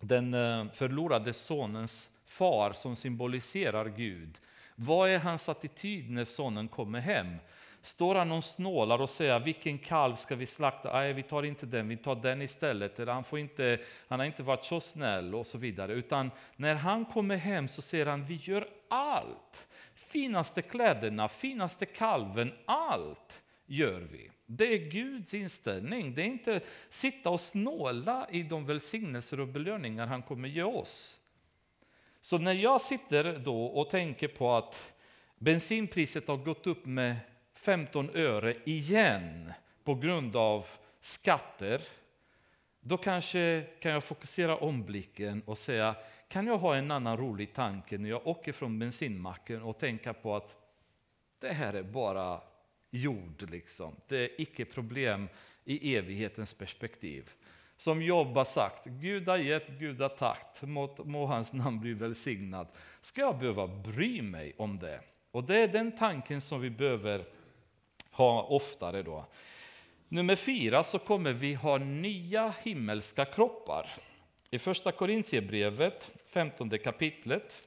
den 0.00 0.34
eh, 0.34 0.70
förlorade 0.72 1.32
sonens 1.32 2.08
far 2.24 2.72
som 2.72 2.96
symboliserar 2.96 3.88
Gud. 3.88 4.38
Vad 4.74 5.10
är 5.10 5.18
hans 5.18 5.48
attityd 5.48 6.10
när 6.10 6.24
sonen 6.24 6.68
kommer 6.68 7.00
hem? 7.00 7.36
Står 7.82 8.14
han 8.14 8.32
och 8.32 8.44
snålar 8.44 9.00
och 9.00 9.10
säger 9.10 9.40
vilken 9.40 9.78
kalv 9.78 10.14
ska 10.14 10.34
vi 10.34 10.46
slakta? 10.46 10.92
Nej, 10.92 11.12
vi 11.12 11.22
tar 11.22 11.42
inte 11.42 11.66
den, 11.66 11.88
vi 11.88 11.96
tar 11.96 12.14
den 12.14 12.42
istället. 12.42 12.98
Eller 12.98 13.12
han, 13.12 13.24
får 13.24 13.38
inte, 13.38 13.78
han 14.08 14.18
har 14.18 14.26
inte 14.26 14.42
varit 14.42 14.64
så 14.64 14.80
snäll 14.80 15.34
och 15.34 15.46
så 15.46 15.58
vidare. 15.58 15.92
Utan 15.92 16.30
när 16.56 16.74
han 16.74 17.04
kommer 17.04 17.36
hem 17.36 17.68
så 17.68 17.82
säger 17.82 18.06
han 18.06 18.24
vi 18.24 18.34
gör 18.34 18.68
allt. 18.88 19.66
Finaste 19.94 20.62
kläderna, 20.62 21.28
finaste 21.28 21.86
kalven, 21.86 22.52
allt 22.64 23.40
gör 23.66 24.00
vi. 24.00 24.30
Det 24.46 24.74
är 24.74 24.90
Guds 24.90 25.34
inställning. 25.34 26.14
Det 26.14 26.22
är 26.22 26.26
inte 26.26 26.60
sitta 26.88 27.30
och 27.30 27.40
snåla 27.40 28.26
i 28.30 28.42
de 28.42 28.66
välsignelser 28.66 29.40
och 29.40 29.48
belöningar 29.48 30.06
han 30.06 30.22
kommer 30.22 30.48
ge 30.48 30.62
oss. 30.62 31.20
Så 32.20 32.38
när 32.38 32.54
jag 32.54 32.80
sitter 32.80 33.38
då 33.38 33.66
och 33.66 33.90
tänker 33.90 34.28
på 34.28 34.54
att 34.54 34.92
bensinpriset 35.38 36.28
har 36.28 36.36
gått 36.36 36.66
upp 36.66 36.86
med 36.86 37.16
15 37.66 38.10
öre 38.14 38.56
igen 38.64 39.52
på 39.84 39.94
grund 39.94 40.36
av 40.36 40.66
skatter, 41.00 41.82
då 42.80 42.96
kanske 42.96 43.66
kan 43.80 43.92
jag 43.92 44.04
fokusera 44.04 44.56
om 44.56 44.84
blicken 44.84 45.42
och 45.46 45.58
säga, 45.58 45.94
kan 46.28 46.46
jag 46.46 46.58
ha 46.58 46.76
en 46.76 46.90
annan 46.90 47.16
rolig 47.16 47.54
tanke 47.54 47.98
när 47.98 48.10
jag 48.10 48.26
åker 48.26 48.52
från 48.52 48.78
bensinmacken 48.78 49.62
och 49.62 49.78
tänka 49.78 50.12
på 50.12 50.36
att 50.36 50.56
det 51.40 51.52
här 51.52 51.74
är 51.74 51.82
bara 51.82 52.40
jord, 52.90 53.50
liksom. 53.50 53.96
det 54.08 54.16
är 54.16 54.40
icke 54.40 54.64
problem 54.64 55.28
i 55.64 55.96
evighetens 55.96 56.54
perspektiv. 56.54 57.30
Som 57.76 58.02
Jobb 58.02 58.36
har 58.36 58.44
sagt, 58.44 58.84
Gud 58.84 59.28
har 59.28 59.36
gett, 59.36 59.68
Gud 59.68 60.00
har 60.00 60.08
takt, 60.08 60.62
må, 60.62 60.96
må 61.04 61.26
hans 61.26 61.52
namn 61.52 61.80
bli 61.80 61.94
välsignat. 61.94 62.78
Ska 63.00 63.20
jag 63.20 63.38
behöva 63.38 63.66
bry 63.66 64.22
mig 64.22 64.54
om 64.56 64.78
det? 64.78 65.00
Och 65.30 65.44
det 65.44 65.58
är 65.58 65.68
den 65.68 65.92
tanken 65.92 66.40
som 66.40 66.60
vi 66.60 66.70
behöver 66.70 67.24
ha 68.16 68.42
oftare 68.42 69.02
då. 69.02 69.24
Nummer 70.08 70.36
fyra 70.36 70.84
så 70.84 70.98
kommer 70.98 71.32
vi 71.32 71.54
ha 71.54 71.78
nya 71.78 72.54
himmelska 72.62 73.24
kroppar. 73.24 73.90
I 74.50 74.58
första 74.58 74.92
Korintierbrevet, 74.92 76.12
15 76.26 76.78
kapitlet, 76.78 77.62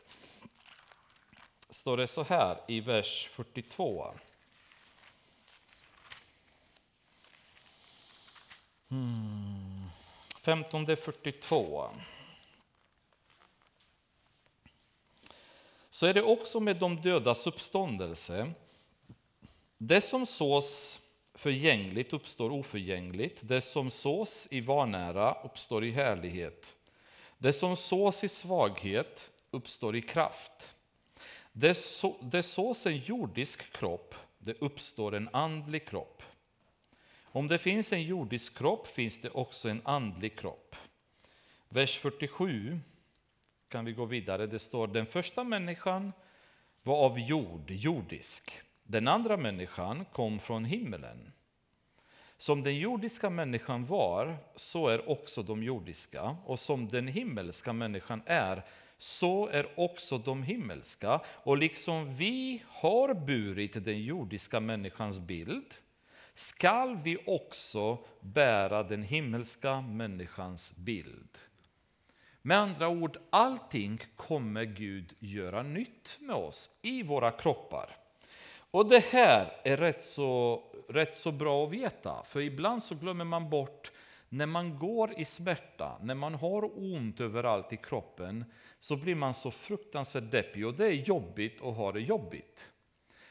står 1.69 1.97
det 1.97 2.07
så 2.07 2.23
här 2.23 2.57
i 2.67 2.79
vers 2.79 3.29
42. 3.31 4.13
Hmm. 8.89 9.89
15.42. 10.43 11.89
Så 15.89 16.05
är 16.05 16.13
det 16.13 16.21
också 16.21 16.59
med 16.59 16.75
de 16.75 17.01
dödas 17.01 17.47
uppståndelse. 17.47 18.53
Det 19.81 20.01
som 20.01 20.25
sås 20.25 20.99
förgängligt 21.33 22.13
uppstår 22.13 22.51
oförgängligt. 22.51 23.39
Det 23.43 23.61
som 23.61 23.91
sås 23.91 24.47
i 24.51 24.61
vanära 24.61 25.37
uppstår 25.43 25.85
i 25.85 25.91
härlighet. 25.91 26.75
Det 27.37 27.53
som 27.53 27.77
sås 27.77 28.23
i 28.23 28.29
svaghet 28.29 29.31
uppstår 29.51 29.95
i 29.95 30.01
kraft. 30.01 30.75
Det, 31.51 31.75
så, 31.75 32.15
det 32.21 32.43
sås 32.43 32.85
en 32.85 32.97
jordisk 32.97 33.71
kropp, 33.71 34.15
det 34.37 34.53
uppstår 34.61 35.15
en 35.15 35.29
andlig 35.33 35.87
kropp. 35.87 36.23
Om 37.23 37.47
det 37.47 37.57
finns 37.57 37.93
en 37.93 38.03
jordisk 38.03 38.57
kropp 38.57 38.87
finns 38.87 39.21
det 39.21 39.29
också 39.29 39.69
en 39.69 39.81
andlig 39.85 40.39
kropp. 40.39 40.75
Vers 41.69 41.99
47 41.99 42.79
kan 43.69 43.85
vi 43.85 43.91
gå 43.91 44.05
vidare. 44.05 44.47
Det 44.47 44.59
står 44.59 44.87
den 44.87 45.05
första 45.05 45.43
människan 45.43 46.13
var 46.83 46.97
av 47.05 47.19
jord, 47.19 47.71
jordisk. 47.71 48.61
Den 48.91 49.07
andra 49.07 49.37
människan 49.37 50.05
kom 50.05 50.39
från 50.39 50.65
himmelen. 50.65 51.31
Som 52.37 52.63
den 52.63 52.77
jordiska 52.77 53.29
människan 53.29 53.85
var, 53.85 54.37
så 54.55 54.87
är 54.87 55.09
också 55.09 55.43
de 55.43 55.63
jordiska. 55.63 56.37
Och 56.45 56.59
som 56.59 56.87
den 56.87 57.07
himmelska 57.07 57.73
människan 57.73 58.21
är, 58.25 58.65
så 58.97 59.47
är 59.47 59.79
också 59.79 60.17
de 60.17 60.43
himmelska. 60.43 61.21
Och 61.27 61.57
liksom 61.57 62.15
vi 62.15 62.63
har 62.67 63.13
burit 63.13 63.85
den 63.85 64.03
jordiska 64.03 64.59
människans 64.59 65.19
bild, 65.19 65.73
skall 66.33 66.95
vi 66.95 67.17
också 67.25 67.97
bära 68.21 68.83
den 68.83 69.03
himmelska 69.03 69.81
människans 69.81 70.77
bild. 70.77 71.37
Med 72.41 72.57
andra 72.57 72.89
ord, 72.89 73.17
allting 73.29 73.99
kommer 74.15 74.63
Gud 74.63 75.13
göra 75.19 75.63
nytt 75.63 76.17
med 76.21 76.35
oss 76.35 76.79
i 76.81 77.03
våra 77.03 77.31
kroppar. 77.31 77.95
Och 78.71 78.89
det 78.89 79.05
här 79.05 79.51
är 79.63 79.77
rätt 79.77 80.03
så, 80.03 80.63
rätt 80.89 81.17
så 81.17 81.31
bra 81.31 81.65
att 81.65 81.71
veta, 81.71 82.23
för 82.23 82.41
ibland 82.41 82.83
så 82.83 82.95
glömmer 82.95 83.25
man 83.25 83.49
bort 83.49 83.91
när 84.29 84.45
man 84.45 84.79
går 84.79 85.13
i 85.17 85.25
smärta, 85.25 85.97
när 86.01 86.15
man 86.15 86.35
har 86.35 86.77
ont 86.77 87.19
överallt 87.19 87.73
i 87.73 87.77
kroppen, 87.77 88.45
så 88.79 88.95
blir 88.95 89.15
man 89.15 89.33
så 89.33 89.51
fruktansvärt 89.51 90.31
deppig 90.31 90.67
och 90.67 90.73
det 90.73 90.85
är 90.85 90.91
jobbigt 90.91 91.61
att 91.61 91.75
ha 91.75 91.91
det 91.91 92.01
jobbigt. 92.01 92.71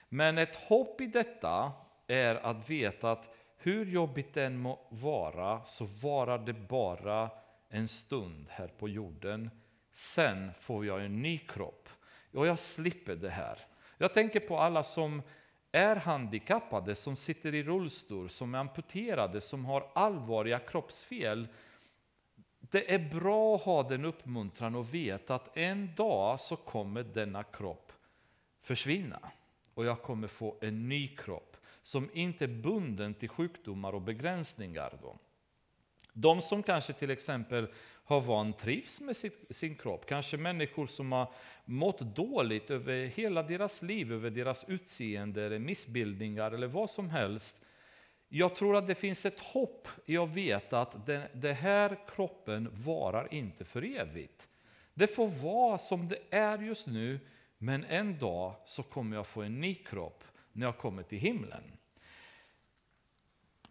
Men 0.09 0.39
ett 0.39 0.57
hopp 0.57 1.01
i 1.01 1.07
detta 1.07 1.73
är 2.07 2.35
att 2.35 2.71
veta 2.71 3.11
att 3.11 3.35
hur 3.57 3.87
jobbigt 3.87 4.35
det 4.35 4.45
än 4.45 4.59
må 4.59 4.87
vara, 4.89 5.65
så 5.65 5.85
varar 5.85 6.39
det 6.39 6.53
bara 6.53 7.31
en 7.69 7.89
stund 7.89 8.47
här 8.51 8.69
på 8.69 8.89
jorden. 8.89 9.51
Sen 9.93 10.51
får 10.59 10.87
jag 10.87 11.05
en 11.05 11.23
ny 11.23 11.39
kropp 11.39 11.89
och 12.35 12.47
jag 12.47 12.59
slipper 12.59 13.15
det 13.15 13.31
här. 13.31 13.68
Jag 13.99 14.15
tänker 14.15 14.41
på 14.41 14.59
alla 14.59 14.83
som 14.83 15.23
är 15.73 15.97
handikappade, 15.97 16.95
som 16.95 17.17
sitter 17.17 17.55
i 17.55 17.63
rullstol, 17.63 18.29
som 18.31 18.55
är 18.55 18.59
amputerade, 18.59 19.41
som 19.41 19.65
har 19.65 19.91
allvarliga 19.95 20.59
kroppsfel. 20.59 21.49
Det 22.61 22.95
är 22.95 23.21
bra 23.21 23.57
att 23.57 23.63
ha 23.63 23.83
den 23.83 24.05
uppmuntran 24.05 24.75
och 24.75 24.95
veta 24.95 25.35
att 25.35 25.57
en 25.57 25.95
dag 25.95 26.41
så 26.41 26.57
kommer 26.57 27.03
denna 27.03 27.43
kropp 27.43 27.93
försvinna 28.63 29.21
och 29.75 29.85
jag 29.85 30.03
kommer 30.03 30.29
få 30.29 30.59
en 30.61 30.89
ny 30.89 31.17
kropp 31.17 31.57
som 31.83 32.11
inte 32.13 32.45
är 32.45 32.49
bunden 32.49 33.15
till 33.15 33.29
sjukdomar 33.29 33.93
och 33.93 34.03
begränsningar. 34.03 34.99
Då. 35.03 35.17
De 36.21 36.43
som 36.43 36.63
kanske 36.63 36.93
till 36.93 37.11
exempel 37.11 37.67
har 38.05 38.21
vantrivs 38.21 39.01
med 39.01 39.17
sin 39.51 39.77
kropp, 39.77 40.07
kanske 40.07 40.37
människor 40.37 40.87
som 40.87 41.13
har 41.13 41.33
mått 41.65 42.01
dåligt 42.01 42.71
över 42.71 43.07
hela 43.07 43.43
deras 43.43 43.83
liv, 43.83 44.13
över 44.13 44.31
deras 44.31 44.65
utseende, 44.69 45.45
eller 45.45 45.59
missbildningar 45.59 46.53
eller 46.53 46.67
vad 46.67 46.91
som 46.91 47.11
helst. 47.11 47.65
Jag 48.29 48.57
tror 48.57 48.77
att 48.77 48.87
det 48.87 48.95
finns 48.95 49.27
ett 49.27 49.41
hopp 49.41 49.89
i 50.07 50.17
att 50.17 50.29
veta 50.29 50.81
att 50.81 51.07
den, 51.07 51.23
den 51.33 51.57
här 51.57 51.99
kroppen 52.15 52.69
varar 52.73 53.35
inte 53.35 53.65
för 53.65 53.99
evigt. 54.01 54.49
Det 54.95 55.07
får 55.07 55.29
vara 55.29 55.79
som 55.79 56.09
det 56.09 56.19
är 56.31 56.59
just 56.59 56.87
nu, 56.87 57.21
men 57.59 57.85
en 57.85 58.19
dag 58.19 58.55
så 58.65 58.83
kommer 58.83 59.17
jag 59.17 59.27
få 59.27 59.43
en 59.43 59.61
ny 59.61 59.75
kropp 59.75 60.25
när 60.53 60.67
jag 60.67 60.79
kommer 60.79 61.03
till 61.03 61.19
himlen. 61.19 61.63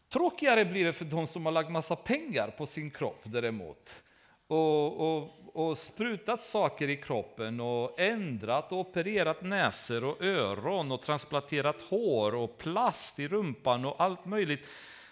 Tråkigare 0.10 0.66
blir 0.66 0.86
det 0.86 0.94
för 0.94 1.06
de 1.06 1.28
som 1.28 1.46
har 1.46 1.52
lagt 1.52 1.72
massa 1.72 1.96
pengar 1.96 2.48
på 2.48 2.66
sin 2.66 2.92
kropp 2.92 3.22
däremot. 3.24 4.04
Och, 4.48 5.18
och, 5.18 5.30
och 5.54 5.78
sprutat 5.78 6.44
saker 6.44 6.90
i 6.90 6.98
kroppen 6.98 7.60
och 7.60 8.00
ändrat 8.00 8.72
och 8.72 8.80
opererat 8.80 9.42
näsor 9.42 10.04
och 10.04 10.22
öron 10.22 10.92
och 10.92 11.02
transplanterat 11.02 11.82
hår 11.82 12.36
och 12.36 12.58
plast 12.58 13.20
i 13.20 13.28
rumpan 13.28 13.86
och 13.86 14.02
allt 14.02 14.26
möjligt. 14.26 14.66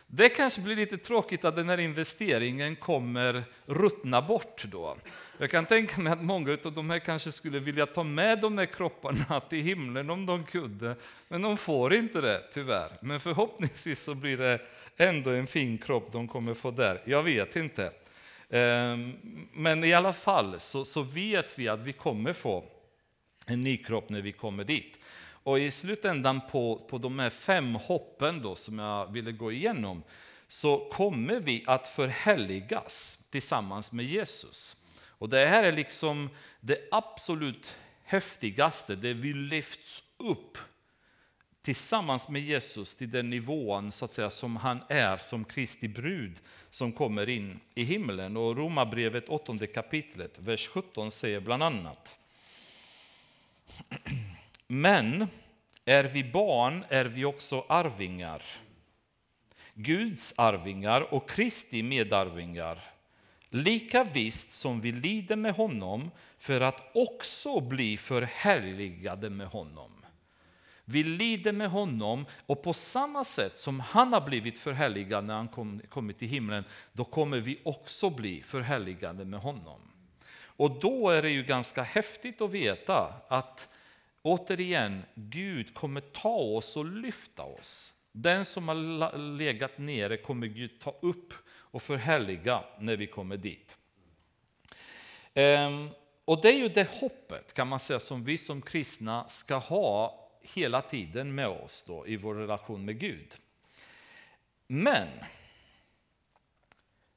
Det 0.08 0.30
kanske 0.30 0.62
blir 0.62 0.76
lite 0.76 0.98
tråkigt 0.98 1.46
att 1.46 1.56
den 1.56 1.70
här 1.70 1.78
investeringen 1.78 2.76
kommer 2.76 3.44
ruttna 3.66 4.22
bort 4.22 4.64
då. 4.66 4.98
Jag 5.38 5.52
kan 5.52 5.66
tänka 5.66 6.02
mig 6.02 6.14
att 6.14 6.24
många 6.24 6.58
av 6.64 6.74
de 6.74 6.90
här 6.90 7.00
kanske 7.00 7.32
skulle 7.32 7.60
vilja 7.60 7.86
ta 7.86 8.04
med 8.04 8.42
de 8.42 8.58
här 8.58 8.66
kropparna 8.66 9.40
till 9.50 9.64
himlen 9.64 10.10
om 10.10 10.26
de 10.26 10.44
kunde, 10.44 10.96
men 11.28 11.42
de 11.42 11.58
får 11.58 11.94
inte 11.94 12.22
det 12.22 12.44
tyvärr. 12.54 12.98
Men 13.02 13.20
förhoppningsvis 13.20 14.04
så 14.04 14.14
blir 14.14 14.38
det 14.38 14.62
ändå 14.98 15.30
en 15.30 15.48
fin 15.48 15.78
kropp 15.78 16.12
de 16.12 16.28
kommer 16.28 16.54
få 16.54 16.72
där. 16.72 17.02
Jag 17.06 17.24
vet 17.24 17.56
inte. 17.56 17.92
Ehm, 18.50 19.14
men 19.54 19.84
i 19.84 19.94
alla 19.94 20.14
fall 20.14 20.60
så, 20.60 20.86
så 20.86 21.02
vet 21.02 21.60
vi 21.60 21.68
att 21.68 21.80
vi 21.80 21.94
kommer 21.94 22.34
få 22.34 22.64
en 23.48 23.64
ny 23.64 23.78
kropp 23.78 24.10
när 24.10 24.22
vi 24.22 24.32
kommer 24.32 24.64
dit. 24.64 25.00
Och 25.46 25.60
i 25.60 25.72
slutändan 25.72 26.42
på, 26.52 26.88
på 26.90 26.98
de 26.98 27.20
här 27.20 27.30
fem 27.30 27.76
hoppen 27.76 28.42
då, 28.42 28.56
som 28.56 28.80
jag 28.80 29.12
ville 29.12 29.32
gå 29.32 29.52
igenom, 29.52 30.04
så 30.48 30.90
kommer 30.90 31.40
vi 31.40 31.64
att 31.68 31.88
förhärligas 31.88 33.20
tillsammans 33.30 33.92
med 33.92 34.06
Jesus. 34.06 34.76
Och 35.08 35.30
det 35.30 35.46
här 35.46 35.64
är 35.64 35.72
liksom 35.72 36.30
det 36.60 36.78
absolut 36.92 37.76
häftigaste, 38.04 38.96
det 38.96 39.14
vi 39.14 39.34
lyfts 39.34 40.04
upp 40.18 40.58
tillsammans 41.62 42.30
med 42.30 42.42
Jesus 42.42 42.96
till 42.96 43.10
den 43.10 43.30
nivån 43.30 43.92
så 43.92 44.06
att 44.06 44.12
säga, 44.12 44.30
som 44.30 44.56
han 44.56 44.80
är 44.90 45.18
som 45.18 45.46
Kristi 45.46 45.88
brud 45.88 46.40
som 46.70 46.92
kommer 46.92 47.30
in 47.30 47.60
i 47.76 47.84
himlen. 47.84 48.38
Och 48.38 48.58
Romarbrevet 48.58 49.30
8 49.30 49.68
kapitlet, 49.74 50.40
vers 50.40 50.68
17 50.68 51.12
säger 51.12 51.40
bland 51.40 51.64
annat 51.64 52.16
Men 54.68 55.28
är 55.86 56.04
vi 56.04 56.24
barn 56.24 56.86
är 56.90 57.06
vi 57.06 57.26
också 57.26 57.66
arvingar. 57.70 58.44
Guds 59.74 60.34
arvingar 60.38 61.14
och 61.14 61.30
Kristi 61.30 61.84
medarvingar. 61.84 62.80
Lika 63.50 64.04
visst 64.04 64.52
som 64.52 64.82
vi 64.82 64.92
lider 64.92 65.36
med 65.36 65.54
honom 65.54 66.12
för 66.38 66.62
att 66.62 66.92
också 66.94 67.60
bli 67.60 67.98
förhärligade 67.98 69.30
med 69.30 69.48
honom. 69.48 69.92
Vi 70.86 71.04
lider 71.04 71.52
med 71.52 71.70
honom 71.70 72.26
och 72.46 72.64
på 72.64 72.74
samma 72.74 73.24
sätt 73.24 73.54
som 73.54 73.80
han 73.80 74.14
har 74.14 74.22
blivit 74.22 74.60
förhärligad 74.60 75.26
när 75.26 75.34
han 75.34 75.48
kom, 75.48 75.82
kommit 75.90 76.20
till 76.20 76.28
himlen, 76.28 76.64
då 76.94 77.04
kommer 77.04 77.40
vi 77.40 77.60
också 77.64 78.10
bli 78.10 78.42
förhärligade 78.42 79.26
med 79.26 79.40
honom. 79.40 79.82
Och 80.38 80.80
då 80.80 81.10
är 81.10 81.22
det 81.22 81.30
ju 81.30 81.44
ganska 81.44 81.84
häftigt 81.84 82.42
att 82.42 82.52
veta 82.52 83.14
att 83.28 83.70
återigen, 84.26 85.04
Gud 85.16 85.74
kommer 85.74 86.02
ta 86.02 86.36
oss 86.36 86.78
och 86.78 86.86
lyfta 86.86 87.44
oss. 87.44 87.94
Den 88.12 88.46
som 88.46 88.68
har 88.68 89.18
legat 89.38 89.78
nere 89.78 90.18
kommer 90.18 90.48
Gud 90.48 90.80
ta 90.80 90.96
upp 91.02 91.34
och 91.48 91.82
förhärliga 91.82 92.64
när 92.80 92.98
vi 92.98 93.08
kommer 93.08 93.38
dit. 93.38 93.78
Ehm, 95.34 95.90
och 96.26 96.42
det 96.42 96.50
är 96.50 96.58
ju 96.58 96.70
det 96.70 96.90
hoppet 96.92 97.54
kan 97.54 97.68
man 97.68 97.80
säga 97.80 98.00
som 98.00 98.24
vi 98.24 98.38
som 98.38 98.62
kristna 98.62 99.28
ska 99.28 99.56
ha 99.56 100.28
hela 100.42 100.82
tiden 100.82 101.36
med 101.36 101.48
oss 101.48 101.84
då, 101.88 102.08
i 102.08 102.18
vår 102.18 102.36
relation 102.36 102.86
med 102.86 103.00
Gud. 103.00 103.36
Men 104.68 105.08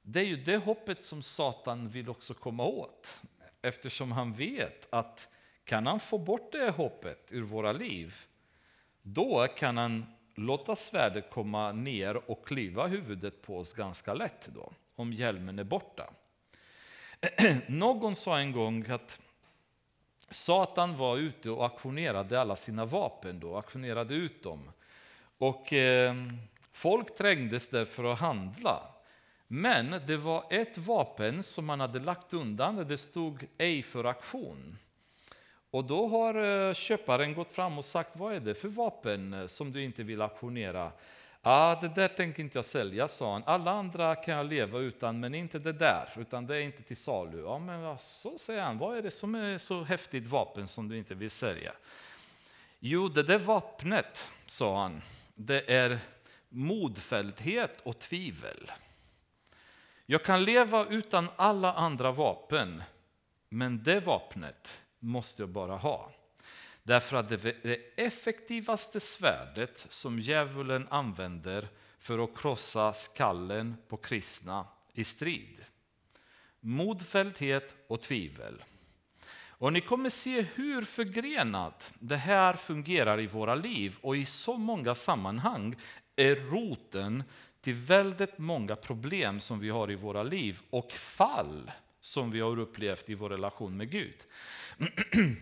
det 0.03 0.21
är 0.21 0.25
ju 0.25 0.37
det 0.37 0.57
hoppet 0.57 1.01
som 1.01 1.23
Satan 1.23 1.89
vill 1.89 2.09
också 2.09 2.35
komma 2.35 2.65
åt. 2.65 3.21
Eftersom 3.63 4.13
han 4.13 4.33
vet 4.33 4.89
att 4.91 5.29
kan 5.69 5.87
han 5.87 6.01
få 6.01 6.19
bort 6.19 6.53
det 6.53 6.71
hoppet 6.71 7.33
ur 7.33 7.43
våra 7.43 7.73
liv, 7.73 8.15
då 9.03 9.47
kan 9.47 9.77
han 9.77 10.07
låta 10.35 10.77
svärdet 10.77 11.31
komma 11.31 11.73
ner 11.73 12.31
och 12.31 12.47
klyva 12.47 12.87
huvudet 12.87 13.43
på 13.43 13.59
oss 13.59 13.73
ganska 13.73 14.15
lätt 14.15 14.49
då, 14.55 14.73
om 14.95 15.13
hjälmen 15.13 15.59
är 15.59 15.65
borta. 15.65 16.11
Någon 17.67 18.17
sa 18.17 18.39
en 18.39 18.53
gång 18.53 18.91
att 18.91 19.21
Satan 20.31 20.97
var 20.97 21.17
ute 21.17 21.51
och 21.51 21.67
aktionerade 21.67 22.41
alla 22.41 22.57
sina 22.57 22.85
vapen, 22.85 23.41
då, 23.41 23.57
aktionerade 23.57 24.15
ut 24.15 24.43
dem. 24.43 24.71
Och 25.39 25.73
eh, 25.73 26.15
folk 26.73 27.17
trängdes 27.17 27.69
där 27.69 27.85
för 27.85 28.05
att 28.05 28.19
handla. 28.19 28.83
Men 29.47 30.01
det 30.07 30.17
var 30.17 30.45
ett 30.51 30.79
vapen 30.79 31.43
som 31.43 31.65
man 31.65 31.81
hade 31.81 32.01
lagt 32.01 32.33
undan 32.33 32.77
där 32.77 32.85
det 32.85 32.99
stod 32.99 33.47
ej 33.59 33.83
för 33.83 34.05
aktion. 34.05 34.79
Och 35.71 35.85
då 35.85 36.07
har 36.07 36.69
eh, 36.69 36.75
köparen 36.75 37.35
gått 37.35 37.51
fram 37.51 37.79
och 37.79 37.85
sagt, 37.85 38.11
vad 38.17 38.35
är 38.35 38.41
det 38.41 38.55
för 38.55 38.69
vapen 38.69 39.33
eh, 39.33 39.47
som 39.47 39.73
du 39.73 39.85
inte 39.85 40.03
vill 40.03 40.23
auktionera? 40.23 40.93
Ah, 41.43 41.81
det 41.81 41.89
där 41.89 42.09
tänker 42.09 42.43
inte 42.43 42.59
jag 42.59 42.65
sälja, 42.65 43.09
sa 43.09 43.33
han. 43.33 43.43
Alla 43.47 43.71
andra 43.71 44.15
kan 44.15 44.35
jag 44.35 44.47
leva 44.47 44.79
utan, 44.79 45.21
men 45.21 45.35
inte 45.35 45.59
det 45.59 45.73
där, 45.73 46.09
utan 46.17 46.47
det 46.47 46.57
är 46.57 46.61
inte 46.61 46.83
till 46.83 46.97
salu. 46.97 47.41
Ja, 47.41 47.59
men 47.59 47.99
så 47.99 48.39
säger 48.39 48.63
han, 48.63 48.79
vad 48.79 48.97
är 48.99 49.03
det 49.03 49.11
som 49.11 49.35
är 49.35 49.59
så 49.59 49.83
häftigt 49.83 50.27
vapen 50.27 50.69
som 50.69 50.89
du 50.89 50.99
inte 50.99 51.15
vill 51.15 51.31
sälja? 51.31 51.73
Jo, 52.79 53.09
det 53.09 53.23
där 53.23 53.39
vapnet, 53.39 54.31
sa 54.47 54.83
han, 54.83 55.03
det 55.35 55.71
är 55.71 55.99
modfälldhet 56.49 57.81
och 57.81 57.99
tvivel. 57.99 58.73
Jag 60.07 60.25
kan 60.25 60.45
leva 60.45 60.87
utan 60.87 61.29
alla 61.37 61.73
andra 61.73 62.13
vapen, 62.13 62.83
men 63.49 63.83
det 63.83 64.01
vapnet 64.01 64.83
måste 64.99 65.43
jag 65.43 65.49
bara 65.49 65.77
ha. 65.77 66.13
Därför 66.83 67.17
att 67.17 67.29
det 67.29 67.81
effektivaste 67.97 69.01
svärdet 69.01 69.87
som 69.89 70.19
djävulen 70.19 70.87
använder 70.91 71.69
för 71.99 72.25
att 72.25 72.37
krossa 72.37 72.93
skallen 72.93 73.77
på 73.89 73.97
kristna 73.97 74.67
i 74.93 75.05
strid. 75.05 75.65
Modfälldhet 76.61 77.77
och 77.87 78.01
tvivel. 78.01 78.65
Och 79.61 79.73
ni 79.73 79.81
kommer 79.81 80.11
se 80.11 80.41
hur 80.41 80.83
förgrenat 80.83 81.93
det 81.99 82.17
här 82.17 82.55
fungerar 82.55 83.21
i 83.21 83.27
våra 83.27 83.55
liv 83.55 83.97
och 84.01 84.17
i 84.17 84.27
så 84.27 84.57
många 84.57 84.95
sammanhang 84.95 85.77
är 86.17 86.35
roten 86.35 87.23
till 87.61 87.75
väldigt 87.75 88.39
många 88.39 88.77
problem 88.77 89.41
som 89.41 89.61
vi 89.61 89.71
har 89.71 89.91
i 89.91 89.95
våra 89.95 90.23
liv 90.23 90.61
och 90.71 90.93
fall 90.93 91.71
som 92.01 92.31
vi 92.31 92.41
har 92.41 92.59
upplevt 92.59 93.11
i 93.11 93.15
vår 93.15 93.31
relation 93.31 93.77
med 93.77 93.91
Gud. 93.91 94.17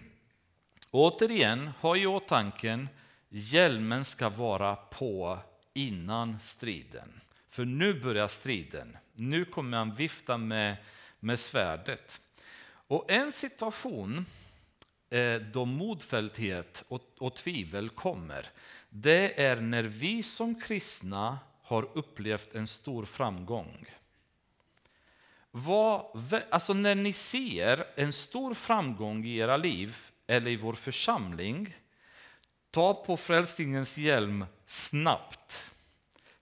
Återigen, 0.91 1.66
ha 1.80 1.97
i 1.97 2.07
åtanke, 2.07 2.87
hjälmen 3.28 4.05
ska 4.05 4.28
vara 4.28 4.76
på 4.76 5.39
innan 5.74 6.41
striden. 6.41 7.20
För 7.51 7.64
nu 7.64 8.01
börjar 8.01 8.28
striden. 8.28 8.97
Nu 9.12 9.45
kommer 9.45 9.76
han 9.76 9.95
vifta 9.95 10.37
med, 10.39 10.76
med 11.20 11.41
svärdet. 11.41 12.20
Och 12.66 13.11
en 13.11 13.32
situation 13.32 14.26
eh, 15.11 15.34
då 15.34 15.64
modfälldhet 15.64 16.84
och, 16.89 17.03
och 17.18 17.34
tvivel 17.34 17.89
kommer, 17.89 18.47
det 18.91 19.43
är 19.43 19.61
när 19.61 19.82
vi 19.82 20.22
som 20.22 20.61
kristna 20.61 21.39
har 21.62 21.89
upplevt 21.99 22.55
en 22.55 22.66
stor 22.66 23.05
framgång. 23.05 23.87
Vad, 25.59 26.05
alltså 26.51 26.73
när 26.73 26.95
ni 26.95 27.13
ser 27.13 27.87
en 27.95 28.13
stor 28.13 28.55
framgång 28.55 29.25
i 29.25 29.37
era 29.37 29.57
liv 29.57 29.97
eller 30.27 30.51
i 30.51 30.57
vår 30.57 30.73
församling, 30.73 31.75
ta 32.71 32.95
på 32.95 33.17
frälsningens 33.17 33.99
hjälm 33.99 34.47
snabbt. 34.67 35.71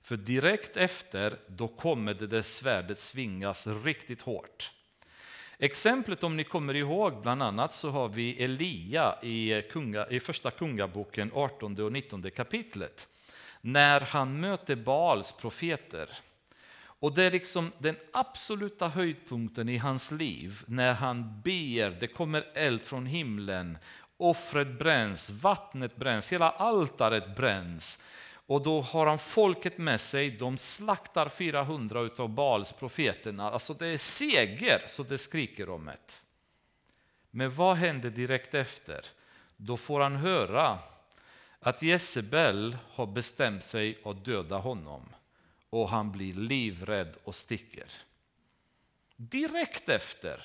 För 0.03 0.17
direkt 0.17 0.77
efter, 0.77 1.39
då 1.47 1.69
kommer 1.69 2.15
det 2.15 2.27
där 2.27 2.43
svärdet 2.43 2.99
svingas 2.99 3.67
riktigt 3.67 4.23
hårt. 4.23 4.73
Exemplet 5.59 6.25
om 6.25 6.37
ni 6.37 6.45
kommer 6.45 6.75
ihåg, 6.75 7.23
bland 7.23 7.43
annat 7.43 7.73
så 7.73 7.91
har 7.91 8.09
vi 8.09 8.45
Elia 8.45 9.19
i, 9.23 9.63
kunga, 9.71 10.07
i 10.07 10.21
första 10.21 10.51
kungaboken 10.51 11.31
18 11.35 11.81
och 11.81 11.93
19 11.93 12.31
kapitlet. 12.31 13.09
När 13.61 14.01
han 14.01 14.41
möter 14.41 14.77
Baals 14.77 15.33
profeter. 15.33 16.11
Och 17.05 17.15
det 17.15 17.23
är 17.23 17.31
liksom 17.31 17.73
den 17.79 17.97
absoluta 18.13 18.89
höjdpunkten 18.89 19.69
i 19.69 19.79
hans 19.79 20.11
liv 20.11 20.63
när 20.67 20.95
han 20.95 21.41
ber, 21.45 21.91
det 22.01 22.07
kommer 22.07 22.47
eld 22.55 22.83
från 22.83 23.07
himlen, 23.07 23.79
offret 24.17 24.79
bränns, 24.79 25.31
vattnet 25.31 25.97
bränns, 25.97 26.33
hela 26.33 26.51
altaret 26.51 27.37
bränns. 27.37 27.99
Och 28.47 28.63
då 28.63 28.81
har 28.81 29.07
han 29.07 29.19
folket 29.19 29.79
med 29.79 30.01
sig, 30.01 30.31
de 30.31 30.59
slaktar 30.59 31.29
400 31.29 32.11
av 32.19 32.29
Baals 32.29 32.73
profeterna. 32.73 33.51
Alltså 33.51 33.75
det 33.75 33.87
är 33.87 33.99
seger 33.99 34.83
så 34.87 35.03
det 35.03 35.19
skriker 35.19 35.69
om 35.69 35.87
det. 35.87 36.23
Men 37.31 37.55
vad 37.55 37.77
händer 37.77 38.11
direkt 38.11 38.55
efter? 38.55 39.07
Då 39.57 39.77
får 39.77 40.01
han 40.01 40.17
höra 40.17 40.79
att 41.61 41.83
Jezebel 41.83 42.77
har 42.91 43.07
bestämt 43.07 43.65
sig 43.65 43.99
att 44.05 44.25
döda 44.25 44.57
honom 44.59 45.09
och 45.75 45.89
han 45.89 46.13
blir 46.13 46.35
livrädd 46.35 47.17
och 47.25 47.35
sticker. 47.35 47.87
Direkt 49.17 49.89
efter. 49.89 50.45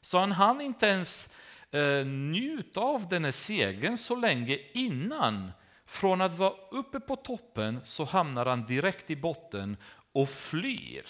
Så 0.00 0.18
han 0.18 0.32
hann 0.32 0.60
inte 0.60 0.86
ens 0.86 1.32
eh, 1.70 2.06
njuta 2.06 2.80
av 2.80 3.08
den 3.08 3.24
här 3.24 3.32
segern 3.32 3.98
så 3.98 4.16
länge 4.16 4.58
innan. 4.72 5.52
Från 5.86 6.20
att 6.20 6.38
vara 6.38 6.54
uppe 6.70 7.00
på 7.00 7.16
toppen 7.16 7.80
så 7.84 8.04
hamnar 8.04 8.46
han 8.46 8.64
direkt 8.64 9.10
i 9.10 9.16
botten 9.16 9.76
och 10.12 10.28
flyr 10.28 11.06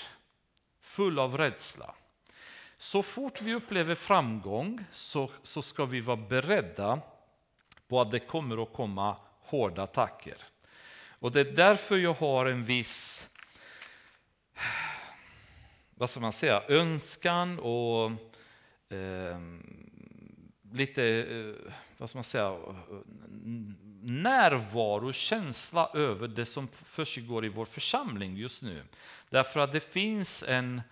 full 0.80 1.18
av 1.18 1.38
rädsla. 1.38 1.94
Så 2.76 3.02
fort 3.02 3.40
vi 3.40 3.54
upplever 3.54 3.94
framgång 3.94 4.84
så, 4.92 5.30
så 5.42 5.62
ska 5.62 5.84
vi 5.84 6.00
vara 6.00 6.16
beredda 6.16 7.00
på 7.88 8.00
att 8.00 8.10
det 8.10 8.18
kommer 8.18 8.62
att 8.62 8.72
komma 8.72 9.16
hårda 9.40 9.82
attacker. 9.82 10.36
Och 11.18 11.32
det 11.32 11.40
är 11.40 11.52
därför 11.52 11.96
jag 11.96 12.14
har 12.14 12.46
en 12.46 12.64
viss 12.64 13.28
vad 15.94 16.10
ska 16.10 16.20
man 16.20 16.32
säga, 16.32 16.62
önskan 16.68 17.58
och 17.58 18.10
eh, 18.96 19.38
lite, 20.72 21.04
eh, 21.04 21.72
vad 21.98 22.08
ska 22.08 22.16
man 22.16 22.24
säga, 22.24 22.58
närvaro, 24.02 25.12
känsla 25.12 25.90
över 25.94 26.28
det 26.28 26.46
som 26.46 26.68
försiggår 26.68 27.44
i 27.44 27.48
vår 27.48 27.64
församling 27.64 28.36
just 28.36 28.62
nu. 28.62 28.82
Därför 29.30 29.60
att 29.60 29.72
det 29.72 29.92
finns 29.92 30.44
en, 30.48 30.82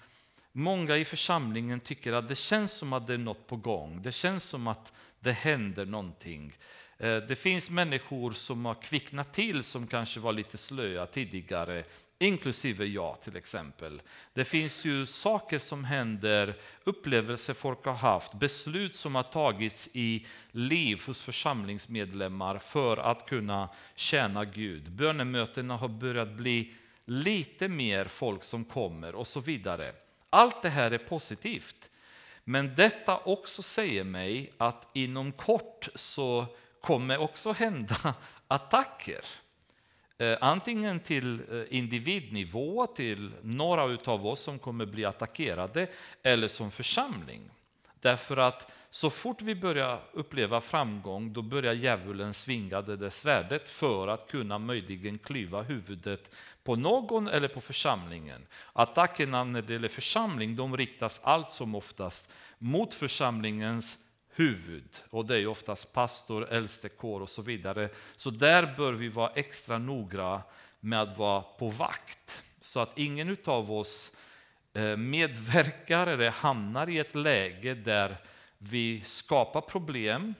många 0.52 0.96
i 0.96 1.04
församlingen 1.04 1.80
tycker 1.80 2.12
att 2.12 2.28
det 2.28 2.36
känns 2.36 2.72
som 2.72 2.92
att 2.92 3.06
det 3.06 3.14
är 3.14 3.18
något 3.18 3.46
på 3.46 3.56
gång. 3.56 4.02
Det 4.02 4.12
känns 4.12 4.44
som 4.44 4.66
att 4.66 4.92
det 5.20 5.32
händer 5.32 5.86
någonting. 5.86 6.52
Eh, 6.98 7.16
det 7.16 7.36
finns 7.36 7.70
människor 7.70 8.32
som 8.32 8.64
har 8.64 8.74
kvicknat 8.74 9.32
till 9.32 9.62
som 9.62 9.86
kanske 9.86 10.20
var 10.20 10.32
lite 10.32 10.58
slöa 10.58 11.06
tidigare 11.06 11.84
inklusive 12.20 12.84
jag 12.84 13.20
till 13.20 13.36
exempel. 13.36 14.02
Det 14.32 14.44
finns 14.44 14.84
ju 14.84 15.06
saker 15.06 15.58
som 15.58 15.84
händer, 15.84 16.56
upplevelser 16.84 17.54
folk 17.54 17.84
har 17.84 17.94
haft, 17.94 18.34
beslut 18.34 18.96
som 18.96 19.14
har 19.14 19.22
tagits 19.22 19.88
i 19.92 20.26
liv 20.50 21.02
hos 21.06 21.22
församlingsmedlemmar 21.22 22.58
för 22.58 22.96
att 22.96 23.28
kunna 23.28 23.68
tjäna 23.94 24.44
Gud. 24.44 24.90
Bönemötena 24.92 25.76
har 25.76 25.88
börjat 25.88 26.30
bli 26.30 26.74
lite 27.04 27.68
mer 27.68 28.04
folk 28.04 28.44
som 28.44 28.64
kommer 28.64 29.14
och 29.14 29.26
så 29.26 29.40
vidare. 29.40 29.92
Allt 30.30 30.62
det 30.62 30.68
här 30.68 30.90
är 30.90 30.98
positivt. 30.98 31.90
Men 32.44 32.74
detta 32.74 33.18
också 33.18 33.62
säger 33.62 34.04
mig 34.04 34.52
att 34.58 34.88
inom 34.92 35.32
kort 35.32 35.88
så 35.94 36.46
kommer 36.80 37.18
också 37.18 37.52
hända 37.52 38.14
attacker. 38.48 39.24
Eh, 40.20 40.38
antingen 40.40 41.00
till 41.00 41.40
eh, 41.52 41.62
individnivå, 41.70 42.86
till 42.86 43.30
några 43.42 43.82
av 44.04 44.26
oss 44.26 44.40
som 44.40 44.58
kommer 44.58 44.86
bli 44.86 45.04
attackerade, 45.04 45.86
eller 46.22 46.48
som 46.48 46.70
församling. 46.70 47.40
Därför 48.00 48.36
att 48.36 48.72
så 48.90 49.10
fort 49.10 49.42
vi 49.42 49.54
börjar 49.54 50.00
uppleva 50.12 50.60
framgång, 50.60 51.32
då 51.32 51.42
börjar 51.42 51.72
djävulen 51.72 52.34
svinga 52.34 52.82
det 52.82 52.96
där 52.96 53.10
svärdet 53.10 53.68
för 53.68 54.08
att 54.08 54.30
kunna 54.30 54.58
möjligen 54.58 55.18
klyva 55.18 55.62
huvudet 55.62 56.30
på 56.64 56.76
någon 56.76 57.28
eller 57.28 57.48
på 57.48 57.60
församlingen. 57.60 58.46
Attackerna 58.72 59.44
när 59.44 59.62
det 59.62 59.72
gäller 59.72 59.88
församling, 59.88 60.56
de 60.56 60.76
riktas 60.76 61.20
allt 61.24 61.48
som 61.48 61.74
oftast 61.74 62.32
mot 62.58 62.94
församlingens 62.94 63.98
huvud. 64.30 64.96
Och 65.10 65.26
det 65.26 65.36
är 65.36 65.46
oftast 65.46 65.92
pastor, 65.92 66.48
äldstekår 66.48 67.20
och 67.20 67.28
så 67.28 67.42
vidare. 67.42 67.88
Så 68.16 68.30
där 68.30 68.74
bör 68.76 68.92
vi 68.92 69.08
vara 69.08 69.32
extra 69.34 69.78
noga 69.78 70.42
med 70.80 71.02
att 71.02 71.18
vara 71.18 71.42
på 71.42 71.68
vakt. 71.68 72.44
Så 72.60 72.80
att 72.80 72.98
ingen 72.98 73.36
av 73.44 73.72
oss 73.72 74.12
eh, 74.72 74.96
medverkar 74.96 76.06
eller 76.06 76.30
hamnar 76.30 76.88
i 76.88 76.98
ett 76.98 77.14
läge 77.14 77.74
där 77.74 78.16
vi 78.58 79.02
skapar 79.04 79.60
problem 79.60 80.34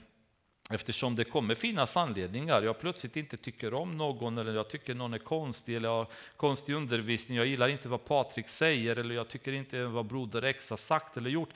Eftersom 0.72 1.16
det 1.16 1.24
kommer 1.24 1.54
finnas 1.54 1.96
anledningar. 1.96 2.62
Jag 2.62 2.78
plötsligt 2.78 3.16
inte 3.16 3.36
tycker 3.36 3.74
om 3.74 3.96
någon 3.96 4.38
eller 4.38 4.54
jag 4.54 4.68
tycker 4.68 4.94
någon 4.94 5.14
är 5.14 5.18
konstig 5.18 5.76
eller 5.76 5.88
har 5.88 6.06
konstig 6.36 6.74
undervisning. 6.74 7.38
Jag 7.38 7.46
gillar 7.46 7.68
inte 7.68 7.88
vad 7.88 8.04
Patrik 8.04 8.48
säger 8.48 8.96
eller 8.96 9.14
jag 9.14 9.28
tycker 9.28 9.52
inte 9.52 9.84
vad 9.84 10.06
broder 10.06 10.42
X 10.42 10.70
har 10.70 10.76
sagt 10.76 11.16
eller 11.16 11.30
gjort. 11.30 11.48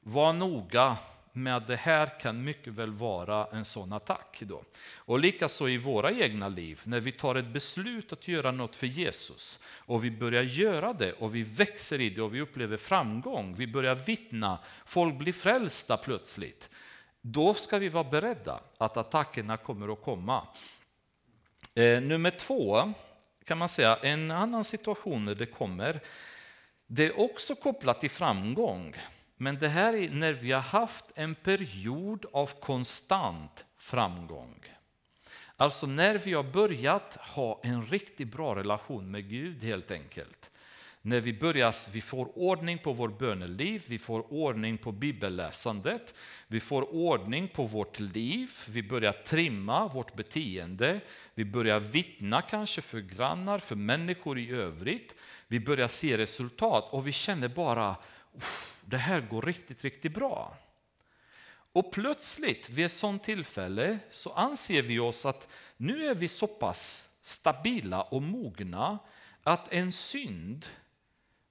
Var 0.00 0.32
noga 0.32 0.96
med 1.32 1.56
att 1.56 1.66
det 1.66 1.76
här 1.76 2.20
kan 2.20 2.44
mycket 2.44 2.72
väl 2.72 2.92
vara 2.92 3.46
en 3.52 3.64
sån 3.64 3.92
attack. 3.92 4.38
Då. 4.40 4.62
Och 4.94 5.18
likaså 5.18 5.68
i 5.68 5.78
våra 5.78 6.12
egna 6.12 6.48
liv, 6.48 6.80
när 6.84 7.00
vi 7.00 7.12
tar 7.12 7.34
ett 7.34 7.52
beslut 7.52 8.12
att 8.12 8.28
göra 8.28 8.50
något 8.50 8.76
för 8.76 8.86
Jesus 8.86 9.60
och 9.66 10.04
vi 10.04 10.10
börjar 10.10 10.42
göra 10.42 10.92
det 10.92 11.12
och 11.12 11.34
vi 11.34 11.42
växer 11.42 12.00
i 12.00 12.10
det 12.10 12.22
och 12.22 12.34
vi 12.34 12.40
upplever 12.40 12.76
framgång, 12.76 13.54
vi 13.54 13.66
börjar 13.66 13.94
vittna, 13.94 14.58
folk 14.84 15.14
blir 15.14 15.32
frälsta 15.32 15.96
plötsligt 15.96 16.70
då 17.20 17.54
ska 17.54 17.78
vi 17.78 17.88
vara 17.88 18.04
beredda 18.04 18.60
att 18.78 18.96
attackerna 18.96 19.56
kommer 19.56 19.92
att 19.92 20.02
komma. 20.02 20.46
Eh, 21.74 22.00
nummer 22.02 22.30
två, 22.30 22.92
kan 23.44 23.58
man 23.58 23.68
säga, 23.68 23.96
en 24.02 24.30
annan 24.30 24.64
situation 24.64 25.24
när 25.24 25.34
det 25.34 25.46
kommer, 25.46 26.00
det 26.86 27.06
är 27.06 27.20
också 27.20 27.54
kopplat 27.54 28.00
till 28.00 28.10
framgång. 28.10 28.96
Men 29.42 29.58
det 29.58 29.68
här 29.68 29.94
är 29.94 30.10
när 30.10 30.32
vi 30.32 30.52
har 30.52 30.60
haft 30.60 31.04
en 31.14 31.34
period 31.34 32.26
av 32.32 32.50
konstant 32.60 33.64
framgång. 33.78 34.64
Alltså 35.56 35.86
när 35.86 36.18
vi 36.18 36.32
har 36.32 36.42
börjat 36.42 37.16
ha 37.16 37.60
en 37.62 37.86
riktigt 37.86 38.32
bra 38.32 38.56
relation 38.56 39.10
med 39.10 39.28
Gud 39.28 39.64
helt 39.64 39.90
enkelt 39.90 40.50
när 41.02 41.20
vi 41.20 41.32
börjar, 41.32 41.90
vi 41.92 42.00
får 42.00 42.38
ordning 42.38 42.78
på 42.78 42.92
vår 42.92 43.08
böneliv, 43.08 43.84
vi 43.86 43.98
får 43.98 44.32
ordning 44.32 44.78
på 44.78 44.92
bibelläsandet, 44.92 46.14
vi 46.46 46.60
får 46.60 46.94
ordning 46.94 47.48
på 47.48 47.64
vårt 47.64 48.00
liv, 48.00 48.50
vi 48.68 48.82
börjar 48.82 49.12
trimma 49.12 49.88
vårt 49.88 50.14
beteende, 50.14 51.00
vi 51.34 51.44
börjar 51.44 51.80
vittna 51.80 52.42
kanske 52.42 52.80
för 52.80 53.00
grannar, 53.00 53.58
för 53.58 53.76
människor 53.76 54.38
i 54.38 54.50
övrigt, 54.50 55.16
vi 55.48 55.60
börjar 55.60 55.88
se 55.88 56.18
resultat 56.18 56.88
och 56.90 57.06
vi 57.06 57.12
känner 57.12 57.48
bara, 57.48 57.96
det 58.90 58.98
här 58.98 59.20
går 59.20 59.42
riktigt, 59.42 59.84
riktigt 59.84 60.14
bra. 60.14 60.56
Och 61.72 61.92
plötsligt 61.92 62.70
vid 62.70 62.84
ett 62.84 62.92
sådant 62.92 63.24
tillfälle 63.24 63.98
så 64.10 64.32
anser 64.32 64.82
vi 64.82 64.98
oss 64.98 65.26
att 65.26 65.48
nu 65.76 66.06
är 66.06 66.14
vi 66.14 66.28
så 66.28 66.46
pass 66.46 67.08
stabila 67.22 68.02
och 68.02 68.22
mogna 68.22 68.98
att 69.42 69.72
en 69.72 69.92
synd 69.92 70.66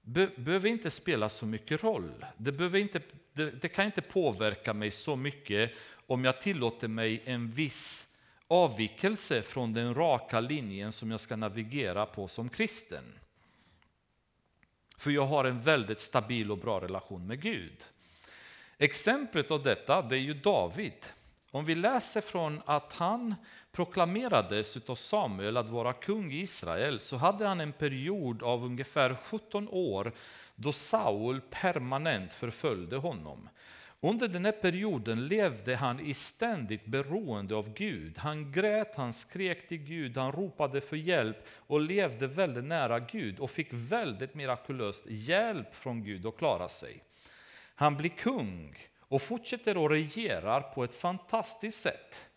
be, 0.02 0.26
behöver 0.36 0.68
inte 0.68 0.90
spela 0.90 1.28
så 1.28 1.46
mycket 1.46 1.82
roll. 1.82 2.26
Det, 2.36 2.52
behöver 2.52 2.78
inte, 2.78 3.00
det, 3.32 3.50
det 3.50 3.68
kan 3.68 3.86
inte 3.86 4.02
påverka 4.02 4.74
mig 4.74 4.90
så 4.90 5.16
mycket 5.16 5.72
om 6.06 6.24
jag 6.24 6.40
tillåter 6.40 6.88
mig 6.88 7.22
en 7.24 7.50
viss 7.50 8.06
avvikelse 8.46 9.42
från 9.42 9.72
den 9.72 9.94
raka 9.94 10.40
linjen 10.40 10.92
som 10.92 11.10
jag 11.10 11.20
ska 11.20 11.36
navigera 11.36 12.06
på 12.06 12.28
som 12.28 12.48
kristen. 12.48 13.04
För 15.00 15.10
jag 15.10 15.26
har 15.26 15.44
en 15.44 15.60
väldigt 15.60 15.98
stabil 15.98 16.50
och 16.50 16.58
bra 16.58 16.80
relation 16.80 17.26
med 17.26 17.42
Gud. 17.42 17.86
Exemplet 18.78 19.50
av 19.50 19.62
detta 19.62 20.02
det 20.02 20.16
är 20.16 20.20
ju 20.20 20.34
David. 20.34 21.06
Om 21.50 21.64
vi 21.64 21.74
läser 21.74 22.20
från 22.20 22.62
att 22.64 22.92
han 22.92 23.34
proklamerades 23.72 24.88
av 24.88 24.94
Samuel 24.94 25.56
att 25.56 25.68
vara 25.68 25.92
kung 25.92 26.32
i 26.32 26.40
Israel 26.40 27.00
så 27.00 27.16
hade 27.16 27.46
han 27.46 27.60
en 27.60 27.72
period 27.72 28.42
av 28.42 28.64
ungefär 28.64 29.16
17 29.22 29.68
år 29.68 30.12
då 30.54 30.72
Saul 30.72 31.40
permanent 31.50 32.32
förföljde 32.32 32.96
honom. 32.96 33.48
Under 34.02 34.28
den 34.28 34.44
här 34.44 34.52
perioden 34.52 35.28
levde 35.28 35.76
han 35.76 36.00
i 36.00 36.14
ständigt 36.14 36.86
beroende 36.86 37.54
av 37.54 37.74
Gud. 37.74 38.18
Han 38.18 38.52
grät, 38.52 38.94
han 38.94 39.12
skrek 39.12 39.68
till 39.68 39.78
Gud, 39.78 40.16
han 40.16 40.32
ropade 40.32 40.80
för 40.80 40.96
hjälp 40.96 41.36
och 41.56 41.80
levde 41.80 42.26
väldigt 42.26 42.64
nära 42.64 43.00
Gud 43.00 43.38
och 43.38 43.50
fick 43.50 43.68
väldigt 43.70 44.34
mirakulöst 44.34 45.06
hjälp 45.08 45.74
från 45.74 46.04
Gud 46.04 46.26
att 46.26 46.36
klara 46.36 46.68
sig. 46.68 47.02
Han 47.74 47.96
blir 47.96 48.10
kung 48.10 48.76
och 48.98 49.22
fortsätter 49.22 49.84
att 49.84 49.90
regera 49.90 50.60
på 50.60 50.84
ett 50.84 50.94
fantastiskt 50.94 51.82
sätt 51.82 52.30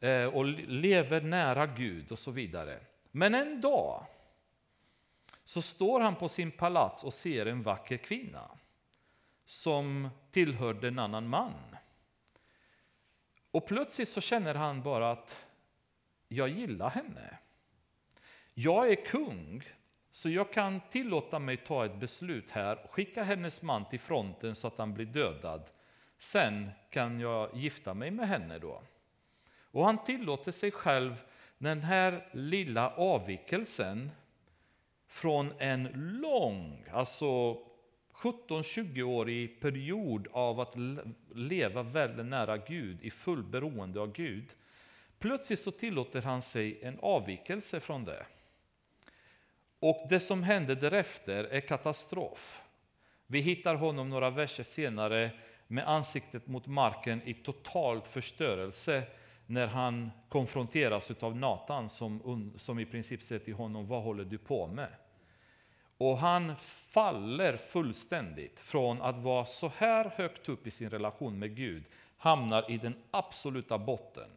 eh, 0.00 0.24
och 0.24 0.44
lever 0.68 1.20
nära 1.20 1.66
Gud 1.66 2.12
och 2.12 2.18
så 2.18 2.30
vidare. 2.30 2.80
Men 3.10 3.34
en 3.34 3.60
dag 3.60 4.06
så 5.44 5.62
står 5.62 6.00
han 6.00 6.16
på 6.16 6.28
sin 6.28 6.50
palats 6.50 7.04
och 7.04 7.14
ser 7.14 7.46
en 7.46 7.62
vacker 7.62 7.96
kvinna 7.96 8.57
som 9.48 10.08
tillhörde 10.30 10.88
en 10.88 10.98
annan 10.98 11.28
man. 11.28 11.76
Och 13.50 13.66
plötsligt 13.66 14.08
så 14.08 14.20
känner 14.20 14.54
han 14.54 14.82
bara 14.82 15.10
att 15.10 15.46
jag 16.28 16.48
gillar 16.48 16.90
henne. 16.90 17.38
Jag 18.54 18.90
är 18.90 19.04
kung, 19.04 19.62
så 20.10 20.30
jag 20.30 20.52
kan 20.52 20.80
tillåta 20.80 21.38
mig 21.38 21.56
ta 21.56 21.84
ett 21.84 22.00
beslut 22.00 22.50
här, 22.50 22.84
och 22.84 22.90
skicka 22.90 23.22
hennes 23.22 23.62
man 23.62 23.88
till 23.88 24.00
fronten 24.00 24.54
så 24.54 24.66
att 24.66 24.78
han 24.78 24.94
blir 24.94 25.06
dödad 25.06 25.70
Sen 26.18 26.70
kan 26.90 27.20
jag 27.20 27.56
gifta 27.56 27.94
mig 27.94 28.10
med 28.10 28.28
henne 28.28 28.58
då. 28.58 28.82
Och 29.60 29.84
han 29.84 30.04
tillåter 30.04 30.52
sig 30.52 30.70
själv 30.70 31.24
den 31.58 31.82
här 31.82 32.28
lilla 32.32 32.90
avvikelsen 32.90 34.10
från 35.06 35.52
en 35.58 35.84
lång, 36.20 36.84
alltså 36.92 37.58
17-20-årig 38.18 39.60
period 39.60 40.28
av 40.32 40.60
att 40.60 40.74
leva 41.34 41.82
väldigt 41.82 42.26
nära 42.26 42.56
Gud, 42.56 43.02
i 43.02 43.10
full 43.10 43.42
beroende 43.42 44.00
av 44.00 44.12
Gud. 44.12 44.44
Plötsligt 45.18 45.58
så 45.58 45.70
tillåter 45.70 46.22
han 46.22 46.42
sig 46.42 46.78
en 46.82 46.98
avvikelse 47.02 47.80
från 47.80 48.04
det. 48.04 48.26
Och 49.80 50.06
det 50.10 50.20
som 50.20 50.42
händer 50.42 50.74
därefter 50.74 51.44
är 51.44 51.60
katastrof. 51.60 52.62
Vi 53.26 53.40
hittar 53.40 53.74
honom 53.74 54.10
några 54.10 54.30
verser 54.30 54.62
senare 54.62 55.30
med 55.66 55.88
ansiktet 55.88 56.46
mot 56.46 56.66
marken 56.66 57.22
i 57.24 57.34
totalt 57.34 58.06
förstörelse 58.06 59.02
när 59.46 59.66
han 59.66 60.10
konfronteras 60.28 61.10
av 61.10 61.36
Natan 61.36 61.88
som, 61.88 62.52
som 62.58 62.78
i 62.78 62.86
princip 62.86 63.22
säger 63.22 63.44
till 63.44 63.54
honom, 63.54 63.86
vad 63.86 64.02
håller 64.02 64.24
du 64.24 64.38
på 64.38 64.66
med? 64.66 64.88
Och 65.98 66.18
han 66.18 66.56
faller 66.88 67.56
fullständigt 67.56 68.60
från 68.60 69.02
att 69.02 69.18
vara 69.18 69.44
så 69.44 69.72
här 69.76 70.12
högt 70.16 70.48
upp 70.48 70.66
i 70.66 70.70
sin 70.70 70.90
relation 70.90 71.38
med 71.38 71.56
Gud, 71.56 71.84
hamnar 72.16 72.70
i 72.70 72.78
den 72.78 72.94
absoluta 73.10 73.78
botten. 73.78 74.30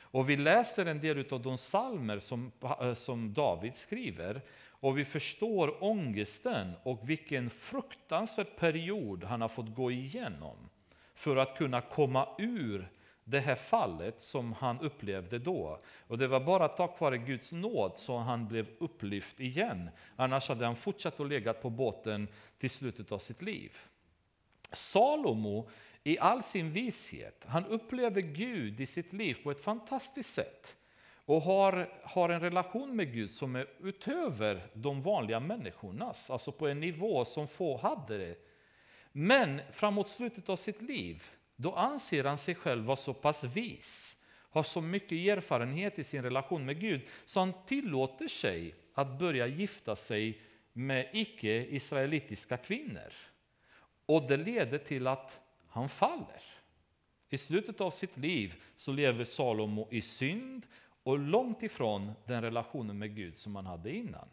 Och 0.00 0.30
vi 0.30 0.36
läser 0.36 0.86
en 0.86 1.00
del 1.00 1.24
av 1.30 1.42
de 1.42 1.58
salmer 1.58 2.18
som, 2.18 2.52
eh, 2.80 2.94
som 2.94 3.32
David 3.32 3.74
skriver 3.74 4.40
och 4.82 4.98
vi 4.98 5.04
förstår 5.04 5.84
ångesten 5.84 6.72
och 6.82 7.10
vilken 7.10 7.50
fruktansvärd 7.50 8.56
period 8.56 9.24
han 9.24 9.40
har 9.40 9.48
fått 9.48 9.74
gå 9.74 9.90
igenom 9.90 10.56
för 11.14 11.36
att 11.36 11.58
kunna 11.58 11.80
komma 11.80 12.28
ur 12.38 12.90
det 13.24 13.40
här 13.40 13.54
fallet 13.54 14.20
som 14.20 14.52
han 14.52 14.80
upplevde 14.80 15.38
då. 15.38 15.80
Och 16.06 16.18
det 16.18 16.28
var 16.28 16.40
bara 16.40 16.68
tack 16.68 17.00
vare 17.00 17.18
Guds 17.18 17.52
nåd 17.52 17.96
som 17.96 18.22
han 18.22 18.48
blev 18.48 18.66
upplyft 18.78 19.40
igen. 19.40 19.90
Annars 20.16 20.48
hade 20.48 20.66
han 20.66 20.76
fortsatt 20.76 21.20
att 21.20 21.28
ligga 21.28 21.52
på 21.52 21.70
båten 21.70 22.28
till 22.58 22.70
slutet 22.70 23.12
av 23.12 23.18
sitt 23.18 23.42
liv. 23.42 23.76
Salomo 24.72 25.68
i 26.04 26.18
all 26.18 26.42
sin 26.42 26.72
vishet, 26.72 27.44
han 27.48 27.66
upplever 27.66 28.20
Gud 28.20 28.80
i 28.80 28.86
sitt 28.86 29.12
liv 29.12 29.36
på 29.42 29.50
ett 29.50 29.60
fantastiskt 29.60 30.34
sätt 30.34 30.76
och 31.24 31.42
har, 31.42 31.88
har 32.02 32.28
en 32.28 32.40
relation 32.40 32.96
med 32.96 33.12
Gud 33.12 33.30
som 33.30 33.56
är 33.56 33.66
utöver 33.80 34.66
de 34.74 35.02
vanliga 35.02 35.40
människornas, 35.40 36.30
alltså 36.30 36.52
på 36.52 36.68
en 36.68 36.80
nivå 36.80 37.24
som 37.24 37.48
få 37.48 37.76
hade 37.76 38.18
det. 38.18 38.36
Men 39.12 39.60
framåt 39.72 40.08
slutet 40.08 40.48
av 40.48 40.56
sitt 40.56 40.82
liv, 40.82 41.22
då 41.62 41.72
anser 41.72 42.24
han 42.24 42.38
sig 42.38 42.54
själv 42.54 42.84
vara 42.84 42.96
så 42.96 43.14
pass 43.14 43.44
vis, 43.44 44.16
har 44.50 44.62
så 44.62 44.80
mycket 44.80 45.12
erfarenhet 45.12 45.98
i 45.98 46.04
sin 46.04 46.22
relation 46.22 46.64
med 46.64 46.80
Gud, 46.80 47.00
så 47.24 47.40
han 47.40 47.52
tillåter 47.66 48.28
sig 48.28 48.74
att 48.94 49.18
börja 49.18 49.46
gifta 49.46 49.96
sig 49.96 50.40
med 50.72 51.08
icke-israelitiska 51.12 52.56
kvinnor. 52.56 53.12
Och 54.06 54.28
det 54.28 54.36
leder 54.36 54.78
till 54.78 55.06
att 55.06 55.40
han 55.68 55.88
faller. 55.88 56.42
I 57.28 57.38
slutet 57.38 57.80
av 57.80 57.90
sitt 57.90 58.16
liv 58.16 58.54
så 58.76 58.92
lever 58.92 59.24
Salomo 59.24 59.88
i 59.90 60.00
synd 60.00 60.66
och 61.02 61.18
långt 61.18 61.62
ifrån 61.62 62.12
den 62.26 62.42
relationen 62.42 62.98
med 62.98 63.16
Gud 63.16 63.36
som 63.36 63.56
han 63.56 63.66
hade 63.66 63.92
innan. 63.96 64.28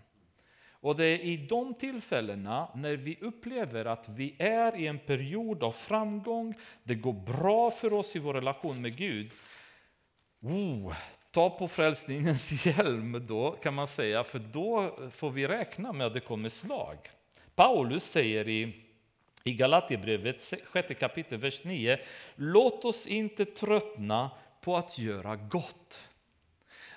Och 0.82 0.96
det 0.96 1.06
är 1.06 1.20
i 1.20 1.38
de 1.38 1.74
tillfällena 1.74 2.68
när 2.76 2.96
vi 2.96 3.18
upplever 3.22 3.86
att 3.86 4.10
vi 4.10 4.36
är 4.40 4.76
i 4.76 4.88
en 4.88 5.00
period 5.00 5.64
av 5.64 5.72
framgång, 5.72 6.54
det 6.84 6.96
går 6.96 7.14
bra 7.14 7.72
för 7.72 7.94
oss 7.94 8.16
i 8.16 8.20
vår 8.20 8.34
relation 8.34 8.82
med 8.82 8.98
Gud. 8.98 9.32
Oh, 10.42 10.94
ta 11.32 11.50
på 11.50 11.68
frälsningens 11.68 12.66
hjälm 12.66 13.26
då 13.28 13.52
kan 13.52 13.74
man 13.74 13.88
säga, 13.88 14.24
för 14.24 14.40
då 14.40 14.98
får 15.16 15.30
vi 15.30 15.48
räkna 15.48 15.94
med 15.94 16.08
att 16.08 16.14
det 16.14 16.20
kommer 16.20 16.50
slag. 16.50 16.98
Paulus 17.56 18.04
säger 18.04 18.48
i, 18.48 18.74
i 19.44 19.54
Galaterbrevet 19.54 20.42
6 20.42 21.00
kapitel, 21.00 21.38
vers 21.38 21.64
9, 21.64 22.00
låt 22.36 22.86
oss 22.86 23.08
inte 23.08 23.46
tröttna 23.46 24.32
på 24.62 24.78
att 24.78 24.98
göra 24.98 25.36
gott. 25.36 26.10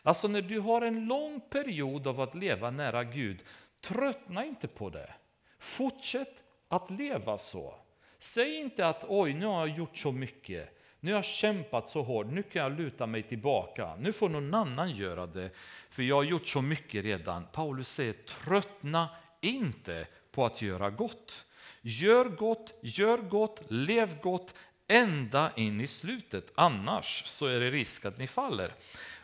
Alltså 0.02 0.28
när 0.28 0.42
du 0.42 0.60
har 0.60 0.82
en 0.82 1.06
lång 1.06 1.40
period 1.40 2.06
av 2.06 2.20
att 2.20 2.34
leva 2.34 2.70
nära 2.70 3.04
Gud, 3.04 3.42
tröttna 3.82 4.44
inte 4.44 4.68
på 4.68 4.90
det. 4.90 5.14
Fortsätt 5.58 6.42
att 6.68 6.90
leva 6.90 7.38
så. 7.38 7.74
Säg 8.18 8.56
inte 8.56 8.86
att 8.86 9.04
oj, 9.08 9.34
nu 9.34 9.46
har 9.46 9.66
jag 9.66 9.76
gjort 9.78 9.96
så 9.96 10.12
mycket. 10.12 10.78
Nu 11.00 11.10
har 11.10 11.18
jag 11.18 11.24
kämpat 11.24 11.88
så 11.88 12.02
hårt, 12.02 12.26
nu 12.26 12.42
kan 12.42 12.62
jag 12.62 12.78
luta 12.78 13.06
mig 13.06 13.22
tillbaka. 13.22 13.96
Nu 13.96 14.12
får 14.12 14.28
någon 14.28 14.54
annan 14.54 14.90
göra 14.90 15.26
det, 15.26 15.50
för 15.90 16.02
jag 16.02 16.16
har 16.16 16.22
gjort 16.22 16.46
så 16.46 16.62
mycket 16.62 17.04
redan. 17.04 17.46
Paulus 17.52 17.88
säger 17.88 18.12
tröttna 18.12 19.08
inte 19.40 20.06
på 20.32 20.44
att 20.44 20.62
göra 20.62 20.90
gott. 20.90 21.44
Gör 21.80 22.24
gott, 22.24 22.74
gör 22.80 23.18
gott, 23.18 23.64
lev 23.68 24.20
gott 24.20 24.54
ända 24.88 25.52
in 25.56 25.80
i 25.80 25.86
slutet. 25.86 26.52
Annars 26.54 27.22
så 27.26 27.46
är 27.46 27.60
det 27.60 27.70
risk 27.70 28.04
att 28.04 28.18
ni 28.18 28.26
faller. 28.26 28.72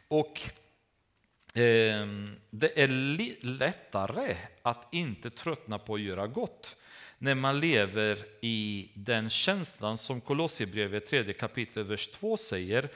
Och 0.08 0.40
Ehm, 1.54 2.36
det 2.50 2.82
är 2.82 2.88
lättare 3.44 4.36
att 4.62 4.88
inte 4.94 5.30
tröttna 5.30 5.78
på 5.78 5.94
att 5.94 6.00
göra 6.00 6.26
gott 6.26 6.76
när 7.18 7.34
man 7.34 7.60
lever 7.60 8.18
i 8.40 8.90
den 8.94 9.30
känslan 9.30 9.98
som 9.98 10.20
Kolosserbrevet 10.20 11.06
3 11.06 11.32
kapitel 11.32 11.84
vers 11.84 12.08
2 12.08 12.36
säger. 12.36 12.88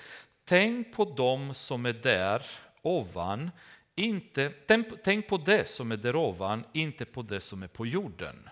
Tänk 0.45 0.93
på 0.93 1.05
dem 1.05 1.55
som 1.55 1.87
är 1.87 1.93
där 1.93 2.43
ovan, 2.83 3.51
inte, 3.95 4.53
tänk, 4.67 4.87
tänk 5.05 5.29
på 5.29 5.37
det 5.37 5.69
som 5.69 5.93
är 5.93 5.97
där 5.97 6.17
ovan, 6.17 6.65
inte 6.73 7.05
på 7.05 7.23
det 7.23 7.41
som 7.41 7.63
är 7.63 7.69
på 7.69 7.87
jorden. 7.87 8.49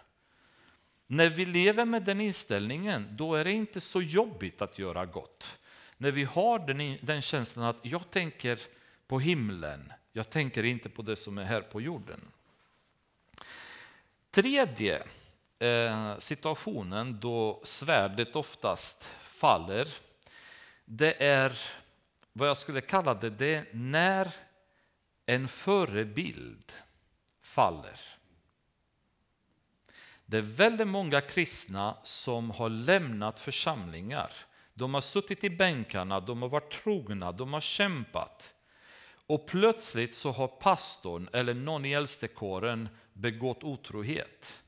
När 1.07 1.29
vi 1.29 1.47
lever 1.47 1.85
med 1.85 2.03
den 2.03 2.21
inställningen, 2.21 3.07
då 3.11 3.35
är 3.35 3.45
det 3.45 3.53
inte 3.53 3.81
så 3.81 4.03
jobbigt 4.03 4.63
att 4.63 4.79
göra 4.79 5.07
gott. 5.07 5.59
När 5.97 6.11
vi 6.11 6.25
har 6.25 6.59
den, 6.59 6.99
den 7.03 7.23
känslan 7.23 7.65
att 7.65 7.79
jag 7.83 8.11
tänker 8.11 8.59
på 9.11 9.21
himlen, 9.21 9.93
jag 10.13 10.31
tänker 10.31 10.65
inte 10.65 10.89
på 10.89 11.03
det 11.03 11.17
som 11.17 11.39
är 11.39 11.45
här 11.45 11.61
på 11.61 11.81
jorden. 11.81 12.21
Tredje 14.31 15.03
Eh, 15.63 16.19
situationen 16.19 17.21
då 17.21 17.61
svärdet 17.65 18.37
oftast 18.37 19.11
faller, 19.23 19.89
det 20.85 21.23
är 21.23 21.59
vad 22.33 22.49
jag 22.49 22.57
skulle 22.57 22.81
kalla 22.81 23.15
det, 23.15 23.31
det 23.31 23.55
är 23.55 23.67
när 23.73 24.33
en 25.27 25.49
förebild 25.49 26.73
faller. 27.43 28.01
Det 30.27 30.39
är 30.39 30.43
väldigt 30.43 30.89
många 30.89 31.21
kristna 31.21 31.97
som 32.03 32.51
har 32.51 32.69
lämnat 32.69 33.41
församlingar. 33.41 34.33
De 34.75 34.95
har 34.95 35.01
suttit 35.01 35.45
i 35.45 35.51
bänkarna, 35.51 36.21
de 36.21 36.43
har 36.43 36.49
varit 36.49 36.73
trogna, 36.73 37.33
de 37.33 37.53
har 37.53 37.61
kämpat. 37.61 38.55
Och 39.31 39.47
plötsligt 39.47 40.15
så 40.15 40.31
har 40.31 40.49
pastorn 40.49 41.29
eller 41.33 41.55
någon 41.55 41.85
i 41.85 41.93
äldstekåren 41.93 42.89
begått 43.13 43.65
otrohet 43.65 44.63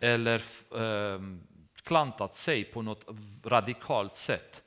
eller 0.00 0.42
eh, 0.74 1.20
klantat 1.82 2.34
sig 2.34 2.64
på 2.64 2.82
något 2.82 3.06
radikalt 3.44 4.12
sätt 4.12 4.62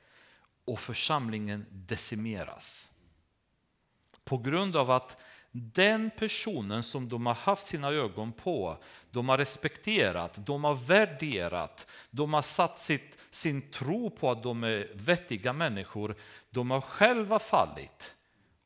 och 0.64 0.80
församlingen 0.80 1.66
decimeras. 1.70 2.90
På 4.24 4.38
grund 4.38 4.76
av 4.76 4.90
att 4.90 5.16
den 5.52 6.10
personen 6.18 6.82
som 6.82 7.08
de 7.08 7.26
har 7.26 7.34
haft 7.34 7.66
sina 7.66 7.88
ögon 7.88 8.32
på, 8.32 8.76
de 9.10 9.28
har 9.28 9.38
respekterat, 9.38 10.46
de 10.46 10.64
har 10.64 10.74
värderat, 10.74 11.86
de 12.10 12.34
har 12.34 12.42
satt 12.42 12.78
sitt, 12.78 13.18
sin 13.30 13.70
tro 13.70 14.10
på 14.10 14.30
att 14.30 14.42
de 14.42 14.64
är 14.64 14.90
vettiga 14.94 15.52
människor, 15.52 16.16
de 16.50 16.70
har 16.70 16.80
själva 16.80 17.38
fallit. 17.38 18.14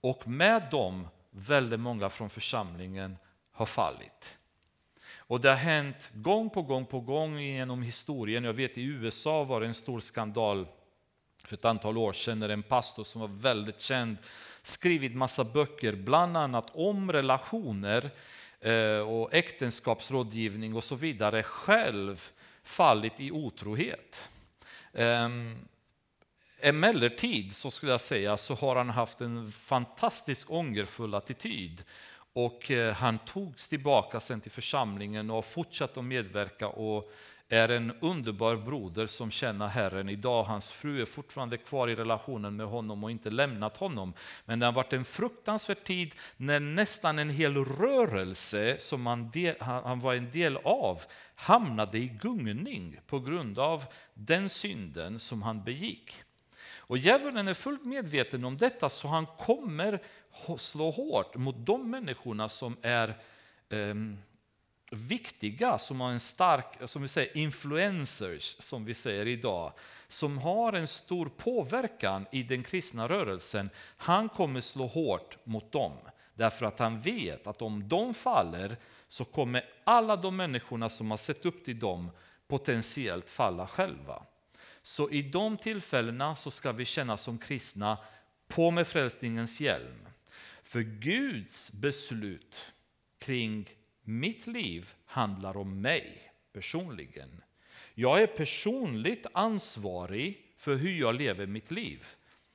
Och 0.09 0.29
med 0.29 0.63
dem 0.71 1.09
väldigt 1.31 1.81
många 1.81 2.11
från 2.11 2.31
församlingen 2.31 3.17
har 3.53 3.67
fallit. 3.67 4.39
Och 5.17 5.41
det 5.41 5.49
har 5.49 5.57
hänt 5.57 6.11
gång 6.15 6.51
på 6.51 6.63
gång 6.63 6.87
på 6.87 7.01
gång 7.01 7.39
genom 7.39 7.83
historien. 7.83 8.45
Jag 8.45 8.53
vet 8.53 8.79
i 8.79 8.83
USA 8.83 9.45
var 9.45 9.61
det 9.61 9.67
en 9.67 9.75
stor 9.75 10.01
skandal 10.01 10.67
för 11.45 11.55
ett 11.55 11.65
antal 11.65 11.99
år 11.99 12.13
sedan 12.13 12.39
när 12.39 12.49
en 12.49 12.63
pastor 12.63 13.05
som 13.05 13.21
var 13.21 13.29
väldigt 13.29 13.81
känd 13.81 14.17
skrivit 14.63 15.15
massa 15.15 15.45
böcker, 15.45 15.93
bland 15.93 16.37
annat 16.37 16.71
om 16.75 17.13
relationer 17.13 18.11
eh, 18.61 18.99
och 18.99 19.35
äktenskapsrådgivning 19.35 20.75
och 20.75 20.85
så 20.85 20.95
vidare, 20.95 21.43
själv 21.43 22.31
fallit 22.63 23.21
i 23.21 23.31
otrohet. 23.31 24.31
Ehm, 24.93 25.69
Emellertid 26.61 27.53
så 27.53 27.71
skulle 27.71 27.93
jag 27.93 28.01
säga 28.01 28.37
så 28.37 28.55
har 28.55 28.77
han 28.77 28.91
haft 28.91 29.21
en 29.21 29.53
fantastisk 29.53 30.51
ångerfull 30.51 31.15
attityd 31.15 31.83
och 32.33 32.71
eh, 32.71 32.95
han 32.95 33.19
togs 33.19 33.69
tillbaka 33.69 34.21
sen 34.21 34.41
till 34.41 34.51
församlingen 34.51 35.31
och 35.31 35.37
har 35.37 35.43
fortsatt 35.43 35.97
att 35.97 36.05
medverka 36.05 36.69
och 36.69 37.13
är 37.49 37.69
en 37.69 37.93
underbar 38.01 38.57
broder 38.57 39.07
som 39.07 39.31
känner 39.31 39.67
Herren 39.67 40.09
idag. 40.09 40.45
Hans 40.45 40.71
fru 40.71 41.03
är 41.03 41.07
fortfarande 41.07 41.57
kvar 41.57 41.89
i 41.89 41.95
relationen 41.95 42.57
med 42.57 42.67
honom 42.67 43.05
och 43.05 43.11
inte 43.11 43.31
lämnat 43.31 43.77
honom. 43.77 44.13
Men 44.45 44.59
det 44.59 44.67
har 44.67 44.73
varit 44.73 44.93
en 44.93 45.05
fruktansvärd 45.05 45.85
tid 45.85 46.15
när 46.37 46.61
nästan 46.61 47.19
en 47.19 47.31
hel 47.31 47.65
rörelse 47.65 48.77
som 48.79 49.07
han, 49.07 49.31
del, 49.31 49.57
han 49.61 50.01
var 50.01 50.15
en 50.15 50.31
del 50.31 50.57
av 50.57 51.03
hamnade 51.35 51.99
i 51.99 52.09
gungning 52.09 53.01
på 53.07 53.21
grund 53.21 53.59
av 53.59 53.85
den 54.15 54.49
synden 54.49 55.19
som 55.19 55.43
han 55.43 55.65
begick. 55.65 56.15
Och 56.89 56.99
djävulen 56.99 57.49
är 57.49 57.55
fullt 57.55 57.85
medveten 57.85 58.45
om 58.45 58.57
detta 58.57 58.89
så 58.89 59.09
han 59.09 59.27
kommer 59.27 60.03
slå 60.59 60.91
hårt 60.91 61.37
mot 61.37 61.67
de 61.67 61.91
människorna 61.91 62.49
som 62.49 62.77
är 62.83 63.09
eh, 63.69 63.95
viktiga, 64.91 65.79
som 65.79 66.01
har 66.01 66.11
en 66.11 66.21
stark, 66.21 66.89
som 66.89 67.03
vi 67.03 67.09
säger, 67.09 67.37
influencers, 67.37 68.57
som 68.59 68.85
vi 68.85 68.95
säger 68.95 69.27
idag, 69.27 69.73
som 70.09 70.39
har 70.39 70.73
en 70.73 70.87
stor 70.87 71.27
påverkan 71.37 72.27
i 72.33 72.43
den 72.43 72.63
kristna 72.63 73.09
rörelsen. 73.09 73.71
Han 73.97 74.29
kommer 74.29 74.61
slå 74.61 74.87
hårt 74.87 75.37
mot 75.45 75.73
dem, 75.73 75.93
därför 76.35 76.67
att 76.67 76.79
han 76.79 77.01
vet 77.01 77.47
att 77.47 77.63
om 77.63 77.89
de 77.89 78.15
faller 78.15 78.77
så 79.09 79.25
kommer 79.25 79.65
alla 79.85 80.17
de 80.17 80.37
människorna 80.37 80.89
som 80.89 81.11
har 81.11 81.19
sett 81.19 81.47
upp 81.47 81.65
till 81.65 81.79
dem 81.79 82.11
potentiellt 82.47 83.31
falla 83.31 83.67
själva. 83.67 84.23
Så 84.83 85.11
i 85.11 85.23
de 85.23 85.57
tillfällena 85.57 86.37
så 86.37 86.51
ska 86.51 86.73
vi 86.73 86.85
känna 86.85 87.17
som 87.17 87.39
kristna, 87.39 87.99
på 88.49 88.71
med 88.71 88.87
frälsningens 88.87 89.61
hjälm. 89.61 90.09
För 90.63 90.81
Guds 90.81 91.73
beslut 91.73 92.73
kring 93.19 93.69
mitt 94.03 94.47
liv 94.47 94.95
handlar 95.05 95.57
om 95.57 95.81
mig 95.81 96.33
personligen. 96.53 97.43
Jag 97.95 98.23
är 98.23 98.27
personligt 98.27 99.27
ansvarig 99.33 100.55
för 100.57 100.75
hur 100.75 100.99
jag 100.99 101.15
lever 101.15 101.47
mitt 101.47 101.71
liv. 101.71 102.07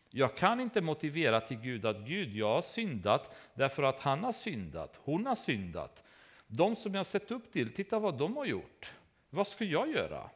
Jag 0.09 0.37
kan 0.37 0.59
inte 0.59 0.81
motivera 0.81 1.41
till 1.41 1.57
Gud 1.57 1.85
att 1.85 2.07
Gud, 2.07 2.35
jag 2.35 2.53
har 2.53 2.61
syndat 2.61 3.35
därför 3.53 3.83
att 3.83 3.99
han 3.99 4.23
har 4.23 4.31
syndat, 4.31 4.99
hon 5.03 5.25
har 5.25 5.35
syndat. 5.35 6.03
De 6.47 6.75
som 6.75 6.95
jag 6.95 7.05
sett 7.05 7.31
upp 7.31 7.51
till, 7.51 7.73
titta 7.73 7.99
vad 7.99 8.17
de 8.17 8.37
har 8.37 8.45
gjort. 8.45 8.91
Vad 9.29 9.47
ska 9.47 9.65
jag 9.65 9.91
göra? 9.91 10.29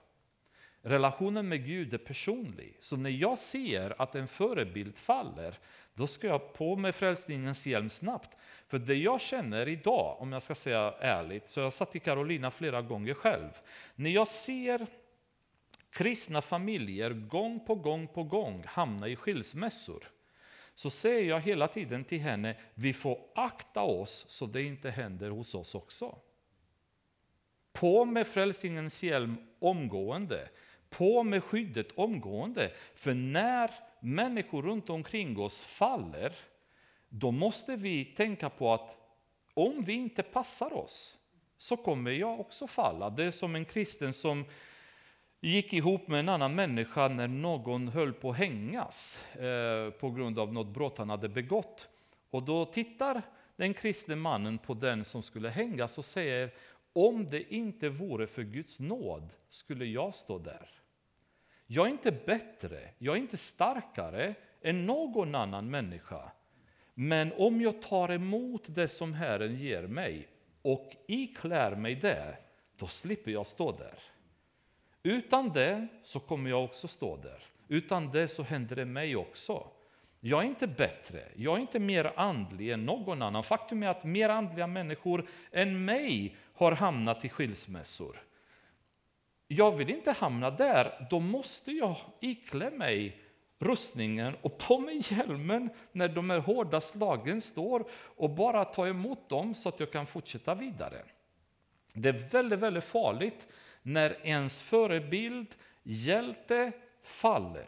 Relationen 0.81 1.47
med 1.47 1.65
Gud 1.65 1.93
är 1.93 1.97
personlig. 1.97 2.77
Så 2.79 2.97
när 2.97 3.09
jag 3.09 3.39
ser 3.39 4.01
att 4.01 4.15
en 4.15 4.27
förebild 4.27 4.97
faller, 4.97 5.59
då 5.93 6.07
ska 6.07 6.27
jag 6.27 6.53
på 6.53 6.75
med 6.75 6.95
frälsningens 6.95 7.67
hjälm 7.67 7.89
snabbt. 7.89 8.37
För 8.67 8.79
det 8.79 8.95
jag 8.95 9.21
känner 9.21 9.67
idag, 9.67 10.17
om 10.19 10.31
jag 10.31 10.41
ska 10.41 10.55
säga 10.55 10.93
ärligt, 10.99 11.47
så 11.47 11.59
jag 11.59 11.73
satt 11.73 11.95
i 11.95 11.99
Carolina 11.99 12.51
flera 12.51 12.81
gånger 12.81 13.13
själv. 13.13 13.49
När 13.95 14.09
jag 14.09 14.27
ser 14.27 14.87
kristna 15.89 16.41
familjer 16.41 17.09
gång 17.11 17.65
på 17.65 17.75
gång 17.75 18.07
på 18.07 18.23
gång 18.23 18.63
hamna 18.67 19.07
i 19.07 19.15
skilsmässor, 19.15 20.03
så 20.73 20.89
säger 20.89 21.29
jag 21.29 21.39
hela 21.39 21.67
tiden 21.67 22.03
till 22.03 22.19
henne, 22.19 22.57
vi 22.73 22.93
får 22.93 23.19
akta 23.35 23.81
oss 23.81 24.25
så 24.27 24.45
det 24.45 24.61
inte 24.61 24.89
händer 24.89 25.29
hos 25.29 25.55
oss 25.55 25.75
också. 25.75 26.17
På 27.73 28.05
med 28.05 28.27
frälsningens 28.27 29.03
hjälm 29.03 29.37
omgående. 29.59 30.49
På 30.89 31.23
med 31.23 31.43
skyddet 31.43 31.87
omgående. 31.95 32.71
För 32.95 33.13
när 33.13 33.71
människor 33.99 34.61
runt 34.61 34.89
omkring 34.89 35.39
oss 35.39 35.63
faller, 35.63 36.35
då 37.09 37.31
måste 37.31 37.75
vi 37.75 38.05
tänka 38.05 38.49
på 38.49 38.73
att 38.73 38.97
om 39.53 39.83
vi 39.83 39.93
inte 39.93 40.23
passar 40.23 40.73
oss, 40.73 41.17
så 41.57 41.77
kommer 41.77 42.11
jag 42.11 42.39
också 42.39 42.67
falla. 42.67 43.09
Det 43.09 43.23
är 43.23 43.31
som 43.31 43.55
en 43.55 43.65
kristen 43.65 44.13
som 44.13 44.45
gick 45.41 45.73
ihop 45.73 46.07
med 46.07 46.19
en 46.19 46.29
annan 46.29 46.55
människa 46.55 47.07
när 47.07 47.27
någon 47.27 47.87
höll 47.87 48.13
på 48.13 48.29
att 48.29 48.37
hängas 48.37 49.23
eh, 49.35 49.89
på 49.89 50.11
grund 50.11 50.39
av 50.39 50.53
något 50.53 50.67
brott 50.67 50.97
han 50.97 51.09
hade 51.09 51.29
begått. 51.29 51.87
Och 52.29 52.43
då 52.43 52.65
tittar 52.65 53.21
den 53.55 53.73
kristne 53.73 54.15
mannen 54.15 54.57
på 54.57 54.73
den 54.73 55.05
som 55.05 55.21
skulle 55.21 55.49
hängas 55.49 55.97
och 55.97 56.05
säger 56.05 56.51
om 56.93 57.27
det 57.27 57.53
inte 57.53 57.89
vore 57.89 58.27
för 58.27 58.43
Guds 58.43 58.79
nåd 58.79 59.33
skulle 59.49 59.85
jag 59.85 60.15
stå 60.15 60.39
där. 60.39 60.76
Jag 61.67 61.87
är 61.87 61.91
inte 61.91 62.11
bättre, 62.11 62.79
jag 62.97 63.15
är 63.15 63.19
inte 63.19 63.37
starkare 63.37 64.35
än 64.61 64.85
någon 64.85 65.35
annan 65.35 65.69
människa. 65.69 66.31
Men 66.93 67.33
om 67.37 67.61
jag 67.61 67.81
tar 67.81 68.11
emot 68.11 68.63
det 68.67 68.87
som 68.87 69.13
Herren 69.13 69.55
ger 69.55 69.87
mig 69.87 70.27
och 70.61 70.95
iklär 71.07 71.75
mig 71.75 71.95
det, 71.95 72.37
då 72.75 72.87
slipper 72.87 73.31
jag 73.31 73.45
stå 73.45 73.71
där. 73.71 73.99
Utan 75.03 75.49
det 75.49 75.87
så 76.01 76.19
kommer 76.19 76.49
jag 76.49 76.63
också 76.63 76.87
stå 76.87 77.17
där. 77.17 77.43
Utan 77.67 78.11
det 78.11 78.27
så 78.27 78.43
händer 78.43 78.75
det 78.75 78.85
mig 78.85 79.15
också. 79.15 79.67
Jag 80.19 80.43
är 80.43 80.47
inte 80.47 80.67
bättre, 80.67 81.23
jag 81.35 81.57
är 81.57 81.61
inte 81.61 81.79
mer 81.79 82.13
andlig 82.15 82.69
än 82.71 82.85
någon 82.85 83.21
annan. 83.21 83.43
Faktum 83.43 83.83
är 83.83 83.87
att 83.87 84.03
mer 84.03 84.29
andliga 84.29 84.67
människor 84.67 85.25
än 85.51 85.85
mig 85.85 86.35
har 86.53 86.71
hamnat 86.71 87.25
i 87.25 87.29
skilsmässor. 87.29 88.26
Jag 89.47 89.71
vill 89.71 89.89
inte 89.89 90.11
hamna 90.11 90.51
där, 90.51 91.07
då 91.09 91.19
måste 91.19 91.71
jag 91.71 91.95
iklä 92.19 92.71
mig 92.71 93.21
rustningen 93.59 94.35
och 94.41 94.57
på 94.57 94.79
mig 94.79 95.01
hjälmen 95.09 95.69
när 95.91 96.07
de 96.07 96.29
här 96.29 96.39
hårda 96.39 96.81
slagen 96.81 97.41
står 97.41 97.85
och 97.91 98.29
bara 98.29 98.65
ta 98.65 98.87
emot 98.87 99.29
dem 99.29 99.53
så 99.53 99.69
att 99.69 99.79
jag 99.79 99.91
kan 99.91 100.07
fortsätta 100.07 100.55
vidare. 100.55 101.03
Det 101.93 102.09
är 102.09 102.29
väldigt, 102.29 102.59
väldigt 102.59 102.83
farligt 102.83 103.47
när 103.81 104.27
ens 104.27 104.61
förebild, 104.61 105.55
hjälte, 105.83 106.71
faller. 107.03 107.67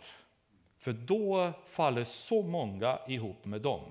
För 0.78 0.94
då 0.94 1.52
faller 1.68 2.04
så 2.04 2.42
många 2.42 3.00
ihop 3.08 3.46
med 3.46 3.62
dem. 3.62 3.82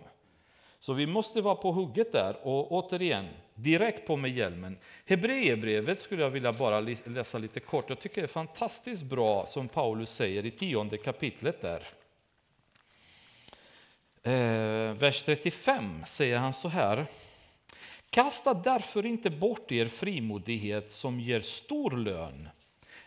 Så 0.80 0.92
vi 0.92 1.06
måste 1.06 1.40
vara 1.40 1.54
på 1.54 1.72
hugget 1.72 2.12
där 2.12 2.36
och 2.42 2.72
återigen, 2.72 3.28
direkt 3.54 4.06
på 4.06 4.16
med 4.16 4.30
hjälmen. 4.30 4.78
Hebreerbrevet 5.06 6.00
skulle 6.00 6.22
jag 6.22 6.30
vilja 6.30 6.52
bara 6.52 6.80
läsa 7.04 7.38
lite 7.38 7.60
kort. 7.60 7.88
Jag 7.88 8.00
tycker 8.00 8.20
det 8.20 8.24
är 8.24 8.26
fantastiskt 8.26 9.02
bra 9.02 9.46
som 9.46 9.68
Paulus 9.68 10.10
säger 10.10 10.46
i 10.46 10.50
tionde 10.50 10.96
kapitlet 10.96 11.60
där. 11.60 11.82
Eh, 14.22 14.92
vers 14.92 15.22
35 15.22 16.04
säger 16.06 16.38
han 16.38 16.52
så 16.52 16.68
här. 16.68 17.06
Kasta 18.10 18.54
därför 18.54 19.06
inte 19.06 19.30
bort 19.30 19.72
er 19.72 19.86
frimodighet 19.86 20.90
som 20.90 21.20
ger 21.20 21.40
stor 21.40 21.90
lön. 21.90 22.48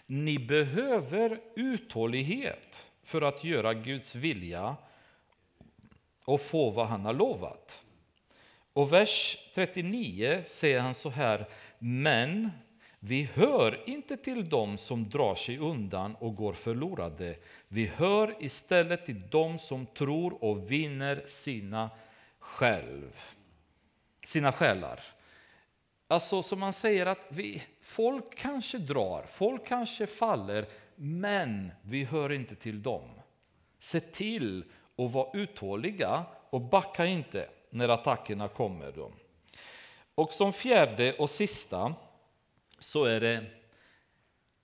Ni 0.06 0.40
behöver 0.40 1.40
uthållighet 1.56 2.92
för 3.04 3.22
att 3.22 3.44
göra 3.44 3.74
Guds 3.74 4.16
vilja 4.16 4.76
och 6.26 6.42
få 6.42 6.70
vad 6.70 6.88
han 6.88 7.06
har 7.06 7.14
lovat. 7.14 7.84
Och 8.74 8.94
vers 8.94 9.38
39 9.56 10.42
säger 10.46 10.80
han 10.80 10.96
så 10.96 11.10
här, 11.10 11.48
men 11.80 12.52
vi 13.00 13.24
hör 13.24 13.90
inte 13.90 14.18
till 14.18 14.50
dem 14.50 14.78
som 14.78 15.10
drar 15.10 15.36
sig 15.36 15.58
undan 15.58 16.16
och 16.16 16.36
går 16.36 16.54
förlorade. 16.54 17.36
Vi 17.68 17.86
hör 17.86 18.36
istället 18.40 19.06
till 19.06 19.30
dem 19.30 19.60
som 19.60 19.86
tror 19.86 20.44
och 20.44 20.72
vinner 20.72 21.24
sina 21.26 21.90
själv, 22.40 23.20
sina 24.26 24.52
själar. 24.52 25.00
Alltså 26.08 26.44
som 26.44 26.60
man 26.60 26.74
säger 26.74 27.06
att 27.06 27.26
vi, 27.30 27.64
folk 27.82 28.38
kanske 28.38 28.78
drar, 28.78 29.26
folk 29.28 29.68
kanske 29.68 30.08
faller, 30.08 30.66
men 30.96 31.72
vi 31.82 32.04
hör 32.04 32.32
inte 32.32 32.56
till 32.56 32.82
dem. 32.82 33.10
Se 33.80 34.00
till 34.00 34.64
och 34.96 35.12
var 35.12 35.32
uthålliga 35.34 36.26
och 36.50 36.62
backa 36.62 37.06
inte 37.06 37.50
när 37.70 37.90
attackerna 37.90 38.48
kommer. 38.48 38.92
Då. 38.92 39.12
Och 40.16 40.34
som 40.34 40.54
fjärde 40.54 41.14
och 41.14 41.30
sista 41.30 41.94
så 42.80 43.06
är 43.06 43.20
det 43.22 43.46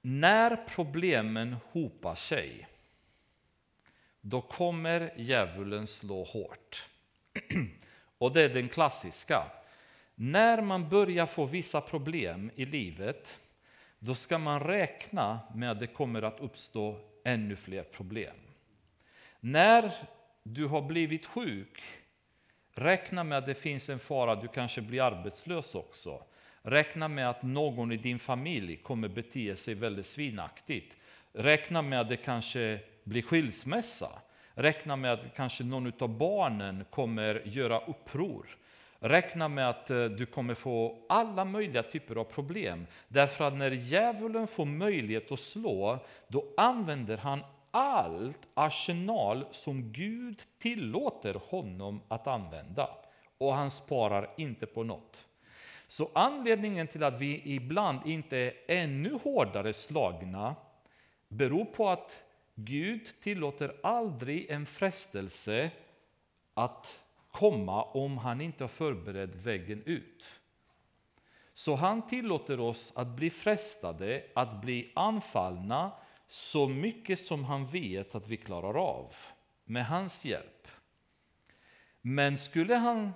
när 0.01 0.55
problemen 0.55 1.55
hopar 1.71 2.15
sig, 2.15 2.67
då 4.21 4.41
kommer 4.41 5.13
djävulen 5.17 5.88
slå 5.88 6.23
hårt. 6.23 6.89
Och 8.17 8.34
det 8.34 8.41
är 8.41 8.49
den 8.49 8.69
klassiska. 8.69 9.43
När 10.15 10.61
man 10.61 10.89
börjar 10.89 11.25
få 11.25 11.45
vissa 11.45 11.82
problem 11.82 12.51
i 12.55 12.65
livet, 12.65 13.39
då 13.99 14.15
ska 14.15 14.38
man 14.38 14.59
räkna 14.59 15.39
med 15.53 15.71
att 15.71 15.80
det 15.80 15.88
kommer 15.88 16.21
att 16.21 16.39
uppstå 16.39 16.99
ännu 17.23 17.55
fler 17.55 17.84
problem. 17.84 18.36
När 19.39 19.91
du 20.53 20.65
har 20.65 20.81
blivit 20.81 21.25
sjuk, 21.25 21.83
räkna 22.73 23.23
med 23.23 23.37
att 23.37 23.45
det 23.45 23.55
finns 23.55 23.89
en 23.89 23.99
fara 23.99 24.31
att 24.31 24.41
du 24.41 24.47
kanske 24.47 24.81
blir 24.81 25.01
arbetslös 25.01 25.75
också. 25.75 26.23
Räkna 26.61 27.07
med 27.07 27.29
att 27.29 27.43
någon 27.43 27.91
i 27.91 27.97
din 27.97 28.19
familj 28.19 28.75
kommer 28.75 29.07
bete 29.07 29.55
sig 29.55 29.73
väldigt 29.73 30.05
svinaktigt. 30.05 30.97
Räkna 31.33 31.81
med 31.81 32.01
att 32.01 32.09
det 32.09 32.17
kanske 32.17 32.79
blir 33.03 33.21
skilsmässa. 33.21 34.09
Räkna 34.53 34.95
med 34.95 35.13
att 35.13 35.35
kanske 35.35 35.63
någon 35.63 35.93
av 35.99 36.17
barnen 36.17 36.85
kommer 36.89 37.41
göra 37.45 37.79
uppror. 37.79 38.47
Räkna 38.99 39.47
med 39.47 39.69
att 39.69 39.89
eh, 39.89 40.05
du 40.05 40.25
kommer 40.25 40.53
få 40.53 41.05
alla 41.09 41.45
möjliga 41.45 41.83
typer 41.83 42.15
av 42.15 42.23
problem. 42.23 42.87
Därför 43.07 43.47
att 43.47 43.53
när 43.53 43.71
djävulen 43.71 44.47
får 44.47 44.65
möjlighet 44.65 45.31
att 45.31 45.39
slå, 45.39 45.99
då 46.27 46.45
använder 46.57 47.17
han 47.17 47.43
allt 47.78 48.47
arsenal 48.53 49.45
som 49.51 49.91
Gud 49.91 50.41
tillåter 50.57 51.41
honom 51.49 52.01
att 52.07 52.28
använda. 52.28 52.89
Och 53.38 53.53
han 53.53 53.71
sparar 53.71 54.30
inte 54.38 54.65
på 54.65 54.84
något. 54.84 55.28
Så 55.88 56.09
anledningen 56.13 56.88
till 56.88 57.03
att 57.03 57.19
vi 57.19 57.41
ibland 57.45 57.99
inte 58.05 58.38
är 58.38 58.53
ännu 58.67 59.19
hårdare 59.23 59.73
slagna 59.73 60.55
beror 61.28 61.65
på 61.65 61.89
att 61.89 62.23
Gud 62.55 63.07
tillåter 63.19 63.75
aldrig 63.84 64.49
en 64.49 64.65
frestelse 64.65 65.71
att 66.53 67.03
komma 67.32 67.84
om 67.84 68.17
han 68.17 68.41
inte 68.41 68.63
har 68.63 68.69
förberett 68.69 69.36
vägen 69.36 69.84
ut. 69.86 70.39
Så 71.53 71.75
han 71.75 72.07
tillåter 72.07 72.59
oss 72.59 72.93
att 72.95 73.07
bli 73.07 73.30
frestade, 73.30 74.23
att 74.36 74.61
bli 74.61 74.91
anfallna 74.95 75.91
så 76.28 76.67
mycket 76.67 77.19
som 77.19 77.43
han 77.43 77.67
vet 77.67 78.15
att 78.15 78.28
vi 78.28 78.38
klarar 78.38 78.78
av 78.78 79.15
med 79.65 79.86
hans 79.86 80.25
hjälp. 80.25 80.67
Men 82.01 82.38
skulle 82.38 82.75
han 82.75 83.13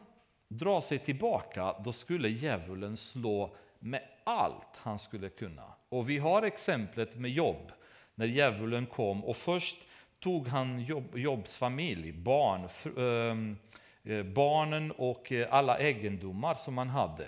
dra 0.48 0.82
sig 0.82 1.00
tillbaka, 1.00 1.76
då 1.84 1.94
skulle 1.94 2.30
djävulen 2.30 2.98
slå 2.98 3.56
med 3.80 4.02
allt 4.24 4.78
han 4.78 5.00
skulle 5.00 5.30
kunna. 5.30 5.74
Och 5.90 6.10
vi 6.10 6.18
har 6.18 6.44
exemplet 6.44 7.16
med 7.16 7.32
Jobb, 7.32 7.72
när 8.16 8.26
djävulen 8.26 8.86
kom 8.86 9.26
och 9.26 9.38
först 9.38 9.78
tog 10.20 10.48
han 10.48 10.86
Jobs 11.14 11.58
familj, 11.58 12.12
barn, 12.12 12.70
ehm, 12.98 13.58
eh, 14.04 14.24
barnen 14.24 14.92
och 14.92 15.32
eh, 15.32 15.48
alla 15.52 15.80
egendomar 15.80 16.56
som 16.56 16.78
han 16.78 16.90
hade. 16.90 17.28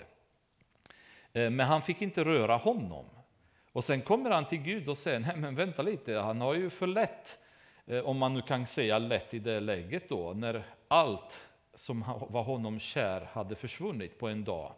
Eh, 1.32 1.50
men 1.50 1.60
han 1.60 1.82
fick 1.82 2.02
inte 2.02 2.24
röra 2.24 2.56
honom. 2.56 3.04
Och 3.74 3.84
sen 3.84 4.02
kommer 4.02 4.30
han 4.30 4.46
till 4.46 4.58
Gud 4.58 4.88
och 4.88 4.98
säger, 4.98 5.20
nej 5.20 5.36
men 5.36 5.54
vänta 5.54 5.82
lite, 5.82 6.14
han 6.14 6.40
har 6.40 6.54
ju 6.54 6.70
för 6.70 6.86
lätt, 6.86 7.38
eh, 7.86 7.98
om 7.98 8.18
man 8.18 8.34
nu 8.34 8.42
kan 8.42 8.66
säga 8.66 8.98
lätt 8.98 9.34
i 9.34 9.38
det 9.38 9.60
läget 9.60 10.08
då, 10.08 10.32
när 10.32 10.64
allt 10.88 11.48
som 11.74 12.04
var 12.28 12.42
honom 12.42 12.78
kär 12.78 13.28
hade 13.32 13.54
försvunnit 13.54 14.18
på 14.18 14.28
en 14.28 14.44
dag. 14.44 14.74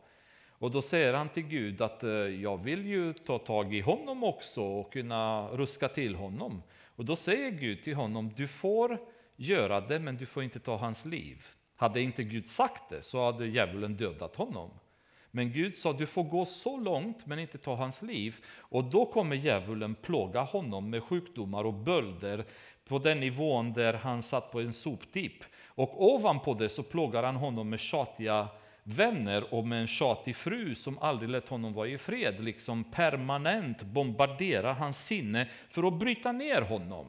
Och 0.50 0.70
då 0.70 0.82
säger 0.82 1.14
han 1.14 1.28
till 1.28 1.42
Gud 1.42 1.80
att 1.80 2.04
eh, 2.04 2.10
jag 2.10 2.64
vill 2.64 2.86
ju 2.86 3.12
ta 3.12 3.38
tag 3.38 3.74
i 3.74 3.80
honom 3.80 4.24
också 4.24 4.62
och 4.62 4.92
kunna 4.92 5.48
ruska 5.48 5.88
till 5.88 6.14
honom. 6.14 6.62
Och 6.96 7.04
då 7.04 7.16
säger 7.16 7.50
Gud 7.50 7.82
till 7.82 7.94
honom, 7.94 8.32
du 8.36 8.48
får 8.48 8.98
göra 9.36 9.80
det 9.80 9.98
men 9.98 10.16
du 10.16 10.26
får 10.26 10.42
inte 10.42 10.60
ta 10.60 10.76
hans 10.76 11.06
liv. 11.06 11.44
Hade 11.76 12.00
inte 12.00 12.24
Gud 12.24 12.46
sagt 12.46 12.90
det 12.90 13.02
så 13.02 13.24
hade 13.24 13.46
djävulen 13.46 13.96
dödat 13.96 14.36
honom. 14.36 14.70
Men 15.36 15.52
Gud 15.52 15.76
sa, 15.76 15.92
du 15.92 16.06
får 16.06 16.24
gå 16.24 16.44
så 16.44 16.76
långt 16.76 17.26
men 17.26 17.38
inte 17.38 17.58
ta 17.58 17.74
hans 17.74 18.02
liv. 18.02 18.36
Och 18.58 18.84
då 18.84 19.06
kommer 19.06 19.36
djävulen 19.36 19.94
plåga 19.94 20.40
honom 20.40 20.90
med 20.90 21.02
sjukdomar 21.02 21.64
och 21.64 21.74
bölder 21.74 22.44
på 22.88 22.98
den 22.98 23.20
nivån 23.20 23.72
där 23.72 23.94
han 23.94 24.22
satt 24.22 24.52
på 24.52 24.60
en 24.60 24.72
soptipp. 24.72 25.44
Och 25.66 26.04
ovanpå 26.14 26.54
det 26.54 26.68
så 26.68 26.82
plågar 26.82 27.22
han 27.22 27.36
honom 27.36 27.70
med 27.70 27.80
tjatiga 27.80 28.48
vänner 28.82 29.54
och 29.54 29.66
med 29.66 29.80
en 29.80 29.86
tjatig 29.86 30.36
fru 30.36 30.74
som 30.74 30.98
aldrig 30.98 31.30
lät 31.30 31.48
honom 31.48 31.72
vara 31.72 31.88
i 31.88 31.98
fred, 31.98 32.40
liksom 32.40 32.84
permanent 32.84 33.82
bombarderar 33.82 34.74
hans 34.74 35.06
sinne 35.06 35.48
för 35.70 35.88
att 35.88 35.98
bryta 35.98 36.32
ner 36.32 36.62
honom. 36.62 37.06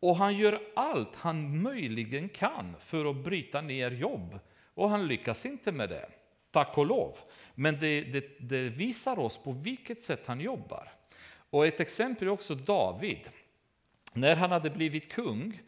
Och 0.00 0.16
han 0.16 0.36
gör 0.36 0.60
allt 0.76 1.16
han 1.16 1.62
möjligen 1.62 2.28
kan 2.28 2.76
för 2.80 3.10
att 3.10 3.24
bryta 3.24 3.60
ner 3.60 3.90
jobb. 3.90 4.38
Och 4.74 4.90
han 4.90 5.06
lyckas 5.06 5.46
inte 5.46 5.72
med 5.72 5.88
det, 5.88 6.08
tack 6.54 6.78
och 6.78 6.86
lov. 6.86 7.16
Men 7.54 7.78
det, 7.80 8.00
det, 8.00 8.38
det 8.38 8.68
visar 8.68 9.18
oss 9.18 9.36
på 9.36 9.52
vilket 9.52 10.00
sätt 10.00 10.26
han 10.26 10.40
jobbar. 10.40 10.92
Och 11.50 11.66
ett 11.66 11.80
exempel 11.80 12.28
är 12.28 12.32
också 12.32 12.54
David. 12.54 13.28
När 14.12 14.36
han 14.36 14.50
hade 14.50 14.70
blivit 14.70 15.12
kung 15.12 15.60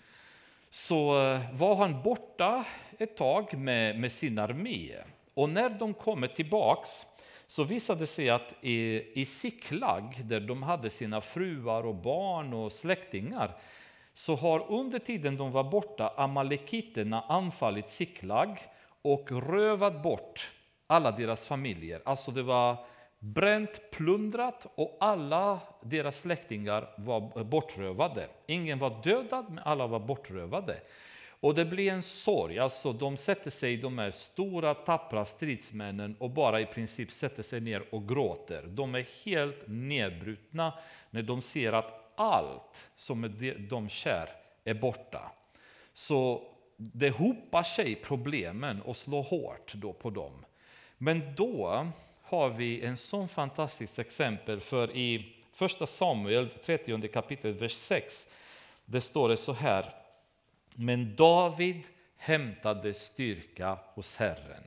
så 0.70 1.22
eh, 1.22 1.40
var 1.52 1.76
han 1.76 2.02
borta 2.02 2.64
ett 2.98 3.16
tag 3.16 3.58
med, 3.58 4.00
med 4.00 4.12
sin 4.12 4.38
armé. 4.38 4.96
Och 5.34 5.50
när 5.50 5.70
de 5.70 5.94
kommer 5.94 6.26
tillbaks 6.26 7.06
så 7.46 7.64
visade 7.64 8.00
det 8.00 8.06
sig 8.06 8.30
att 8.30 8.54
i, 8.60 9.02
i 9.20 9.24
Siklag, 9.24 10.20
där 10.24 10.40
de 10.40 10.62
hade 10.62 10.90
sina 10.90 11.20
fruar 11.20 11.86
och 11.86 11.94
barn 11.94 12.52
och 12.52 12.72
släktingar, 12.72 13.56
så 14.14 14.34
har 14.34 14.72
under 14.72 14.98
tiden 14.98 15.36
de 15.36 15.52
var 15.52 15.64
borta 15.64 16.12
amalekiterna 16.16 17.24
anfallit 17.28 17.86
Siklag 17.86 18.58
och 19.02 19.32
rövat 19.32 20.02
bort 20.02 20.52
alla 20.86 21.10
deras 21.10 21.46
familjer. 21.46 22.02
Alltså 22.04 22.30
det 22.30 22.42
var 22.42 22.86
bränt, 23.18 23.90
plundrat 23.90 24.66
och 24.74 24.96
alla 25.00 25.60
deras 25.82 26.20
släktingar 26.20 26.88
var 26.96 27.44
bortrövade. 27.44 28.28
Ingen 28.46 28.78
var 28.78 29.02
dödad, 29.04 29.44
men 29.48 29.58
alla 29.58 29.86
var 29.86 30.00
bortrövade. 30.00 30.80
Och 31.40 31.54
det 31.54 31.64
blir 31.64 31.92
en 31.92 32.02
sorg, 32.02 32.58
alltså 32.58 32.92
de 32.92 33.16
sätter 33.16 33.50
sig, 33.50 33.76
de 33.76 33.98
här 33.98 34.10
stora 34.10 34.74
tappra 34.74 35.24
stridsmännen 35.24 36.16
och 36.18 36.30
bara 36.30 36.60
i 36.60 36.66
princip 36.66 37.12
sätter 37.12 37.42
sig 37.42 37.60
ner 37.60 37.94
och 37.94 38.08
gråter. 38.08 38.62
De 38.62 38.94
är 38.94 39.24
helt 39.24 39.64
nedbrutna 39.66 40.72
när 41.10 41.22
de 41.22 41.42
ser 41.42 41.72
att 41.72 42.12
allt 42.16 42.90
som 42.94 43.34
de 43.70 43.88
kär 43.88 44.28
är 44.64 44.74
borta. 44.74 45.32
Så 45.94 46.42
det 46.76 47.10
hopar 47.10 47.62
sig 47.62 47.94
problemen 47.94 48.82
och 48.82 48.96
slår 48.96 49.22
hårt 49.22 49.74
då 49.74 49.92
på 49.92 50.10
dem. 50.10 50.44
Men 50.98 51.34
då 51.34 51.86
har 52.22 52.48
vi 52.48 52.80
en 52.80 52.96
sån 52.96 53.28
fantastiskt 53.28 53.98
exempel 53.98 54.60
för 54.60 54.96
i 54.96 55.36
första 55.52 55.86
Samuel 55.86 56.48
30 56.48 57.08
kapitel 57.08 57.52
vers 57.52 57.72
6 57.72 58.26
det 58.84 59.00
står 59.00 59.28
det 59.28 59.36
så 59.36 59.52
här 59.52 59.94
men 60.74 61.16
David 61.16 61.82
hämtade 62.16 62.94
styrka 62.94 63.78
hos 63.94 64.16
Herren. 64.16 64.62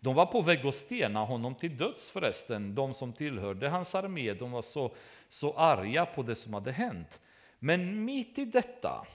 De 0.00 0.14
var 0.14 0.26
på 0.26 0.42
väg 0.42 0.66
att 0.66 0.74
stena 0.74 1.24
honom 1.24 1.54
till 1.54 1.76
döds 1.76 2.10
förresten, 2.10 2.74
de 2.74 2.94
som 2.94 3.12
tillhörde 3.12 3.68
hans 3.68 3.94
armé. 3.94 4.34
De 4.34 4.50
var 4.50 4.62
så, 4.62 4.94
så 5.28 5.54
arga 5.54 6.06
på 6.06 6.22
det 6.22 6.34
som 6.34 6.54
hade 6.54 6.72
hänt. 6.72 7.20
Men 7.58 8.04
mitt 8.04 8.38
i 8.38 8.44
detta 8.44 9.06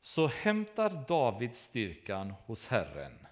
så 0.00 0.26
hämtar 0.26 1.04
David 1.08 1.54
styrkan 1.54 2.34
hos 2.46 2.66
Herren. 2.66 3.26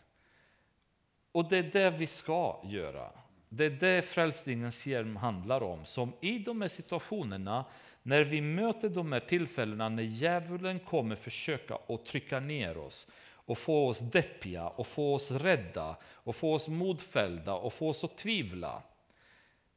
Och 1.33 1.49
det 1.49 1.59
är 1.59 1.63
det 1.63 1.91
vi 1.91 2.07
ska 2.07 2.61
göra. 2.65 3.11
Det 3.49 3.65
är 3.65 3.71
det 3.71 4.03
frälsningens 4.03 4.87
hjälm 4.87 5.17
handlar 5.17 5.63
om. 5.63 5.85
Som 5.85 6.13
i 6.21 6.39
de 6.39 6.61
här 6.61 6.69
situationerna 6.69 7.65
när 8.03 8.25
vi 8.25 8.41
möter 8.41 8.89
de 8.89 9.13
här 9.13 9.21
tillfällena 9.21 9.89
när 9.89 10.03
djävulen 10.03 10.79
kommer 10.79 11.17
försöka 11.17 11.79
att 11.89 12.07
trycka 12.07 12.41
ner 12.41 12.79
oss 12.79 13.11
och 13.29 13.59
få 13.59 13.89
oss 13.89 13.99
deppiga 13.99 14.69
och 14.69 14.87
få 14.87 15.15
oss 15.15 15.31
rädda 15.31 15.97
och 16.05 16.37
få 16.37 16.55
oss 16.55 16.69
modfällda 16.69 17.55
och 17.55 17.73
få 17.73 17.89
oss 17.89 18.05
att 18.05 18.17
tvivla. 18.17 18.83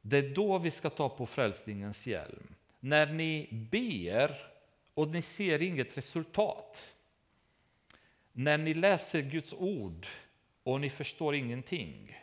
Det 0.00 0.18
är 0.18 0.34
då 0.34 0.58
vi 0.58 0.70
ska 0.70 0.90
ta 0.90 1.08
på 1.08 1.26
frälsningens 1.26 2.06
hjälm. 2.06 2.54
När 2.80 3.06
ni 3.06 3.48
ber 3.70 4.50
och 4.94 5.08
ni 5.08 5.22
ser 5.22 5.62
inget 5.62 5.98
resultat. 5.98 6.94
När 8.32 8.58
ni 8.58 8.74
läser 8.74 9.22
Guds 9.22 9.52
ord 9.52 10.06
och 10.64 10.80
ni 10.80 10.90
förstår 10.90 11.34
ingenting. 11.34 12.16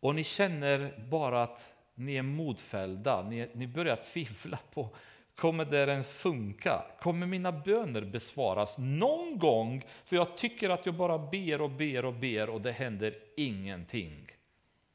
Och 0.00 0.14
ni 0.14 0.24
känner 0.24 1.06
bara 1.10 1.42
att 1.42 1.72
ni 1.94 2.16
är 2.16 2.22
modfällda, 2.22 3.22
ni, 3.22 3.48
ni 3.52 3.66
börjar 3.66 3.96
tvivla 3.96 4.58
på 4.74 4.88
Kommer 5.36 5.64
det 5.64 5.78
ens 5.78 6.10
funka? 6.10 6.84
Kommer 7.00 7.26
mina 7.26 7.52
böner 7.52 8.00
besvaras 8.00 8.78
någon 8.78 9.38
gång? 9.38 9.84
För 10.04 10.16
jag 10.16 10.36
tycker 10.36 10.70
att 10.70 10.86
jag 10.86 10.94
bara 10.94 11.18
ber 11.18 11.60
och 11.60 11.70
ber 11.70 12.04
och 12.04 12.14
ber 12.14 12.50
och 12.50 12.60
det 12.60 12.72
händer 12.72 13.14
ingenting. 13.36 14.26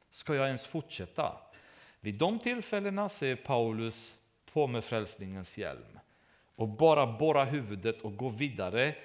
Ska 0.10 0.36
jag 0.36 0.46
ens 0.46 0.66
fortsätta? 0.66 1.38
Vid 2.00 2.16
de 2.16 2.40
tillfällena 2.40 3.10
ser 3.10 3.36
Paulus 3.36 4.18
på 4.54 4.68
med 4.68 4.84
frälsningens 4.84 5.58
hjälm 5.58 6.00
och 6.56 6.68
bara 6.68 7.08
borra 7.08 7.46
huvudet 7.46 8.02
och 8.02 8.18
gå 8.18 8.30
vidare. 8.30 8.96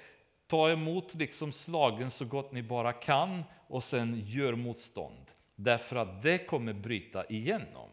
Ta 0.47 0.69
emot 0.69 1.15
liksom 1.15 1.51
slagen 1.51 2.11
så 2.11 2.25
gott 2.25 2.51
ni 2.51 2.61
bara 2.61 2.93
kan 2.93 3.43
och 3.67 3.83
sen 3.83 4.23
gör 4.25 4.55
motstånd. 4.55 5.25
Därför 5.55 5.95
att 5.95 6.21
det 6.21 6.37
kommer 6.37 6.73
bryta 6.73 7.25
igenom. 7.25 7.89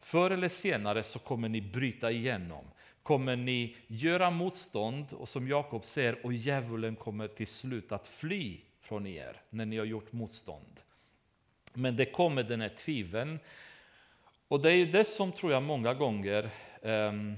Förr 0.00 0.30
eller 0.30 0.48
senare 0.48 1.02
så 1.02 1.18
kommer 1.18 1.48
ni 1.48 1.60
bryta 1.60 2.10
igenom. 2.10 2.64
Kommer 3.02 3.36
ni 3.36 3.76
göra 3.86 4.30
motstånd 4.30 5.06
och 5.12 5.28
som 5.28 5.48
Jakob 5.48 5.84
säger, 5.84 6.26
och 6.26 6.32
djävulen 6.32 6.96
kommer 6.96 7.28
till 7.28 7.46
slut 7.46 7.92
att 7.92 8.08
fly 8.08 8.60
från 8.80 9.06
er 9.06 9.40
när 9.50 9.66
ni 9.66 9.78
har 9.78 9.84
gjort 9.84 10.12
motstånd. 10.12 10.80
Men 11.74 11.96
det 11.96 12.04
kommer 12.04 12.42
den 12.42 12.60
här 12.60 12.68
tviveln. 12.68 13.38
Och 14.48 14.60
det 14.60 14.70
är 14.70 14.74
ju 14.74 14.86
det 14.86 15.04
som 15.04 15.32
tror 15.32 15.52
jag 15.52 15.62
många 15.62 15.94
gånger 15.94 16.50
um, 16.80 17.36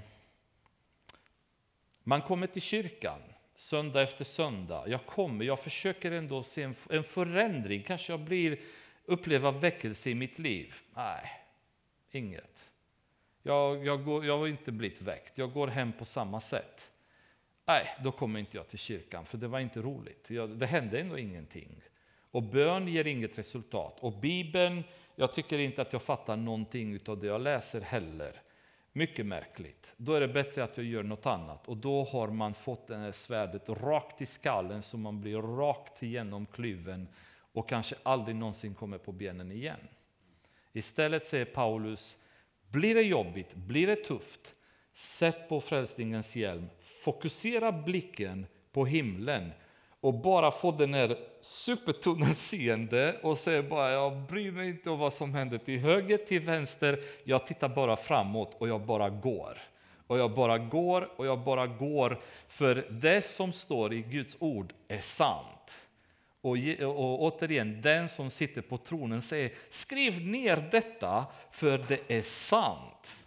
man 2.03 2.23
kommer 2.23 2.47
till 2.47 2.63
kyrkan 2.63 3.21
söndag 3.55 4.03
efter 4.03 4.25
söndag. 4.25 4.85
Jag 4.89 5.07
kommer, 5.07 5.45
jag 5.45 5.59
försöker 5.59 6.13
ändå 6.13 6.43
se 6.43 6.63
en, 6.63 6.75
en 6.91 7.05
förändring. 7.05 7.83
Kanske 7.83 8.13
jag 8.13 8.21
blir 8.21 8.59
uppleva 9.05 9.51
väckelse 9.51 10.11
i 10.11 10.15
mitt 10.15 10.39
liv. 10.39 10.75
Nej, 10.95 11.31
inget. 12.11 12.71
Jag, 13.43 13.87
jag, 13.87 14.05
går, 14.05 14.27
jag 14.27 14.39
har 14.39 14.47
inte 14.47 14.73
blivit 14.73 15.03
väckt, 15.03 15.39
jag 15.39 15.53
går 15.53 15.69
hem 15.69 15.93
på 15.93 16.05
samma 16.05 16.41
sätt. 16.41 16.91
Nej, 17.67 17.87
då 18.05 18.13
kommer 18.13 18.41
inte 18.41 18.57
jag 18.57 18.69
till 18.69 18.79
kyrkan, 18.79 19.27
för 19.27 19.39
det 19.39 19.49
var 19.49 19.61
inte 19.61 19.81
roligt. 19.81 20.31
Jag, 20.31 20.51
det 20.51 20.67
hände 20.67 21.01
ändå 21.01 21.19
ingenting. 21.19 21.83
Och 22.31 22.43
bön 22.43 22.89
ger 22.89 23.07
inget 23.07 23.39
resultat. 23.39 24.01
Och 24.01 24.13
Bibeln, 24.13 24.85
jag 25.17 25.33
tycker 25.33 25.59
inte 25.59 25.83
att 25.83 25.93
jag 25.93 26.03
fattar 26.03 26.37
någonting 26.37 27.01
av 27.07 27.21
det 27.21 27.27
jag 27.27 27.41
läser 27.41 27.81
heller. 27.81 28.43
Mycket 28.97 29.27
märkligt. 29.27 29.95
Då 29.97 30.13
är 30.15 30.21
det 30.21 30.29
bättre 30.29 30.65
att 30.65 30.77
jag 30.77 30.87
gör 30.87 31.03
något 31.03 31.27
annat. 31.27 31.69
Och 31.69 31.77
då 31.77 32.05
har 32.05 32.29
man 32.29 32.55
fått 32.55 32.87
det 32.87 32.97
här 32.97 33.13
svärdet 33.13 33.69
rakt 33.69 34.23
i 34.23 34.27
skallen 34.27 34.83
så 34.83 34.99
man 34.99 35.21
blir 35.21 35.37
rakt 35.37 36.03
igenom 36.03 36.47
klyven 36.47 37.09
och 37.53 37.69
kanske 37.69 37.97
aldrig 38.03 38.37
någonsin 38.37 38.75
kommer 38.75 38.99
på 38.99 39.13
benen 39.13 39.53
igen. 39.53 39.81
Istället 40.73 41.27
säger 41.27 41.45
Paulus, 41.45 42.17
blir 42.71 42.95
det 42.95 43.03
jobbigt, 43.03 43.55
blir 43.55 43.87
det 43.87 43.97
tufft, 43.97 44.55
sätt 44.93 45.49
på 45.49 45.61
frälsningens 45.61 46.37
hjälm, 46.37 46.67
fokusera 46.81 47.73
blicken 47.73 48.47
på 48.73 48.87
himlen 48.87 49.51
och 50.05 50.15
bara 50.15 50.51
få 50.51 50.71
den 50.71 50.95
här 50.95 51.17
supertunnelseende 51.41 53.17
och 53.23 53.39
säga 53.39 53.63
bara 53.63 53.91
jag 53.91 54.17
bryr 54.17 54.51
mig 54.51 54.69
inte 54.69 54.91
om 54.91 54.99
vad 54.99 55.13
som 55.13 55.35
händer 55.35 55.59
till 55.59 55.79
höger, 55.79 56.19
till 56.19 56.41
vänster, 56.41 57.01
jag 57.25 57.47
tittar 57.47 57.69
bara 57.69 57.97
framåt 57.97 58.57
och 58.59 58.69
jag 58.69 58.81
bara 58.81 59.11
går. 59.11 59.59
Och 60.07 60.19
jag 60.19 60.35
bara 60.35 60.59
går 60.59 61.11
och 61.17 61.27
jag 61.27 61.41
bara 61.41 61.67
går, 61.67 62.21
för 62.49 62.87
det 62.91 63.25
som 63.25 63.53
står 63.53 63.93
i 63.93 64.01
Guds 64.03 64.37
ord 64.41 64.73
är 64.89 65.01
sant. 65.01 65.79
Och, 66.41 66.57
och 66.83 67.23
återigen, 67.23 67.83
den 67.83 68.09
som 68.09 68.31
sitter 68.31 68.63
på 68.63 68.77
tronen 68.77 69.23
säger 69.23 69.53
skriv 69.69 70.27
ner 70.27 70.69
detta 70.71 71.27
för 71.51 71.85
det 71.89 72.01
är 72.09 72.23
sant. 72.23 73.27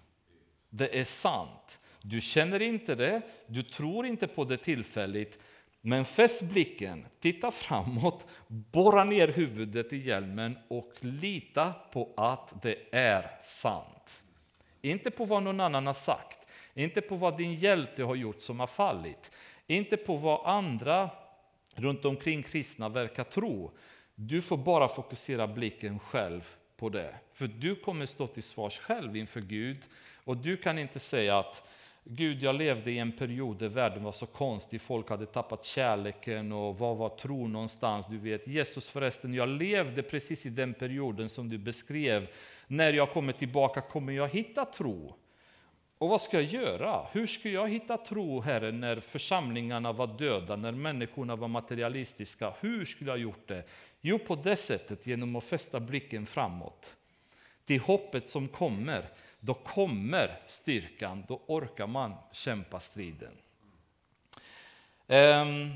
Det 0.69 0.99
är 0.99 1.05
sant. 1.05 1.79
Du 2.01 2.21
känner 2.21 2.61
inte 2.61 2.95
det, 2.95 3.21
du 3.47 3.63
tror 3.63 4.05
inte 4.05 4.27
på 4.27 4.43
det 4.43 4.57
tillfälligt, 4.57 5.41
men 5.87 6.05
fäst 6.05 6.41
blicken, 6.41 7.05
titta 7.19 7.51
framåt, 7.51 8.27
borra 8.47 9.03
ner 9.03 9.27
huvudet 9.27 9.93
i 9.93 9.97
hjälmen 9.97 10.57
och 10.67 10.93
lita 10.99 11.73
på 11.91 12.13
att 12.17 12.61
det 12.61 12.77
är 12.91 13.41
sant. 13.41 14.23
Inte 14.81 15.11
på 15.11 15.25
vad 15.25 15.43
någon 15.43 15.59
annan 15.59 15.85
har 15.85 15.93
sagt, 15.93 16.51
inte 16.73 17.01
på 17.01 17.15
vad 17.15 17.37
din 17.37 17.55
hjälte 17.55 18.03
har 18.03 18.15
gjort 18.15 18.39
som 18.39 18.59
har 18.59 18.67
fallit, 18.67 19.35
inte 19.67 19.97
på 19.97 20.15
vad 20.15 20.45
andra 20.45 21.09
runt 21.75 22.05
omkring 22.05 22.43
kristna 22.43 22.89
verkar 22.89 23.23
tro. 23.23 23.71
Du 24.15 24.41
får 24.41 24.57
bara 24.57 24.87
fokusera 24.87 25.47
blicken 25.47 25.99
själv 25.99 26.47
på 26.77 26.89
det. 26.89 27.15
För 27.33 27.47
du 27.47 27.75
kommer 27.75 28.05
stå 28.05 28.27
till 28.27 28.43
svars 28.43 28.79
själv 28.79 29.15
inför 29.15 29.41
Gud. 29.41 29.83
Och 30.23 30.37
du 30.37 30.57
kan 30.57 30.79
inte 30.79 30.99
säga 30.99 31.39
att 31.39 31.63
Gud, 32.09 32.43
jag 32.43 32.55
levde 32.55 32.91
i 32.91 32.97
en 32.97 33.11
period 33.11 33.57
där 33.57 33.67
världen 33.67 34.03
var 34.03 34.11
så 34.11 34.25
konstig, 34.25 34.81
folk 34.81 35.09
hade 35.09 35.25
tappat 35.25 35.63
kärleken 35.63 36.51
och 36.51 36.77
var 36.77 36.95
var 36.95 37.09
tro 37.09 37.47
någonstans? 37.47 38.07
Du 38.07 38.17
vet, 38.17 38.47
Jesus 38.47 38.89
förresten, 38.89 39.33
jag 39.33 39.49
levde 39.49 40.03
precis 40.03 40.45
i 40.45 40.49
den 40.49 40.73
perioden 40.73 41.29
som 41.29 41.49
du 41.49 41.57
beskrev. 41.57 42.27
När 42.67 42.93
jag 42.93 43.11
kommer 43.11 43.33
tillbaka 43.33 43.81
kommer 43.81 44.13
jag 44.13 44.27
hitta 44.29 44.65
tro. 44.65 45.15
Och 45.97 46.09
vad 46.09 46.21
ska 46.21 46.41
jag 46.41 46.63
göra? 46.63 47.07
Hur 47.11 47.27
ska 47.27 47.49
jag 47.49 47.69
hitta 47.69 47.97
tro, 47.97 48.41
Herre, 48.41 48.71
när 48.71 48.99
församlingarna 48.99 49.91
var 49.91 50.07
döda, 50.07 50.55
när 50.55 50.71
människorna 50.71 51.35
var 51.35 51.47
materialistiska? 51.47 52.53
Hur 52.59 52.85
skulle 52.85 53.09
jag 53.09 53.19
gjort 53.19 53.47
det? 53.47 53.63
Jo, 54.01 54.19
på 54.19 54.35
det 54.35 54.55
sättet, 54.55 55.07
genom 55.07 55.35
att 55.35 55.43
fästa 55.43 55.79
blicken 55.79 56.25
framåt. 56.25 56.95
Till 57.65 57.79
hoppet 57.79 58.27
som 58.27 58.47
kommer. 58.47 59.09
Då 59.47 59.53
kommer 59.53 60.39
styrkan, 60.45 61.23
då 61.27 61.41
orkar 61.47 61.87
man 61.87 62.13
kämpa 62.31 62.79
striden. 62.79 63.31
Um, 65.07 65.73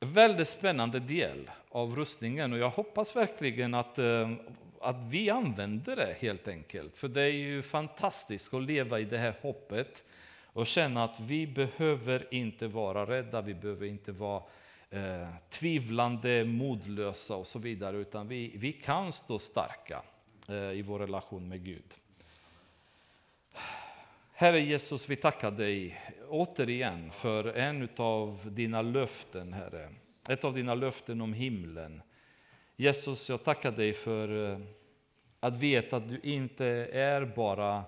väldigt 0.00 0.48
spännande 0.48 1.00
del 1.00 1.50
av 1.70 1.96
rustningen 1.96 2.52
och 2.52 2.58
jag 2.58 2.70
hoppas 2.70 3.16
verkligen 3.16 3.74
att, 3.74 3.98
um, 3.98 4.38
att 4.80 4.96
vi 5.08 5.30
använder 5.30 5.96
det 5.96 6.16
helt 6.20 6.48
enkelt. 6.48 6.96
För 6.96 7.08
det 7.08 7.22
är 7.22 7.32
ju 7.32 7.62
fantastiskt 7.62 8.54
att 8.54 8.62
leva 8.62 9.00
i 9.00 9.04
det 9.04 9.18
här 9.18 9.34
hoppet 9.42 10.04
och 10.44 10.66
känna 10.66 11.04
att 11.04 11.20
vi 11.20 11.46
behöver 11.46 12.34
inte 12.34 12.66
vara 12.66 13.06
rädda, 13.06 13.40
vi 13.40 13.54
behöver 13.54 13.86
inte 13.86 14.12
vara 14.12 14.42
eh, 14.90 15.28
tvivlande, 15.48 16.44
modlösa 16.44 17.36
och 17.36 17.46
så 17.46 17.58
vidare, 17.58 17.96
utan 17.96 18.28
vi, 18.28 18.52
vi 18.56 18.72
kan 18.72 19.12
stå 19.12 19.38
starka 19.38 20.02
eh, 20.48 20.54
i 20.54 20.82
vår 20.82 20.98
relation 20.98 21.48
med 21.48 21.64
Gud. 21.64 21.99
Herre 24.40 24.60
Jesus, 24.60 25.08
vi 25.08 25.16
tackar 25.16 25.50
dig 25.50 26.00
återigen 26.28 27.10
för 27.10 27.44
en 27.44 27.88
av 27.96 28.40
dina 28.44 28.82
löften, 28.82 29.52
Herre. 29.52 29.88
Ett 30.28 30.44
av 30.44 30.54
dina 30.54 30.74
löften 30.74 31.20
om 31.20 31.32
himlen. 31.32 32.02
Jesus, 32.76 33.28
jag 33.28 33.44
tackar 33.44 33.72
dig 33.72 33.92
för 33.92 34.52
eh, 34.52 34.58
att 35.40 35.56
veta 35.56 35.96
att 35.96 36.08
du 36.08 36.20
inte 36.22 36.66
är 36.92 37.24
bara 37.24 37.84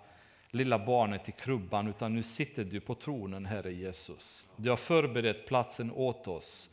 lilla 0.51 0.79
barnet 0.79 1.29
i 1.29 1.33
krubban, 1.33 1.89
utan 1.89 2.15
nu 2.15 2.23
sitter 2.23 2.65
du 2.65 2.81
på 2.81 2.95
tronen, 2.95 3.47
Herre 3.47 3.73
Jesus. 3.73 4.47
Du 4.57 4.71
har 4.71 4.77
förberett 4.77 5.47
platsen 5.47 5.93
åt 5.93 6.29
oss 6.29 6.71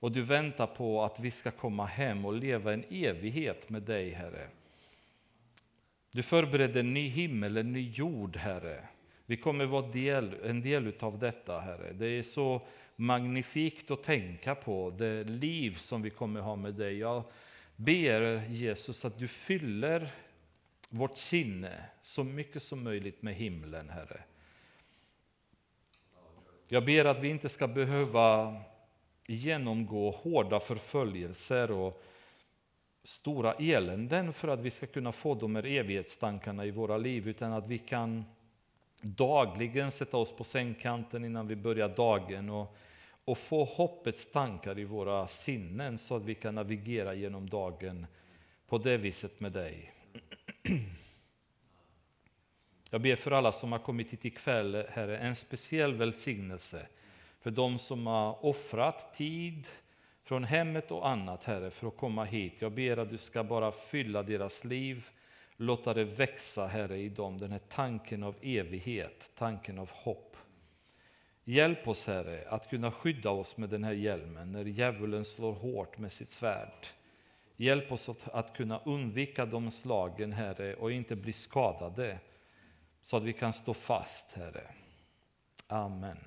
och 0.00 0.12
du 0.12 0.22
väntar 0.22 0.66
på 0.66 1.02
att 1.02 1.20
vi 1.20 1.30
ska 1.30 1.50
komma 1.50 1.86
hem 1.86 2.24
och 2.24 2.32
leva 2.32 2.72
en 2.72 2.84
evighet 2.90 3.70
med 3.70 3.82
dig, 3.82 4.10
Herre. 4.10 4.48
Du 6.10 6.22
förberedde 6.22 6.80
en 6.80 6.94
ny 6.94 7.08
himmel, 7.08 7.56
en 7.56 7.72
ny 7.72 7.90
jord, 7.90 8.36
Herre. 8.36 8.88
Vi 9.26 9.36
kommer 9.36 9.66
vara 9.66 9.86
del, 9.86 10.34
en 10.44 10.62
del 10.62 10.92
av 11.00 11.18
detta, 11.18 11.60
Herre. 11.60 11.92
Det 11.92 12.06
är 12.06 12.22
så 12.22 12.60
magnifikt 12.96 13.90
att 13.90 14.02
tänka 14.02 14.54
på 14.54 14.94
det 14.98 15.22
liv 15.22 15.74
som 15.74 16.02
vi 16.02 16.10
kommer 16.10 16.40
ha 16.40 16.56
med 16.56 16.74
dig. 16.74 16.98
Jag 16.98 17.22
ber 17.76 18.48
Jesus 18.48 19.04
att 19.04 19.18
du 19.18 19.28
fyller 19.28 20.10
vårt 20.88 21.16
sinne 21.16 21.84
så 22.00 22.24
mycket 22.24 22.62
som 22.62 22.84
möjligt 22.84 23.22
med 23.22 23.34
himlen, 23.34 23.88
Herre. 23.88 24.20
Jag 26.68 26.84
ber 26.84 27.04
att 27.04 27.20
vi 27.20 27.28
inte 27.28 27.48
ska 27.48 27.68
behöva 27.68 28.56
genomgå 29.26 30.10
hårda 30.10 30.60
förföljelser 30.60 31.70
och 31.70 32.02
stora 33.02 33.54
eländen 33.54 34.32
för 34.32 34.48
att 34.48 34.60
vi 34.60 34.70
ska 34.70 34.86
kunna 34.86 35.12
få 35.12 35.34
de 35.34 35.56
här 35.56 35.66
evighetstankarna 35.66 36.66
i 36.66 36.70
våra 36.70 36.96
liv, 36.96 37.28
utan 37.28 37.52
att 37.52 37.66
vi 37.66 37.78
kan 37.78 38.24
dagligen 39.02 39.90
sätta 39.90 40.16
oss 40.16 40.32
på 40.32 40.44
sängkanten 40.44 41.24
innan 41.24 41.46
vi 41.46 41.56
börjar 41.56 41.88
dagen 41.88 42.50
och, 42.50 42.76
och 43.24 43.38
få 43.38 43.64
hoppets 43.64 44.30
tankar 44.30 44.78
i 44.78 44.84
våra 44.84 45.28
sinnen 45.28 45.98
så 45.98 46.16
att 46.16 46.24
vi 46.24 46.34
kan 46.34 46.54
navigera 46.54 47.14
genom 47.14 47.48
dagen 47.48 48.06
på 48.66 48.78
det 48.78 48.96
viset 48.96 49.40
med 49.40 49.52
dig. 49.52 49.92
Jag 52.90 53.00
ber 53.00 53.16
för 53.16 53.30
alla 53.30 53.52
som 53.52 53.72
har 53.72 53.78
kommit 53.78 54.12
hit 54.12 54.24
ikväll, 54.24 54.86
Herre, 54.90 55.18
en 55.18 55.36
speciell 55.36 55.94
välsignelse 55.94 56.86
för 57.40 57.50
de 57.50 57.78
som 57.78 58.06
har 58.06 58.44
offrat 58.44 59.14
tid 59.14 59.66
från 60.24 60.44
hemmet 60.44 60.90
och 60.90 61.08
annat, 61.08 61.44
Herre, 61.44 61.70
för 61.70 61.86
att 61.86 61.96
komma 61.96 62.24
hit. 62.24 62.62
Jag 62.62 62.72
ber 62.72 62.96
att 62.96 63.10
du 63.10 63.18
ska 63.18 63.44
bara 63.44 63.72
fylla 63.72 64.22
deras 64.22 64.64
liv, 64.64 65.08
låta 65.62 65.94
det 65.94 66.04
växa, 66.04 66.66
Herre, 66.66 66.98
i 66.98 67.08
dem, 67.08 67.38
den 67.38 67.52
här 67.52 67.60
tanken 67.68 68.22
av 68.22 68.34
evighet, 68.42 69.30
tanken 69.34 69.78
av 69.78 69.90
hopp. 69.90 70.36
Hjälp 71.44 71.88
oss, 71.88 72.06
Herre, 72.06 72.48
att 72.48 72.70
kunna 72.70 72.92
skydda 72.92 73.30
oss 73.30 73.56
med 73.56 73.68
den 73.68 73.84
här 73.84 73.92
hjälmen 73.92 74.52
när 74.52 74.64
djävulen 74.64 75.24
slår 75.24 75.52
hårt 75.52 75.98
med 75.98 76.12
sitt 76.12 76.28
svärd. 76.28 76.86
Hjälp 77.56 77.92
oss 77.92 78.08
att, 78.08 78.28
att 78.28 78.56
kunna 78.56 78.80
undvika 78.84 79.46
de 79.46 79.70
slagen, 79.70 80.32
Herre, 80.32 80.74
och 80.74 80.92
inte 80.92 81.16
bli 81.16 81.32
skadade, 81.32 82.18
så 83.02 83.16
att 83.16 83.22
vi 83.22 83.32
kan 83.32 83.52
stå 83.52 83.74
fast, 83.74 84.32
Herre. 84.32 84.66
Amen. 85.66 86.18